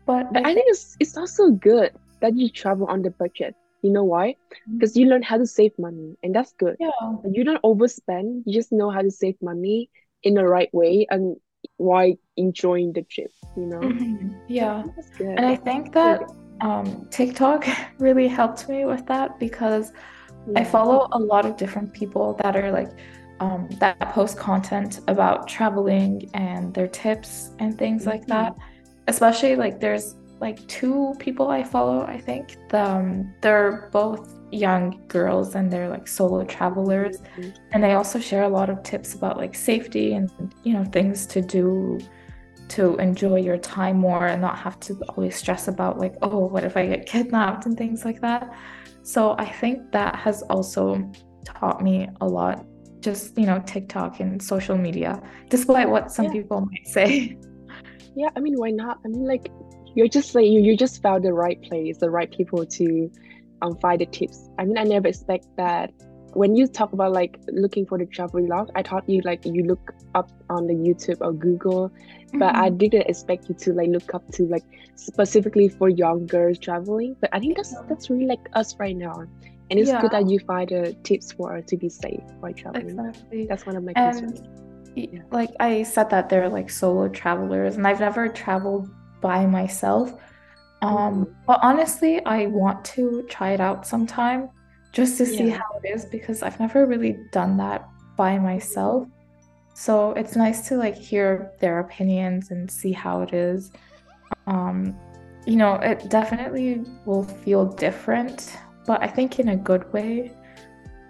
but 0.07 0.27
But 0.31 0.45
I 0.45 0.51
I 0.51 0.55
think 0.55 0.67
it's 0.71 0.97
it's 1.01 1.17
also 1.17 1.51
good 1.51 1.93
that 2.21 2.37
you 2.37 2.49
travel 2.51 2.87
on 2.87 3.03
the 3.03 3.11
budget. 3.11 3.55
You 3.83 3.91
know 3.91 4.05
why? 4.05 4.37
Because 4.73 4.97
you 4.97 5.07
learn 5.07 5.23
how 5.23 5.39
to 5.39 5.47
save 5.47 5.73
money, 5.79 6.17
and 6.23 6.35
that's 6.35 6.53
good. 6.59 6.77
yeah. 6.81 6.91
You 7.31 7.45
don't 7.45 7.63
overspend. 7.63 8.43
You 8.47 8.53
just 8.55 8.73
know 8.73 8.91
how 8.91 9.03
to 9.03 9.11
save 9.11 9.37
money 9.43 9.91
in 10.23 10.35
the 10.35 10.45
right 10.47 10.73
way 10.73 11.07
and 11.11 11.37
while 11.77 12.13
enjoying 12.37 12.93
the 12.93 13.03
trip. 13.03 13.31
You 13.57 13.67
know, 13.67 13.81
Mhm. 13.81 14.35
Yeah. 14.49 14.83
And 15.21 15.45
I 15.47 15.57
think 15.57 15.93
that 15.95 16.23
um, 16.61 17.07
TikTok 17.11 17.67
really 17.99 18.27
helped 18.29 18.69
me 18.69 18.85
with 18.85 19.07
that 19.07 19.39
because 19.39 19.93
I 20.57 20.65
follow 20.65 21.07
a 21.13 21.19
lot 21.19 21.45
of 21.47 21.57
different 21.57 21.93
people 21.93 22.35
that 22.43 22.57
are 22.57 22.73
like 22.73 22.91
um, 23.41 23.69
that 23.79 23.99
post 24.13 24.37
content 24.37 25.01
about 25.07 25.47
traveling 25.47 26.29
and 26.35 26.75
their 26.75 26.89
tips 26.89 27.51
and 27.61 27.79
things 27.79 28.07
like 28.07 28.23
Mhm. 28.27 28.29
that. 28.35 28.57
Especially 29.07 29.55
like 29.57 29.79
there's 29.81 30.17
like 30.41 30.65
two 30.69 31.15
people 31.19 31.49
I 31.49 31.63
follow, 31.65 32.03
I 32.07 32.19
think. 32.19 32.57
The, 32.71 32.83
um, 32.83 33.35
they're 33.41 33.89
both 33.93 34.35
young 34.51 35.03
girls 35.09 35.55
and 35.55 35.71
they're 35.71 35.89
like 35.89 36.07
solo 36.09 36.45
travelers. 36.45 37.19
Mhm. 37.37 37.55
And 37.73 37.83
they 37.85 37.93
also 37.95 38.19
share 38.19 38.45
a 38.45 38.49
lot 38.49 38.71
of 38.71 38.83
tips 38.83 39.15
about 39.15 39.37
like 39.37 39.55
safety 39.55 40.15
and 40.15 40.31
you 40.65 40.73
know 40.73 40.85
things 40.85 41.27
to 41.27 41.43
do 41.43 41.99
to 42.69 42.97
enjoy 42.97 43.37
your 43.41 43.57
time 43.59 43.97
more 43.99 44.27
and 44.27 44.41
not 44.43 44.59
have 44.59 44.79
to 44.81 44.95
always 45.09 45.35
stress 45.37 45.69
about 45.69 45.99
like 45.99 46.15
oh 46.23 46.47
what 46.47 46.65
if 46.65 46.77
I 46.77 46.87
get 46.87 47.07
kidnapped 47.07 47.67
and 47.67 47.77
things 47.77 48.05
like 48.05 48.21
that. 48.21 48.51
So 49.03 49.35
I 49.39 49.47
think 49.47 49.91
that 49.93 50.17
has 50.17 50.43
also 50.43 51.11
taught 51.45 51.83
me 51.83 52.09
a 52.21 52.27
lot 52.27 52.65
just 53.01 53.39
you 53.39 53.47
know 53.47 53.63
TikTok 53.67 54.21
and 54.21 54.43
social 54.43 54.77
media 54.77 55.23
despite 55.51 55.89
what 55.89 56.11
some 56.11 56.27
Yeah. 56.27 56.33
people 56.33 56.61
might 56.61 56.87
say. 56.87 57.37
Yeah, 58.17 58.31
I 58.35 58.41
mean, 58.41 58.55
why 58.57 58.71
not? 58.71 58.99
I 59.05 59.09
mean, 59.09 59.25
like, 59.25 59.49
you're 59.95 60.09
just 60.09 60.35
like 60.35 60.47
you, 60.47 60.61
you 60.61 60.77
just 60.77 61.03
found 61.03 61.25
the 61.25 61.33
right 61.33 61.61
place, 61.63 61.99
the 61.99 62.11
right 62.11 62.31
people 62.31 62.65
to 62.67 63.11
um 63.63 63.77
find 63.79 64.01
the 64.01 64.07
tips. 64.07 64.49
I 64.59 64.65
mean, 64.65 64.79
I 64.79 64.85
never 64.85 65.09
expect 65.09 65.47
that. 65.57 65.91
When 66.35 66.55
you 66.55 66.67
talk 66.69 66.93
about 66.93 67.13
like 67.13 67.39
looking 67.49 67.87
for 67.87 67.97
the 67.99 68.05
travel 68.07 68.41
vlog, 68.41 68.69
I 68.77 68.83
thought 68.83 69.09
you 69.09 69.23
like 69.25 69.41
you 69.45 69.65
look 69.65 69.93
up 70.15 70.31
on 70.51 70.67
the 70.67 70.75
YouTube 70.75 71.17
or 71.23 71.33
Google, 71.33 71.91
but 72.35 72.55
I 72.55 72.69
Mhm. 72.71 72.79
didn't 72.79 73.07
expect 73.09 73.49
you 73.49 73.55
to 73.55 73.73
like 73.73 73.89
look 73.89 74.15
up 74.15 74.23
to 74.35 74.45
like 74.45 74.63
specifically 74.97 75.69
for 75.71 75.89
young 75.89 76.27
girls 76.27 76.59
traveling. 76.59 77.17
But 77.21 77.31
I 77.33 77.41
think 77.41 77.57
that's 77.57 77.75
that's 77.89 78.11
really 78.11 78.27
like 78.27 78.41
us 78.53 78.77
right 78.79 78.97
now, 78.97 79.25
and 79.71 79.81
it's 79.81 79.89
Yeah. 79.89 80.01
good 80.03 80.11
that 80.11 80.29
you 80.29 80.39
find 80.41 80.69
the 80.69 80.95
tips 81.03 81.33
for 81.33 81.61
to 81.63 81.77
be 81.79 81.89
safe 81.89 82.21
while 82.41 82.53
traveling. 82.53 82.91
Exactly. 82.91 83.47
That's 83.49 83.65
one 83.65 83.77
of 83.77 83.85
my 83.85 83.95
concerns. 83.95 84.41
Yeah. 84.95 85.21
like 85.31 85.51
I 85.61 85.85
said 85.85 86.11
that 86.11 86.29
they're 86.29 86.49
like 86.49 86.69
solo 86.71 87.09
travelers 87.09 87.77
and 87.77 87.87
I've 87.87 88.01
never 88.01 88.27
traveled 88.29 88.91
by 89.21 89.47
myself. 89.47 90.13
Um, 90.83 91.25
Mhm. 91.25 91.35
but 91.47 91.59
honestly, 91.63 92.25
I 92.25 92.47
want 92.47 92.85
to 92.97 93.23
try 93.29 93.53
it 93.53 93.61
out 93.61 93.87
sometime 93.87 94.51
just 94.93 95.19
to 95.19 95.27
see 95.27 95.49
Yeah. 95.49 95.59
how 95.59 95.81
it 95.83 95.89
is 95.95 96.07
because 96.07 96.43
I've 96.43 96.59
never 96.61 96.87
really 96.87 97.19
done 97.33 97.57
that 97.59 97.89
by 98.17 98.39
myself. 98.39 99.07
So 99.75 100.13
it's 100.13 100.35
nice 100.37 100.67
to 100.69 100.77
like 100.77 100.97
hear 100.97 101.53
their 101.61 101.79
opinions 101.81 102.51
and 102.51 102.71
see 102.71 102.93
how 102.93 103.23
it 103.23 103.33
is. 103.33 103.71
Um, 104.47 104.97
you 105.47 105.57
know, 105.57 105.75
it 105.77 106.11
definitely 106.11 106.85
will 107.05 107.25
feel 107.25 107.65
different, 107.65 108.57
but 108.87 109.03
I 109.03 109.07
think 109.07 109.39
in 109.39 109.49
a 109.49 109.57
good 109.57 109.93
way. 109.93 110.33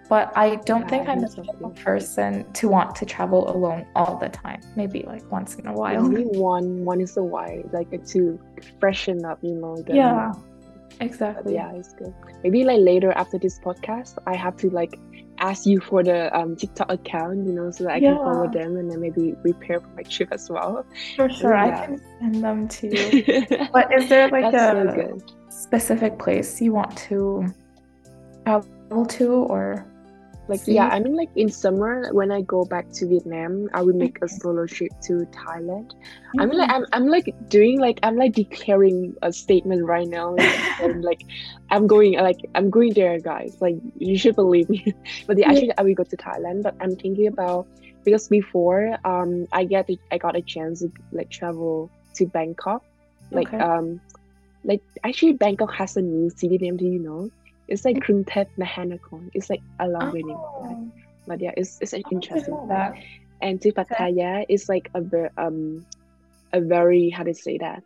But 0.09 0.33
I 0.35 0.55
don't 0.65 0.81
Yeah, 0.81 0.87
think 0.89 1.07
I'm 1.07 1.21
the 1.21 1.27
so 1.29 1.43
type 1.43 1.61
of 1.63 1.75
person 1.75 2.51
to 2.53 2.67
want 2.67 2.95
to 2.95 3.05
travel 3.05 3.49
alone 3.55 3.85
all 3.95 4.17
the 4.17 4.29
time. 4.29 4.59
Maybe 4.75 5.03
like 5.03 5.23
once 5.31 5.55
in 5.55 5.67
a 5.67 5.73
while. 5.73 6.03
Only 6.03 6.23
one, 6.51 6.83
one 6.83 6.99
is 6.99 7.15
a 7.17 7.23
while, 7.23 7.61
like 7.71 7.89
to 8.07 8.39
freshen 8.79 9.23
up, 9.23 9.37
you 9.43 9.55
know. 9.55 9.75
The, 9.85 9.93
Yeah, 9.95 10.33
exactly. 10.99 11.53
yeah, 11.53 11.71
it's 11.73 11.93
good. 11.93 12.13
Maybe 12.43 12.63
like 12.63 12.79
later 12.81 13.11
after 13.11 13.37
this 13.37 13.59
podcast, 13.59 14.17
I 14.25 14.35
have 14.35 14.57
to 14.57 14.69
like 14.71 14.99
ask 15.39 15.65
you 15.65 15.79
for 15.79 16.03
the 16.03 16.35
um 16.37 16.55
TikTok 16.55 16.91
account, 16.91 17.45
you 17.45 17.53
know, 17.53 17.69
so 17.71 17.83
that 17.85 17.93
I 17.93 18.01
can 18.01 18.17
follow 18.23 18.47
them 18.47 18.77
and 18.77 18.89
then 18.89 18.99
maybe 18.99 19.35
prepare 19.41 19.79
for 19.79 19.89
my 19.95 20.03
trip 20.03 20.29
as 20.31 20.49
well. 20.49 20.85
For 21.15 21.29
sure, 21.29 21.55
I 21.55 21.71
can 21.71 21.99
send 22.19 22.43
them 22.43 22.67
to 22.67 22.87
you. 22.87 23.15
But 23.73 23.93
is 23.93 24.09
there 24.09 24.27
like 24.29 24.49
That's 24.51 24.65
so 24.65 24.81
a 24.81 24.85
good. 24.87 25.21
specific 25.49 26.17
place 26.19 26.59
you 26.61 26.73
want 26.73 26.97
to 27.09 27.45
travel 28.45 29.05
to 29.05 29.33
or 29.33 29.85
Like 30.49 30.63
see? 30.63 30.73
yeah, 30.73 30.87
I 30.89 30.99
mean 30.99 31.15
like 31.15 31.29
in 31.35 31.49
summer 31.51 32.09
when 32.11 32.31
I 32.31 32.41
go 32.41 32.65
back 32.65 32.87
to 32.95 33.07
Vietnam, 33.07 33.69
I 33.73 33.83
will 33.83 33.95
make 33.95 34.17
a 34.21 34.29
solo 34.29 34.67
trip 34.67 34.91
to 35.07 35.25
Thailand. 35.31 35.91
I 36.39 36.45
mean 36.47 36.57
like 36.57 36.69
Mhm. 36.69 36.73
I'm 36.73 36.85
I'm 36.93 37.07
like 37.07 37.27
doing 37.47 37.79
like 37.79 37.99
I'm 38.03 38.17
like 38.17 38.33
declaring 38.33 39.15
a 39.21 39.31
statement 39.33 39.85
right 39.85 40.07
now. 40.09 40.35
Like, 40.35 40.53
I'm 40.83 41.01
like 41.01 41.21
I'm 41.71 41.87
going 41.87 42.13
like 42.19 42.39
I'm 42.55 42.69
going 42.71 42.93
there 42.95 43.19
guys. 43.19 43.57
Like 43.61 43.75
you 43.95 44.17
should 44.17 44.35
believe 44.35 44.69
me. 44.69 44.83
but 45.27 45.37
yeah, 45.37 45.47
Yeah. 45.47 45.51
actually 45.51 45.71
I 45.77 45.83
will 45.83 45.95
go 45.95 46.03
to 46.03 46.17
Thailand, 46.17 46.63
but 46.63 46.75
I'm 46.81 46.95
thinking 46.95 47.27
about 47.27 47.67
because 48.03 48.27
before 48.27 48.97
um 49.05 49.47
I 49.53 49.65
get 49.65 49.87
the, 49.87 49.99
I 50.11 50.17
got 50.17 50.35
a 50.35 50.41
chance 50.41 50.81
to 50.81 50.91
like 51.11 51.29
travel 51.31 51.91
to 52.15 52.27
Bangkok. 52.27 52.83
Like 53.31 53.51
Okay. 53.51 53.59
um 53.59 54.01
like 54.63 54.81
actually 55.03 55.33
Bangkok 55.33 55.73
has 55.75 55.95
a 55.97 56.01
new 56.01 56.29
city 56.29 56.57
name, 56.57 56.77
do 56.77 56.85
you 56.85 56.99
know? 56.99 57.29
It's 57.69 57.85
like 57.85 57.99
Krungthep 57.99 58.47
Mahanakhon. 58.59 59.29
It's 59.33 59.49
like 59.49 59.63
a 59.79 59.87
long. 59.87 60.11
Oh, 60.13 60.91
But 61.27 61.41
yeah, 61.41 61.51
it's 61.57 61.77
it's 61.81 61.93
an 61.93 62.03
interesting 62.11 62.59
that. 62.69 62.93
And 63.41 63.61
to 63.61 63.71
Pattaya 63.73 64.45
is 64.49 64.67
like 64.69 64.89
a 64.95 65.01
very 65.01 65.29
um 65.37 65.85
a 66.53 66.61
very 66.61 67.09
how 67.09 67.23
to 67.23 67.33
say 67.33 67.57
that 67.59 67.83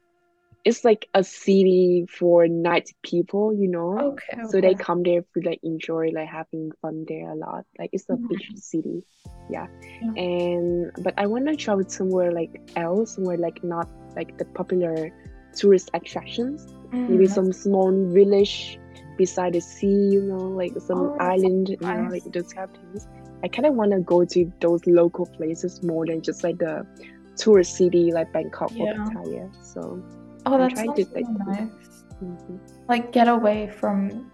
it's 0.66 0.84
like 0.86 1.08
a 1.14 1.24
city 1.24 2.06
for 2.10 2.48
night 2.48 2.90
people, 3.04 3.54
you 3.54 3.70
know. 3.70 4.14
Okay, 4.14 4.44
So 4.44 4.62
they 4.62 4.76
come 4.76 5.04
there 5.04 5.22
to 5.22 5.42
like 5.50 5.60
enjoy 5.64 6.10
like 6.14 6.30
having 6.30 6.72
fun 6.82 7.06
there 7.08 7.30
a 7.32 7.36
lot. 7.36 7.66
Like 7.80 7.90
it's 7.94 8.10
a 8.10 8.18
beach 8.30 8.52
Mhm. 8.52 8.58
city. 8.58 9.04
Yeah. 9.50 9.68
Yeah. 10.02 10.12
And 10.16 10.92
but 11.00 11.14
I 11.18 11.28
wanna 11.28 11.56
travel 11.56 11.86
somewhere 11.88 12.32
like 12.32 12.52
else, 12.76 13.16
somewhere 13.16 13.38
like 13.38 13.60
not 13.64 13.90
like 14.16 14.34
the 14.38 14.46
popular 14.56 15.12
tourist 15.56 15.90
attractions. 15.94 16.66
Maybe 17.08 17.28
Mm, 17.28 17.28
some 17.28 17.52
small 17.54 17.92
village 18.14 18.80
beside 19.18 19.53
the 19.53 19.61
sea, 19.61 19.88
you 20.11 20.22
know, 20.22 20.38
like 20.49 20.74
some 20.80 21.01
oh, 21.01 21.16
that 21.18 21.36
sounds 21.39 21.43
island, 21.43 21.70
you 21.70 21.78
know, 21.80 22.07
like 22.09 22.24
those 22.32 22.51
kind 22.53 22.70
of 22.70 22.76
things. 22.82 23.07
I 23.43 23.47
kind 23.47 23.66
of 23.66 23.76
want 23.76 23.91
to 23.91 23.99
go 23.99 24.26
to 24.26 24.51
those 24.61 24.86
local 24.88 25.26
places 25.26 25.82
more 25.84 26.05
than 26.05 26.22
just 26.22 26.43
like 26.43 26.57
the 26.59 26.86
tourist 27.38 27.76
city 27.76 28.11
like 28.11 28.32
Bangkok 28.32 28.72
or 28.80 28.88
Yeah. 28.88 28.93
Pattaya. 28.93 29.49
So 29.64 30.01
Oh, 30.45 30.55
I'm 30.55 30.59
that 30.59 30.70
trying 30.70 30.93
to 30.95 31.05
like, 31.14 31.26
nice. 31.47 32.03
mhm. 32.22 32.59
Like 32.88 33.11
get 33.11 33.28
away 33.28 33.68
from 33.70 34.32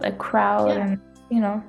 a 0.00 0.12
crowd 0.12 0.76
yeah, 0.76 0.86
and 0.86 1.00
you 1.30 1.40
know. 1.40 1.62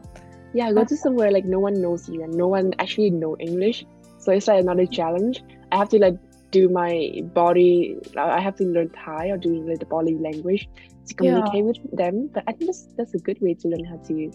yeah, 0.53 0.71
go 0.71 0.83
to 0.83 0.97
somewhere 0.97 1.31
like 1.31 1.45
no 1.45 1.59
one 1.59 1.81
knows 1.81 2.07
you 2.09 2.23
and 2.23 2.33
no 2.33 2.47
one 2.47 2.73
actually 2.79 3.09
know 3.11 3.35
English. 3.39 3.85
So 4.19 4.31
it's 4.31 4.47
like 4.47 4.61
another 4.61 4.85
challenge. 4.85 5.43
I 5.71 5.77
have 5.77 5.89
to 5.89 5.99
like 5.99 6.17
do 6.51 6.69
my 6.69 7.21
body. 7.33 7.97
I 8.17 8.39
have 8.41 8.55
to 8.57 8.65
learn 8.65 8.89
Thai 8.89 9.29
or 9.29 9.37
doing 9.37 9.67
like 9.67 9.79
the 9.79 9.85
body 9.85 10.15
language 10.15 10.67
to 11.09 11.15
Yeah, 11.19 11.41
communicate 11.41 11.65
with 11.65 11.77
them. 11.93 12.29
But 12.33 12.43
I 12.47 12.53
think 12.53 12.69
that's 12.69 12.87
that's 12.97 13.13
a 13.15 13.19
good 13.19 13.37
way 13.41 13.55
to 13.61 13.67
learn 13.67 13.85
how 13.85 13.99
to 14.07 14.31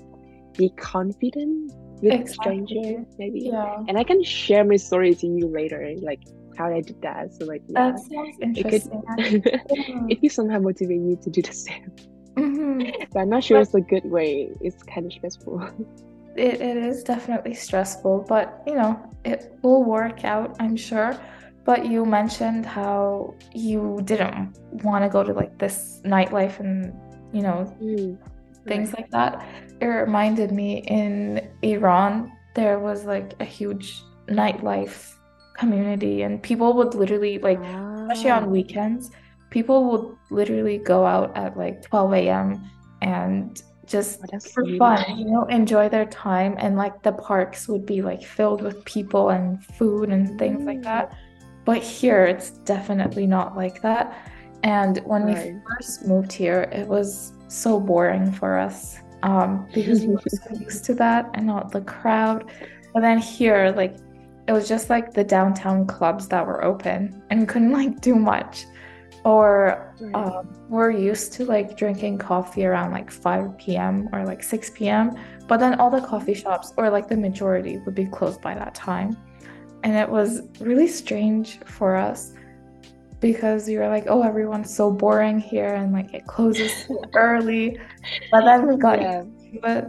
be 0.58 0.70
confident 0.78 1.72
with 2.02 2.28
stranger 2.28 2.74
exactly. 2.74 3.06
maybe. 3.18 3.40
Yeah. 3.52 3.76
And 3.88 3.98
I 3.98 4.04
can 4.04 4.22
share 4.24 4.64
my 4.64 4.76
story 4.76 5.14
to 5.14 5.26
you 5.26 5.48
later, 5.48 5.94
like 6.02 6.20
how 6.56 6.66
I 6.72 6.80
did 6.82 6.96
that. 7.02 7.32
So 7.34 7.46
like 7.46 7.62
yeah, 7.68 7.92
That 7.92 7.98
sounds 8.00 8.36
it 8.40 8.68
could 8.68 8.82
interesting. 8.82 9.02
Yeah. 9.70 10.06
it 10.08 10.20
could 10.20 10.32
somehow 10.32 10.58
motivate 10.60 11.00
you 11.00 11.18
to 11.22 11.30
do 11.30 11.42
the 11.42 11.52
same. 11.52 11.92
hmm 12.36 12.90
But 13.12 13.20
I'm 13.20 13.30
not 13.30 13.44
sure 13.44 13.58
But 13.58 13.62
it's 13.62 13.74
a 13.74 13.80
good 13.80 14.04
way. 14.04 14.50
It's 14.60 14.82
kind 14.84 15.06
of 15.06 15.12
stressful. 15.12 15.62
it, 16.36 16.60
it 16.60 16.76
is 16.76 17.02
definitely 17.04 17.54
stressful, 17.54 18.26
but 18.28 18.62
you 18.66 18.74
know, 18.74 19.00
it 19.24 19.52
will 19.62 19.84
work 19.84 20.24
out, 20.24 20.56
I'm 20.60 20.76
sure. 20.76 21.18
But 21.64 21.86
you 21.86 22.04
mentioned 22.04 22.66
how 22.66 23.34
you 23.54 24.00
didn't 24.04 24.58
want 24.84 25.04
to 25.04 25.08
go 25.08 25.22
to 25.24 25.32
like 25.32 25.58
this 25.58 26.00
nightlife 26.04 26.60
and, 26.60 26.92
you 27.32 27.42
know, 27.42 27.74
Mm, 27.80 28.18
things 28.66 28.90
right. 28.90 28.98
like 28.98 29.10
that. 29.10 29.44
It 29.80 29.86
reminded 29.86 30.52
me 30.52 30.78
in 30.86 31.50
Iran, 31.62 32.32
there 32.54 32.78
was 32.78 33.04
like 33.04 33.34
a 33.40 33.44
huge 33.44 34.02
nightlife 34.28 35.14
community, 35.56 36.22
and 36.22 36.42
people 36.42 36.74
would 36.74 36.94
literally, 36.94 37.38
like, 37.38 37.64
especially 38.02 38.30
on 38.30 38.50
Ah, 38.50 38.50
weekends, 38.50 39.10
people 39.50 39.90
would 39.90 40.16
literally 40.30 40.78
go 40.78 41.06
out 41.06 41.36
at 41.36 41.56
like 41.56 41.82
12 41.82 42.28
a.m. 42.28 42.70
and 43.02 43.62
just 43.86 44.20
for 44.54 44.64
fun, 44.78 45.04
you 45.18 45.26
know, 45.30 45.44
enjoy 45.44 45.88
their 45.88 46.06
time. 46.06 46.54
And 46.58 46.76
like 46.76 47.02
the 47.02 47.12
parks 47.12 47.68
would 47.68 47.84
be 47.86 48.02
like 48.02 48.22
filled 48.22 48.62
with 48.62 48.84
people 48.84 49.30
and 49.30 49.64
food 49.76 50.10
and 50.10 50.38
things 50.38 50.64
like 50.66 50.80
Mm, 50.80 50.84
that. 50.84 51.12
But 51.64 51.82
here, 51.82 52.24
it's 52.24 52.50
definitely 52.50 53.26
not 53.26 53.56
like 53.56 53.80
that. 53.82 54.30
And 54.62 54.98
when 55.04 55.26
we 55.26 55.60
first 55.68 56.06
moved 56.06 56.32
here, 56.32 56.62
it 56.72 56.86
was 56.86 57.32
so 57.48 57.78
boring 57.78 58.32
for 58.32 58.58
us 58.58 58.98
um, 59.22 59.66
because 59.74 60.02
we 60.02 60.14
were 60.14 60.22
so 60.26 60.54
used 60.54 60.84
to 60.86 60.94
that 60.94 61.30
and 61.34 61.46
not 61.46 61.70
the 61.70 61.80
crowd. 61.82 62.50
But 62.92 63.00
then 63.00 63.18
here, 63.18 63.72
like, 63.76 63.96
it 64.46 64.52
was 64.52 64.68
just 64.68 64.90
like 64.90 65.12
the 65.14 65.24
downtown 65.24 65.86
clubs 65.86 66.28
that 66.28 66.46
were 66.46 66.62
open 66.64 67.22
and 67.30 67.48
couldn't 67.48 67.72
like 67.72 68.00
do 68.00 68.14
much. 68.14 68.66
Or 69.24 69.94
Right. 70.00 70.14
um, 70.14 70.48
we're 70.68 70.90
used 70.90 71.32
to 71.34 71.46
like 71.46 71.76
drinking 71.78 72.18
coffee 72.18 72.66
around 72.66 72.90
like 72.92 73.10
5 73.10 73.56
p.m. 73.56 74.08
or 74.12 74.26
like 74.26 74.42
6 74.42 74.70
p.m. 74.74 75.16
But 75.46 75.60
then 75.60 75.78
all 75.80 75.90
the 75.90 76.00
coffee 76.00 76.34
shops, 76.34 76.72
or 76.76 76.90
like 76.90 77.08
the 77.08 77.16
majority, 77.16 77.78
would 77.78 77.94
be 77.94 78.06
closed 78.06 78.40
by 78.42 78.54
that 78.54 78.74
time. 78.74 79.16
And 79.84 79.94
it 79.94 80.08
was 80.08 80.40
really 80.60 80.88
strange 80.88 81.60
for 81.66 81.94
us 81.94 82.32
because 83.20 83.66
we 83.66 83.76
were 83.78 83.88
like, 83.88 84.04
oh, 84.08 84.22
everyone's 84.22 84.74
so 84.74 84.90
boring 84.90 85.38
here 85.38 85.74
and 85.74 85.92
like 85.92 86.12
it 86.12 86.26
closes 86.26 86.72
so 86.86 87.00
early. 87.14 87.78
But 88.30 88.44
then 88.44 88.66
we 88.66 88.76
got 88.76 89.00
Yeah. 89.00 89.22
used 89.22 89.62
to 89.62 89.78
it. 89.78 89.84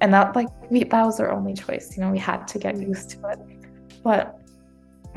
And 0.00 0.14
that 0.14 0.36
like 0.36 0.48
we 0.70 0.84
that 0.84 1.04
was 1.04 1.18
our 1.18 1.32
only 1.32 1.54
choice. 1.54 1.96
You 1.96 2.04
know, 2.04 2.10
we 2.10 2.18
had 2.18 2.46
to 2.48 2.58
get 2.58 2.78
used 2.78 3.10
to 3.10 3.28
it. 3.30 3.38
But 4.04 4.38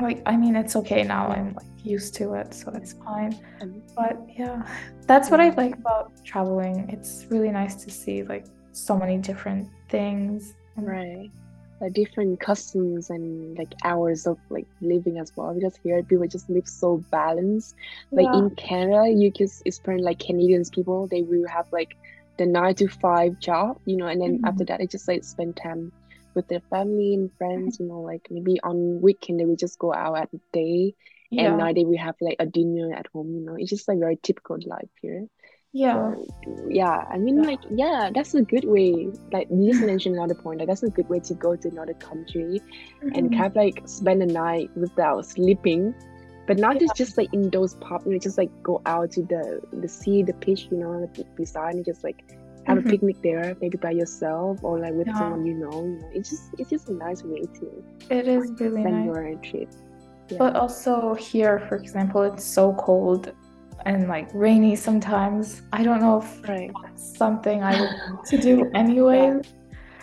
like 0.00 0.22
I 0.26 0.36
mean 0.36 0.56
it's 0.56 0.74
okay 0.76 1.04
now. 1.04 1.28
I'm 1.28 1.54
like 1.54 1.66
used 1.84 2.14
to 2.16 2.34
it, 2.34 2.52
so 2.54 2.72
it's 2.74 2.94
fine. 2.94 3.38
Um, 3.60 3.82
But 3.94 4.18
yeah, 4.28 4.62
that's 5.06 5.30
what 5.30 5.40
I 5.40 5.50
like 5.50 5.74
about 5.76 6.10
traveling. 6.24 6.88
It's 6.88 7.26
really 7.30 7.50
nice 7.50 7.74
to 7.84 7.90
see 7.90 8.22
like 8.22 8.46
so 8.72 8.96
many 8.96 9.18
different 9.18 9.68
things. 9.88 10.54
Right. 10.76 11.30
Like 11.82 11.94
different 11.94 12.40
customs 12.40 13.10
and 13.10 13.58
like 13.58 13.74
hours 13.84 14.26
of 14.26 14.38
like 14.50 14.68
living 14.80 15.18
as 15.18 15.32
well. 15.36 15.54
Because 15.54 15.76
here 15.82 16.02
people 16.04 16.26
just 16.28 16.48
live 16.50 16.66
so 16.68 17.04
balanced. 17.12 17.74
Like 18.16 18.30
Yeah. 18.30 18.40
in 18.40 18.50
Canada, 18.56 19.10
you 19.10 19.32
can 19.32 19.48
experience 19.66 20.04
like 20.06 20.20
Canadians 20.20 20.70
people, 20.70 21.08
they 21.10 21.22
will 21.22 21.48
have 21.48 21.66
like 21.72 21.90
the 22.38 22.46
nine 22.46 22.76
to 22.76 22.88
five 22.88 23.38
job, 23.40 23.76
you 23.86 23.96
know, 23.98 24.06
and 24.08 24.20
then 24.22 24.38
after 24.44 24.64
Mhm. 24.64 24.66
that 24.66 24.78
they 24.80 24.86
just 24.88 25.08
like 25.08 25.24
spend 25.24 25.56
time 25.56 25.92
with 26.34 26.48
their 26.48 26.62
family 26.70 27.14
and 27.14 27.30
friends, 27.38 27.78
you 27.80 27.86
know, 27.86 28.00
like 28.00 28.26
maybe 28.30 28.60
on 28.62 29.00
weekend 29.02 29.40
they 29.40 29.44
will 29.46 29.56
just 29.56 29.78
go 29.78 29.92
out 29.92 30.18
at 30.18 30.30
day 30.52 30.94
and 31.36 31.56
Yeah. 31.56 31.58
night 31.58 31.76
they 31.76 31.84
will 31.84 31.98
have 31.98 32.16
like 32.20 32.36
a 32.40 32.46
dinner 32.46 32.94
at 32.94 33.06
home, 33.12 33.34
you 33.34 33.44
know. 33.44 33.56
It's 33.58 33.70
just 33.70 33.88
like 33.88 33.98
very 33.98 34.18
typical 34.22 34.58
life 34.66 34.90
here. 35.02 35.26
Yeah. 35.72 36.14
Yeah, 36.68 37.04
I 37.10 37.16
mean 37.18 37.42
Yeah. 37.42 37.46
like 37.46 37.60
yeah, 37.70 38.10
that's 38.14 38.34
a 38.34 38.42
good 38.42 38.64
way. 38.64 39.08
Like 39.32 39.48
you 39.50 39.72
just 39.72 39.82
mentioned 39.84 40.16
another 40.16 40.34
point, 40.34 40.58
like 40.58 40.68
that's 40.68 40.82
a 40.82 40.90
good 40.90 41.08
way 41.08 41.20
to 41.20 41.34
go 41.34 41.56
to 41.56 41.68
another 41.68 41.94
country 41.94 42.60
and 43.14 43.30
Mhm. 43.30 43.32
kind 43.32 43.46
of 43.46 43.56
like 43.56 43.82
spend 43.86 44.20
the 44.20 44.26
night 44.26 44.70
without 44.76 45.24
sleeping. 45.26 45.94
But 46.46 46.58
not 46.58 46.78
Yeah. 46.78 46.80
just 46.80 46.96
just 46.96 47.16
like 47.16 47.32
in 47.32 47.48
those 47.50 47.74
pub, 47.76 48.02
you 48.04 48.12
know, 48.12 48.18
just 48.18 48.36
like 48.36 48.50
go 48.62 48.82
out 48.84 49.12
to 49.12 49.22
the 49.22 49.60
the 49.80 49.88
sea, 49.88 50.22
the 50.22 50.34
beach, 50.34 50.68
you 50.70 50.76
know, 50.78 51.08
beside 51.36 51.74
and 51.76 51.84
just 51.84 52.04
like 52.04 52.22
have 52.66 52.78
a 52.78 52.82
Mhm. 52.82 52.90
picnic 52.90 53.16
there, 53.22 53.56
maybe 53.60 53.78
by 53.78 53.92
yourself 53.92 54.58
or 54.62 54.78
like 54.78 54.92
with 54.92 55.06
Yeah. 55.06 55.14
someone 55.14 55.44
you 55.44 55.54
know. 55.54 55.84
You 55.84 55.98
know, 56.00 56.08
it's 56.12 56.28
just 56.30 56.52
it's 56.58 56.68
just 56.70 56.88
a 56.90 56.94
nice 56.94 57.22
way 57.24 57.40
to 57.60 57.84
It 58.10 58.28
is 58.28 58.52
really 58.60 58.82
spend 58.82 59.04
nice. 59.06 59.06
your 59.06 59.34
trip. 59.36 59.70
But 60.38 60.56
also 60.56 61.14
here, 61.14 61.60
for 61.68 61.76
example, 61.76 62.22
it's 62.22 62.44
so 62.44 62.74
cold 62.74 63.32
and 63.86 64.08
like 64.08 64.28
rainy 64.34 64.76
sometimes. 64.76 65.62
I 65.72 65.82
don't 65.82 66.00
know 66.00 66.18
if 66.18 66.48
Right. 66.48 66.70
that's 66.82 67.16
something 67.16 67.62
I 67.62 67.80
would 67.80 67.90
want 68.06 68.24
to 68.26 68.38
do 68.38 68.70
anyway. 68.74 69.40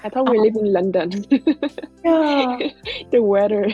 I 0.03 0.09
thought 0.09 0.27
we 0.29 0.37
Um, 0.37 0.43
live 0.43 0.55
in 0.55 0.73
London. 0.73 1.09
yeah, 2.05 2.69
the 3.11 3.21
weather. 3.21 3.67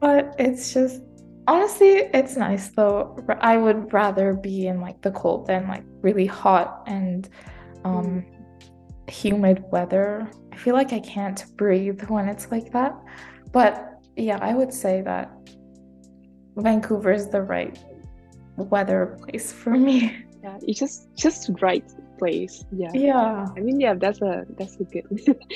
but 0.00 0.34
it's 0.38 0.72
just 0.74 1.02
honestly, 1.46 2.10
it's 2.12 2.36
nice 2.36 2.68
though. 2.70 3.16
I 3.40 3.56
would 3.56 3.92
rather 3.92 4.34
be 4.34 4.66
in 4.66 4.80
like 4.80 5.00
the 5.02 5.10
cold 5.10 5.46
than 5.46 5.66
like 5.68 5.84
really 6.02 6.26
hot 6.26 6.82
and 6.86 7.28
um 7.84 8.24
humid 9.08 9.64
weather. 9.72 10.28
I 10.52 10.56
feel 10.56 10.74
like 10.74 10.92
I 10.92 11.00
can't 11.00 11.42
breathe 11.56 12.02
when 12.10 12.28
it's 12.28 12.50
like 12.50 12.72
that. 12.72 12.94
But 13.52 13.72
yeah, 14.16 14.38
I 14.42 14.52
would 14.54 14.72
say 14.72 15.00
that 15.02 15.30
Vancouver 16.56 17.12
is 17.12 17.28
the 17.28 17.40
right 17.42 17.78
weather 18.64 19.18
place 19.22 19.52
for 19.52 19.70
me. 19.70 20.24
Yeah, 20.42 20.58
it's 20.62 20.78
just 20.78 21.08
just 21.16 21.50
right 21.60 21.84
place. 22.18 22.64
Yeah. 22.72 22.90
Yeah. 22.92 23.46
I 23.56 23.60
mean, 23.60 23.80
yeah, 23.80 23.94
that's 23.94 24.20
a 24.22 24.44
that's 24.58 24.76
a 24.80 24.84
good 24.84 25.06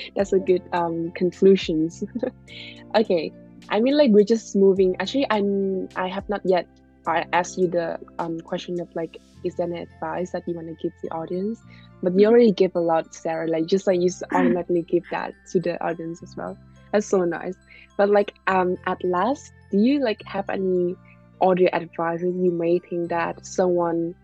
that's 0.16 0.32
a 0.32 0.38
good 0.38 0.62
um 0.72 1.12
conclusions. 1.12 2.03
okay, 2.94 3.32
I 3.68 3.80
mean, 3.80 3.96
like 3.96 4.11
we're 4.11 4.24
just 4.24 4.57
moving. 4.57 4.96
Actually, 5.00 5.26
I'm 5.30 5.88
I 5.96 6.09
have 6.09 6.28
not 6.28 6.40
yet 6.44 6.66
I 7.07 7.26
asked 7.32 7.59
you 7.59 7.68
the 7.68 7.98
um 8.18 8.40
question 8.40 8.80
of 8.80 8.88
like, 8.94 9.18
is 9.44 9.57
there 9.57 9.66
any 9.66 9.82
advice 9.82 10.30
that 10.32 10.46
you 10.46 10.55
want 10.55 10.68
to 10.68 10.76
give 10.82 10.92
the 11.03 11.11
audience? 11.11 11.61
But 12.03 12.18
you 12.18 12.26
already 12.26 12.53
give 12.53 12.74
a 12.74 12.80
lot, 12.80 13.14
Sarah. 13.14 13.48
Like 13.48 13.66
just 13.66 13.86
like 13.86 14.00
you 14.00 14.11
automatically 14.32 14.82
give 14.82 15.05
that 15.11 15.34
to 15.53 15.61
the 15.61 15.82
audience 15.84 16.22
as 16.22 16.36
well. 16.36 16.57
That's 16.92 17.07
so 17.07 17.24
nice. 17.24 17.55
But 17.96 18.11
like 18.11 18.34
um 18.46 18.76
at 18.86 19.03
last, 19.05 19.53
do 19.70 19.78
you 19.78 20.00
like 20.00 20.22
have 20.26 20.48
any 20.50 20.96
audio 21.43 21.68
advices 21.72 22.34
you 22.36 22.51
may 22.51 22.78
think 22.78 23.11
that 23.11 23.45
someone 23.45 24.14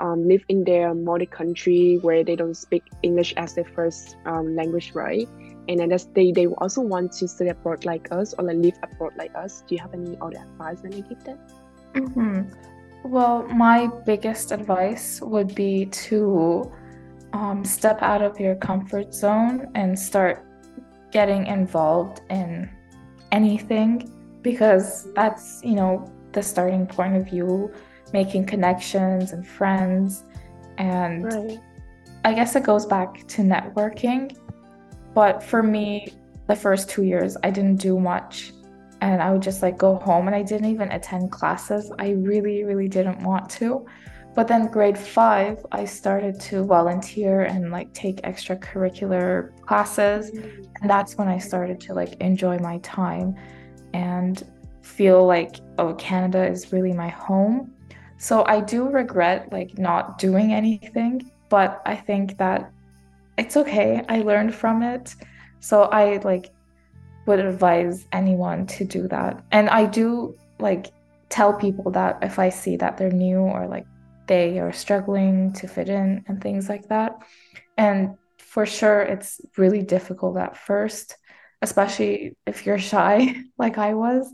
um, 0.00 0.26
live 0.26 0.44
in 0.48 0.64
their 0.64 0.94
mother 0.94 1.26
country 1.26 1.98
where 2.02 2.24
they 2.24 2.34
don't 2.34 2.56
speak 2.56 2.82
English 3.02 3.34
as 3.36 3.54
their 3.54 3.64
first 3.64 4.16
um, 4.26 4.56
language, 4.56 4.92
right? 4.94 5.28
And 5.68 5.78
then 5.78 5.90
that's, 5.90 6.06
they, 6.06 6.32
they 6.32 6.46
also 6.46 6.80
want 6.80 7.12
to 7.12 7.28
study 7.28 7.50
abroad 7.50 7.84
like 7.84 8.10
us 8.10 8.34
or 8.36 8.44
like 8.44 8.56
live 8.56 8.78
abroad 8.82 9.12
like 9.16 9.32
us. 9.36 9.62
Do 9.68 9.76
you 9.76 9.80
have 9.80 9.94
any 9.94 10.18
other 10.20 10.38
advice 10.38 10.80
that 10.80 10.92
you 10.92 11.02
give 11.02 11.22
them? 11.22 11.38
Mhm. 11.94 12.52
Well, 13.04 13.46
my 13.48 13.86
biggest 14.04 14.50
advice 14.50 15.20
would 15.20 15.54
be 15.54 15.86
to 15.86 16.72
um, 17.32 17.64
step 17.64 18.02
out 18.02 18.22
of 18.22 18.40
your 18.40 18.56
comfort 18.56 19.14
zone 19.14 19.70
and 19.74 19.96
start 19.98 20.44
getting 21.12 21.46
involved 21.46 22.22
in 22.30 22.68
anything 23.30 24.10
because 24.42 25.12
that's, 25.14 25.60
you 25.62 25.74
know, 25.74 26.11
the 26.32 26.42
starting 26.42 26.86
point 26.86 27.16
of 27.16 27.28
you 27.28 27.72
making 28.12 28.46
connections 28.46 29.32
and 29.32 29.46
friends. 29.46 30.24
And 30.78 31.24
Right. 31.24 31.60
I 32.24 32.34
guess 32.34 32.54
it 32.56 32.62
goes 32.62 32.86
back 32.86 33.26
to 33.28 33.42
networking. 33.42 34.36
But 35.14 35.42
for 35.42 35.62
me, 35.62 36.12
the 36.46 36.56
first 36.56 36.88
two 36.88 37.02
years, 37.02 37.36
I 37.42 37.50
didn't 37.50 37.76
do 37.76 37.98
much. 37.98 38.52
And 39.00 39.20
I 39.20 39.32
would 39.32 39.42
just 39.42 39.62
like 39.62 39.76
go 39.76 39.96
home 39.96 40.26
and 40.28 40.36
I 40.36 40.42
didn't 40.42 40.70
even 40.70 40.90
attend 40.92 41.32
classes. 41.32 41.90
I 41.98 42.10
really, 42.10 42.62
really 42.64 42.88
didn't 42.88 43.22
want 43.22 43.50
to. 43.50 43.84
But 44.34 44.48
then 44.48 44.68
grade 44.68 44.96
five, 44.96 45.64
I 45.72 45.84
started 45.84 46.40
to 46.40 46.64
volunteer 46.64 47.42
and 47.42 47.70
like 47.70 47.92
take 47.92 48.22
extracurricular 48.22 49.50
classes. 49.66 50.30
Mm. 50.30 50.66
And 50.80 50.90
that's 50.90 51.16
when 51.16 51.28
I 51.28 51.38
started 51.38 51.80
to 51.80 51.94
like 51.94 52.14
enjoy 52.20 52.58
my 52.58 52.78
time 52.78 53.34
and 53.92 54.42
feel 54.82 55.26
like, 55.26 55.56
oh, 55.78 55.94
Canada 55.94 56.46
is 56.46 56.72
really 56.72 56.92
my 56.92 57.08
home. 57.08 57.72
So 58.18 58.44
I 58.46 58.60
do 58.60 58.88
regret 58.88 59.52
like 59.52 59.78
not 59.78 60.18
doing 60.18 60.52
anything, 60.52 61.30
but 61.48 61.82
I 61.86 61.96
think 61.96 62.38
that 62.38 62.70
it's 63.38 63.56
okay. 63.56 64.04
I 64.08 64.20
learned 64.20 64.54
from 64.54 64.82
it. 64.82 65.14
So 65.60 65.84
I 65.84 66.18
like 66.18 66.50
would 67.26 67.38
advise 67.40 68.06
anyone 68.12 68.66
to 68.66 68.84
do 68.84 69.08
that. 69.08 69.44
And 69.52 69.70
I 69.70 69.86
do 69.86 70.36
like 70.58 70.92
tell 71.28 71.52
people 71.52 71.90
that 71.92 72.18
if 72.22 72.38
I 72.38 72.48
see 72.50 72.76
that 72.76 72.96
they're 72.96 73.10
new 73.10 73.38
or 73.38 73.66
like 73.66 73.86
they 74.26 74.58
are 74.58 74.72
struggling 74.72 75.52
to 75.54 75.66
fit 75.66 75.88
in 75.88 76.24
and 76.28 76.40
things 76.40 76.68
like 76.68 76.88
that. 76.88 77.16
And 77.76 78.16
for 78.38 78.66
sure, 78.66 79.00
it's 79.00 79.40
really 79.56 79.82
difficult 79.82 80.36
at 80.36 80.56
first, 80.56 81.16
especially 81.62 82.36
if 82.46 82.66
you're 82.66 82.78
shy 82.78 83.34
like 83.58 83.78
I 83.78 83.94
was, 83.94 84.32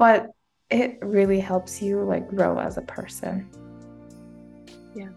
but 0.00 0.32
it 0.70 0.98
really 1.02 1.38
helps 1.38 1.82
you 1.82 2.02
like 2.02 2.26
grow 2.26 2.58
as 2.58 2.78
a 2.78 2.82
person. 2.82 3.46
Yeah. 4.96 5.10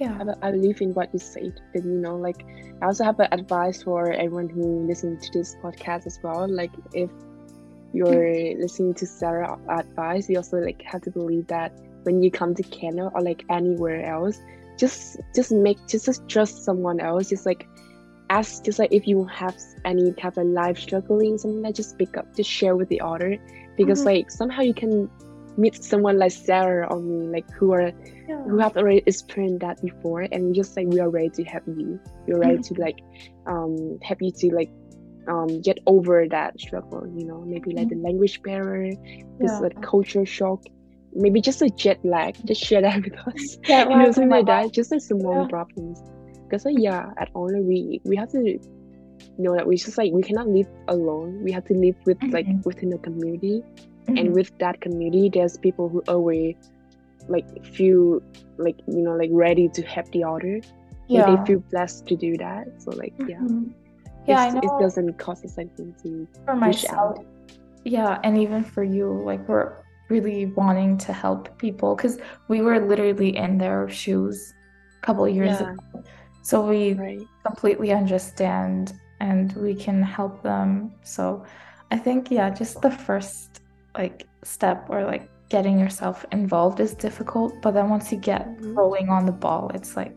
Yeah. 0.00 0.18
I, 0.42 0.48
I 0.48 0.50
believe 0.50 0.80
in 0.80 0.94
what 0.94 1.12
you 1.12 1.18
said. 1.18 1.60
That 1.74 1.84
you 1.84 1.98
know, 2.00 2.16
like 2.16 2.42
I 2.80 2.86
also 2.86 3.04
have 3.04 3.20
an 3.20 3.28
advice 3.32 3.82
for 3.82 4.10
everyone 4.12 4.48
who 4.48 4.86
listens 4.88 5.28
to 5.28 5.38
this 5.38 5.54
podcast 5.62 6.06
as 6.06 6.18
well. 6.22 6.48
Like 6.48 6.72
if 6.94 7.10
you're 7.92 8.56
listening 8.56 8.94
to 8.94 9.06
Sarah 9.06 9.58
advice, 9.68 10.30
you 10.30 10.38
also 10.38 10.56
like 10.56 10.80
have 10.82 11.02
to 11.02 11.10
believe 11.10 11.46
that 11.48 11.78
when 12.04 12.22
you 12.22 12.30
come 12.30 12.54
to 12.54 12.62
Canada 12.62 13.10
or 13.14 13.20
like 13.20 13.44
anywhere 13.50 14.06
else, 14.06 14.40
just 14.78 15.20
just 15.34 15.52
make 15.52 15.76
just, 15.86 16.06
just 16.06 16.26
trust 16.30 16.64
someone 16.64 16.98
else. 16.98 17.28
Just 17.28 17.44
like 17.44 17.68
ask 18.38 18.64
just 18.64 18.78
like 18.78 18.92
if 18.92 19.06
you 19.06 19.24
have 19.26 19.54
any 19.84 20.12
type 20.14 20.36
of 20.36 20.46
life 20.46 20.78
struggling, 20.78 21.38
something 21.38 21.62
that 21.62 21.76
just 21.76 21.98
pick 21.98 22.16
up, 22.18 22.26
just 22.36 22.50
share 22.50 22.76
with 22.76 22.88
the 22.88 23.00
other. 23.00 23.38
Because 23.76 24.04
Mhm. 24.04 24.06
like 24.06 24.30
somehow 24.30 24.62
you 24.62 24.74
can 24.74 25.08
meet 25.56 25.74
someone 25.82 26.18
like 26.18 26.32
Sarah 26.32 26.86
or 26.90 27.00
me, 27.00 27.28
like 27.32 27.46
who 27.58 27.72
are 27.72 27.92
who 28.48 28.58
have 28.58 28.76
already 28.76 29.02
experienced 29.06 29.60
that 29.60 29.78
before 29.82 30.26
and 30.32 30.54
just 30.54 30.76
like 30.76 30.86
we 30.88 31.00
are 31.00 31.10
ready 31.10 31.30
to 31.30 31.44
help 31.44 31.64
you 31.66 32.00
we're 32.26 32.38
ready 32.38 32.58
to 32.58 32.74
like 32.78 32.96
um 33.46 33.98
help 34.02 34.18
you 34.20 34.32
to 34.38 34.54
like 34.54 34.70
um 35.28 35.60
get 35.62 35.78
over 35.86 36.26
that 36.30 36.58
struggle 36.60 37.06
you 37.14 37.26
know 37.26 37.44
maybe 37.46 37.72
like 37.74 37.88
the 37.88 37.96
language 37.96 38.40
barrier 38.44 38.94
this 39.40 39.60
Yeah. 39.60 39.60
like 39.60 39.80
culture 39.82 40.24
shock 40.24 40.60
maybe 41.12 41.40
just 41.40 41.62
a 41.62 41.70
jet 41.70 41.98
lag 42.04 42.34
just 42.46 42.62
share 42.62 42.82
that 42.82 43.02
with 43.04 43.14
us 43.26 43.58
Yeah, 43.68 43.84
you 43.88 43.96
know 43.96 44.10
something 44.12 44.30
like 44.30 44.46
that 44.46 44.72
just 44.72 44.90
like 44.90 45.00
small 45.02 45.44
Yeah. 45.44 45.46
problems 45.46 46.00
because 46.54 46.64
like 46.64 46.78
yeah 46.78 47.10
at 47.18 47.28
only 47.34 47.60
we 47.60 48.00
we 48.04 48.14
have 48.14 48.30
to 48.30 48.58
know 49.38 49.54
that 49.56 49.66
we 49.66 49.76
just 49.76 49.98
like 49.98 50.12
we 50.12 50.22
cannot 50.22 50.46
live 50.48 50.68
alone 50.88 51.42
we 51.42 51.50
have 51.50 51.64
to 51.64 51.74
live 51.74 51.96
with 52.06 52.18
like 52.30 52.46
Mhm. 52.46 52.64
within 52.64 52.92
a 52.92 52.98
community 52.98 53.62
Mhm. 54.06 54.20
and 54.20 54.34
with 54.34 54.50
that 54.58 54.80
community 54.80 55.28
there's 55.28 55.56
people 55.58 55.88
who 55.88 56.02
always 56.06 56.54
like 57.28 57.46
feel 57.64 58.20
like 58.58 58.76
you 58.86 59.02
know 59.02 59.16
like 59.16 59.30
ready 59.32 59.68
to 59.68 59.82
help 59.82 60.06
the 60.12 60.22
other 60.22 60.60
yeah. 61.08 61.26
yeah. 61.26 61.26
they 61.36 61.46
feel 61.46 61.58
blessed 61.72 62.06
to 62.06 62.14
do 62.16 62.36
that 62.36 62.70
so 62.78 62.90
like 62.92 63.14
yeah 63.26 63.40
Mhm. 63.40 63.74
Yeah, 64.26 64.40
I 64.40 64.48
know 64.50 64.60
it 64.64 64.74
doesn't 64.80 65.18
cost 65.18 65.44
us 65.44 65.58
anything 65.58 65.94
to 66.02 66.26
for 66.46 66.56
myself. 66.56 67.18
out 67.18 67.26
Yeah, 67.84 68.20
and 68.24 68.38
even 68.38 68.64
for 68.64 68.82
you, 68.82 69.06
like 69.30 69.46
we're 69.46 69.72
really 70.08 70.46
wanting 70.56 70.96
to 71.04 71.12
help 71.12 71.58
people 71.58 71.94
because 71.94 72.16
we 72.48 72.62
were 72.62 72.80
literally 72.80 73.36
in 73.36 73.58
their 73.58 73.86
shoes 73.90 74.54
a 75.02 75.06
couple 75.06 75.26
of 75.28 75.34
years 75.36 75.60
Yeah. 75.60 75.72
ago. 75.72 76.02
So 76.44 76.54
we 76.68 77.00
right 77.00 77.28
completely 77.46 77.92
understand 77.92 78.92
and 79.20 79.52
we 79.56 79.74
can 79.74 80.02
help 80.02 80.42
them. 80.42 80.92
So 81.02 81.44
I 81.90 81.98
think, 81.98 82.30
yeah, 82.30 82.50
just 82.50 82.80
the 82.82 82.90
first 82.90 83.60
like 83.96 84.26
step 84.44 84.86
or 84.90 85.04
like 85.04 85.28
getting 85.50 85.78
yourself 85.78 86.24
involved 86.32 86.80
is 86.80 86.94
difficult, 86.94 87.60
but 87.62 87.72
then 87.72 87.88
once 87.90 88.12
you 88.12 88.18
get 88.18 88.46
Mhm. 88.60 88.74
rolling 88.76 89.08
on 89.08 89.26
the 89.26 89.32
ball, 89.32 89.70
it's 89.74 89.96
like 89.96 90.16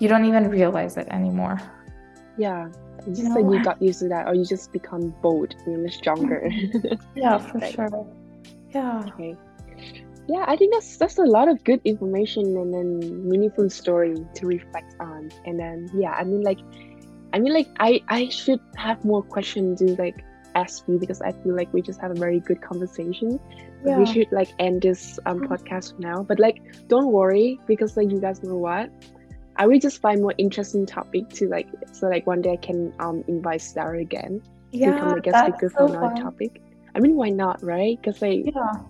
you 0.00 0.08
don't 0.08 0.24
even 0.26 0.48
realize 0.50 0.96
it 0.96 1.08
anymore. 1.10 1.60
yeah 2.38 2.68
it's 3.06 3.18
You 3.18 3.24
just 3.24 3.36
like 3.36 3.44
you 3.52 3.60
got 3.60 3.80
used 3.82 4.00
to 4.00 4.08
that 4.08 4.28
or 4.28 4.34
you 4.34 4.44
just 4.44 4.72
become 4.72 5.14
bold 5.22 5.54
you 5.66 5.76
know 5.76 5.88
stronger 5.88 6.50
Yeah, 7.14 7.38
for 7.52 7.60
sure. 7.60 7.90
Yeah. 8.74 9.02
okay 9.08 9.36
yeah 10.30 10.44
i 10.48 10.56
think 10.56 10.72
that's 10.74 10.98
that's 10.98 11.18
a 11.18 11.24
lot 11.36 11.48
of 11.48 11.62
good 11.64 11.80
information 11.84 12.44
and 12.60 12.74
then 12.74 13.28
meaningful 13.28 13.70
story 13.70 14.16
to 14.36 14.46
reflect 14.46 14.94
on. 15.00 15.30
And 15.46 15.60
then 15.60 15.90
yeah 15.94 16.12
i 16.12 16.24
mean 16.24 16.42
like 16.42 16.60
i 17.34 17.38
mean 17.40 17.54
like 17.54 17.68
i 17.80 18.00
i 18.08 18.28
should 18.28 18.60
have 18.76 18.98
more 19.04 19.22
questions 19.22 19.80
to 19.80 19.96
like 19.98 20.16
ask 20.54 20.82
you 20.88 20.98
because 20.98 21.20
i 21.22 21.32
feel 21.42 21.56
like 21.56 21.68
we 21.72 21.82
just 21.82 22.00
have 22.00 22.12
a 22.12 22.20
very 22.26 22.40
good 22.40 22.60
conversation. 22.62 23.38
But 23.84 23.94
we 23.96 24.06
should 24.06 24.28
like 24.32 24.50
end 24.58 24.82
this 24.82 25.18
um 25.26 25.40
Mhm. 25.40 25.48
podcast 25.50 25.94
now. 25.98 26.24
But 26.28 26.38
like 26.40 26.56
don't 26.88 27.12
worry 27.12 27.60
because 27.66 27.96
like 27.96 28.10
you 28.10 28.20
guys 28.20 28.42
know 28.42 28.56
what? 28.58 28.90
I 29.56 29.66
will 29.66 29.78
just 29.80 30.00
find 30.00 30.22
more 30.22 30.34
interesting 30.38 30.86
topic 30.86 31.28
to 31.36 31.48
like 31.48 31.68
so 31.92 32.08
like 32.08 32.26
one 32.26 32.42
day 32.42 32.52
i 32.52 32.58
can 32.66 32.92
um 33.00 33.24
invite 33.28 33.62
sarah 33.62 34.00
again 34.00 34.42
to 34.82 34.92
come 34.92 35.10
Yeah, 35.10 35.12
like 35.12 35.26
a 35.26 35.34
that's 35.34 35.44
speaker 35.44 35.70
so 35.74 35.76
for 35.76 35.86
another 35.86 36.10
topic. 36.10 36.62
I 36.94 37.00
mean 37.00 37.16
why 37.16 37.30
not 37.30 37.62
right? 37.62 37.98
Because 38.02 38.22
like 38.22 38.44
Yeah. 38.44 38.84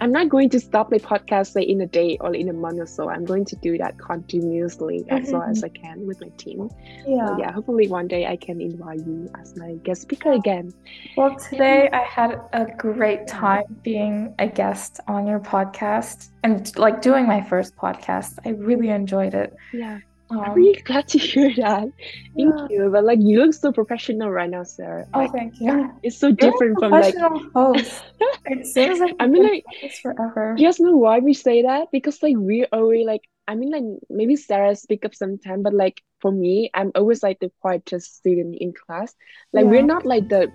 I'm 0.00 0.12
not 0.12 0.28
going 0.28 0.50
to 0.50 0.60
stop 0.60 0.90
my 0.90 0.98
podcast 0.98 1.54
like 1.54 1.68
in 1.68 1.80
a 1.80 1.86
day 1.86 2.18
or 2.20 2.34
in 2.34 2.48
a 2.48 2.52
month 2.52 2.80
or 2.80 2.86
so. 2.86 3.08
I'm 3.08 3.24
going 3.24 3.44
to 3.46 3.56
do 3.56 3.78
that 3.78 3.98
continuously 3.98 5.04
as 5.08 5.26
mm-hmm. 5.26 5.32
well 5.32 5.42
as 5.42 5.62
I 5.62 5.68
can 5.68 6.06
with 6.06 6.20
my 6.20 6.30
team. 6.36 6.68
So 6.70 6.76
Yeah. 7.06 7.36
yeah, 7.38 7.52
hopefully 7.52 7.88
one 7.88 8.08
day 8.08 8.26
I 8.26 8.36
can 8.36 8.60
invite 8.60 9.06
you 9.06 9.30
as 9.40 9.56
my 9.56 9.74
guest 9.84 10.02
speaker 10.02 10.32
again. 10.32 10.72
Well, 11.16 11.36
today 11.36 11.88
I 11.92 12.02
had 12.02 12.40
a 12.52 12.66
great 12.76 13.26
time 13.26 13.64
being 13.82 14.34
a 14.38 14.48
guest 14.48 15.00
on 15.06 15.26
your 15.26 15.40
podcast 15.40 16.30
and 16.42 16.76
like 16.76 17.00
doing 17.00 17.26
my 17.26 17.42
first 17.42 17.76
podcast. 17.76 18.38
I 18.44 18.50
really 18.50 18.88
enjoyed 18.88 19.34
it. 19.34 19.54
Yeah, 19.72 20.00
I'm 20.30 20.54
really 20.54 20.80
glad 20.82 21.06
to 21.08 21.18
hear 21.30 21.54
that. 21.56 21.88
Thank 22.36 22.54
yeah. 22.54 22.66
you. 22.70 22.88
But 22.90 23.04
like 23.04 23.18
you 23.20 23.44
look 23.44 23.54
so 23.54 23.72
professional 23.72 24.30
right 24.30 24.50
now, 24.50 24.62
Sarah. 24.64 25.06
Oh, 25.14 25.20
Like 25.20 25.32
thank 25.32 25.60
you. 25.60 25.90
it's 26.02 26.18
so 26.18 26.28
You're 26.28 26.36
different 26.36 26.78
from 26.78 26.92
like 26.92 27.14
professional 27.14 27.50
host. 27.54 28.02
It 28.46 28.66
seems 28.66 29.00
like 29.00 29.14
I 29.20 29.26
mean 29.26 29.42
like 29.42 29.64
this 29.80 29.98
forever. 30.00 30.54
you 30.58 30.66
guys 30.66 30.78
know 30.80 30.96
why 30.96 31.18
we 31.18 31.32
say 31.34 31.62
that? 31.62 31.88
Because 31.92 32.22
like 32.22 32.34
we're 32.36 32.68
always 32.72 33.06
like 33.06 33.22
I 33.48 33.54
mean 33.54 33.70
like 33.70 33.84
maybe 34.10 34.36
Sarah 34.36 34.74
speak 34.76 35.04
up 35.04 35.14
sometime, 35.14 35.62
but 35.62 35.72
like 35.74 36.02
for 36.20 36.30
me, 36.32 36.70
I'm 36.74 36.92
always 36.94 37.22
like 37.22 37.38
the 37.40 37.50
quietest 37.60 38.16
student 38.16 38.56
in 38.60 38.72
class. 38.72 39.14
Like 39.52 39.66
we're 39.66 39.82
not 39.84 40.04
like 40.04 40.28
the 40.28 40.50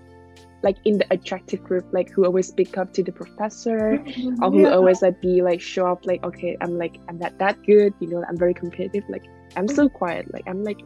like 0.62 0.76
in 0.84 0.98
the 0.98 1.06
attractive 1.10 1.64
group, 1.64 1.86
like 1.92 2.10
who 2.10 2.24
always 2.24 2.46
speak 2.46 2.76
up 2.78 2.92
to 2.92 3.02
the 3.02 3.12
professor 3.12 3.98
Mhm. 3.98 4.38
or 4.42 4.50
who 4.50 4.60
Yeah. 4.62 4.74
always 4.76 5.00
like 5.02 5.20
be 5.20 5.42
like 5.42 5.60
show 5.60 5.86
up 5.86 6.04
like 6.06 6.22
okay, 6.22 6.56
I'm 6.60 6.76
like 6.78 6.98
I'm 7.08 7.18
not 7.18 7.38
that 7.38 7.56
good, 7.64 7.94
you 8.00 8.08
know, 8.08 8.22
I'm 8.28 8.36
very 8.36 8.54
competitive. 8.54 9.04
Like 9.08 9.24
I'm 9.56 9.68
so 9.68 9.88
quiet. 9.88 10.32
Like 10.32 10.44
I'm 10.46 10.64
like 10.64 10.80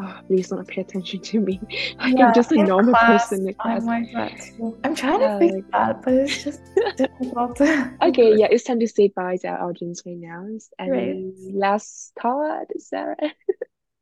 oh, 0.00 0.20
please 0.28 0.48
don't 0.48 0.66
pay 0.66 0.80
attention 0.82 1.20
to 1.20 1.40
me. 1.40 1.60
Like 1.98 2.16
Yeah, 2.16 2.28
I'm 2.28 2.34
just 2.34 2.52
a 2.52 2.62
normal 2.62 2.94
class, 2.94 3.28
person 3.30 3.48
in 3.48 3.54
oh 3.58 3.62
class. 3.62 3.80
I'm 3.82 3.86
like 3.86 4.12
that. 4.12 4.40
I'm 4.84 4.94
trying 4.94 5.20
Yeah, 5.20 5.28
to 5.34 5.38
fix 5.38 5.54
like- 5.54 5.70
that, 5.72 6.02
but 6.02 6.14
it's 6.14 6.44
just 6.44 6.60
difficult. 6.96 7.60
Okay, 8.02 8.36
yeah, 8.36 8.46
it's 8.50 8.64
time 8.64 8.78
to 8.80 8.86
say 8.88 9.08
bye 9.14 9.36
to 9.42 9.48
our 9.48 9.68
audience 9.68 10.02
right 10.06 10.16
now. 10.16 10.46
Any 10.78 10.90
Great. 10.90 11.54
last 11.54 12.12
thought, 12.20 12.66
Sarah? 12.78 13.16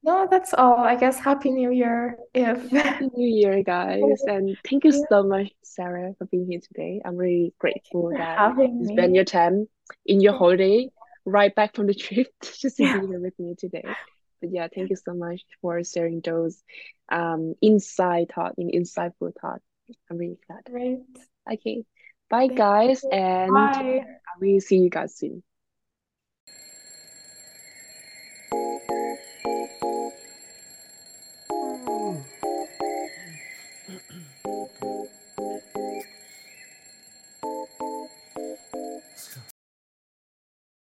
No, 0.03 0.29
that's 0.31 0.55
all. 0.55 0.79
I 0.79 0.95
guess 0.95 1.19
Happy 1.19 1.51
New 1.51 1.73
Year 1.73 2.17
if 2.33 2.71
Happy 2.71 3.09
New 3.17 3.27
Year, 3.27 3.63
guys, 3.65 4.21
and 4.27 4.57
thank 4.69 4.85
you 4.85 4.93
so 5.11 5.23
much, 5.25 5.51
Sarah, 5.65 6.15
for 6.19 6.27
being 6.27 6.47
here 6.49 6.61
today. 6.61 7.01
I'm 7.05 7.17
really 7.17 7.55
grateful 7.59 8.11
that 8.11 8.39
having 8.39 8.83
you 8.83 8.87
me. 8.87 8.95
spend 8.95 9.17
your 9.17 9.25
time 9.25 9.67
in 10.05 10.21
your 10.21 10.35
holiday, 10.35 10.89
right 11.27 11.55
back 11.55 11.75
from 11.75 11.89
the 11.89 11.95
trip 11.95 12.29
just 12.43 12.79
to 12.79 12.85
yeah. 12.85 13.01
be 13.01 13.09
here 13.09 13.21
with 13.21 13.39
me 13.39 13.55
today. 13.59 13.85
But 14.41 14.51
yeah, 14.53 14.69
thank 14.75 14.91
you 14.91 14.97
so 14.97 15.13
much 15.13 15.43
for 15.61 15.83
sharing 15.85 16.21
those 16.21 16.63
um 17.11 17.55
inside 17.61 18.31
thought 18.35 18.55
and 18.59 18.73
insightful 18.73 19.33
thought. 19.41 19.61
I'm 20.11 20.19
really 20.19 20.39
glad. 20.47 20.65
Great. 20.71 21.01
Okay. 21.53 21.85
Bye 22.31 22.47
thank 22.49 22.59
guys 22.59 23.03
you. 23.03 23.11
and 23.11 23.53
Bye. 23.53 24.05
we'll 24.41 24.61
see 24.61 24.79
you 24.79 24.91
guys 24.91 25.17
soon. 25.17 25.43
Oh. 31.51 32.25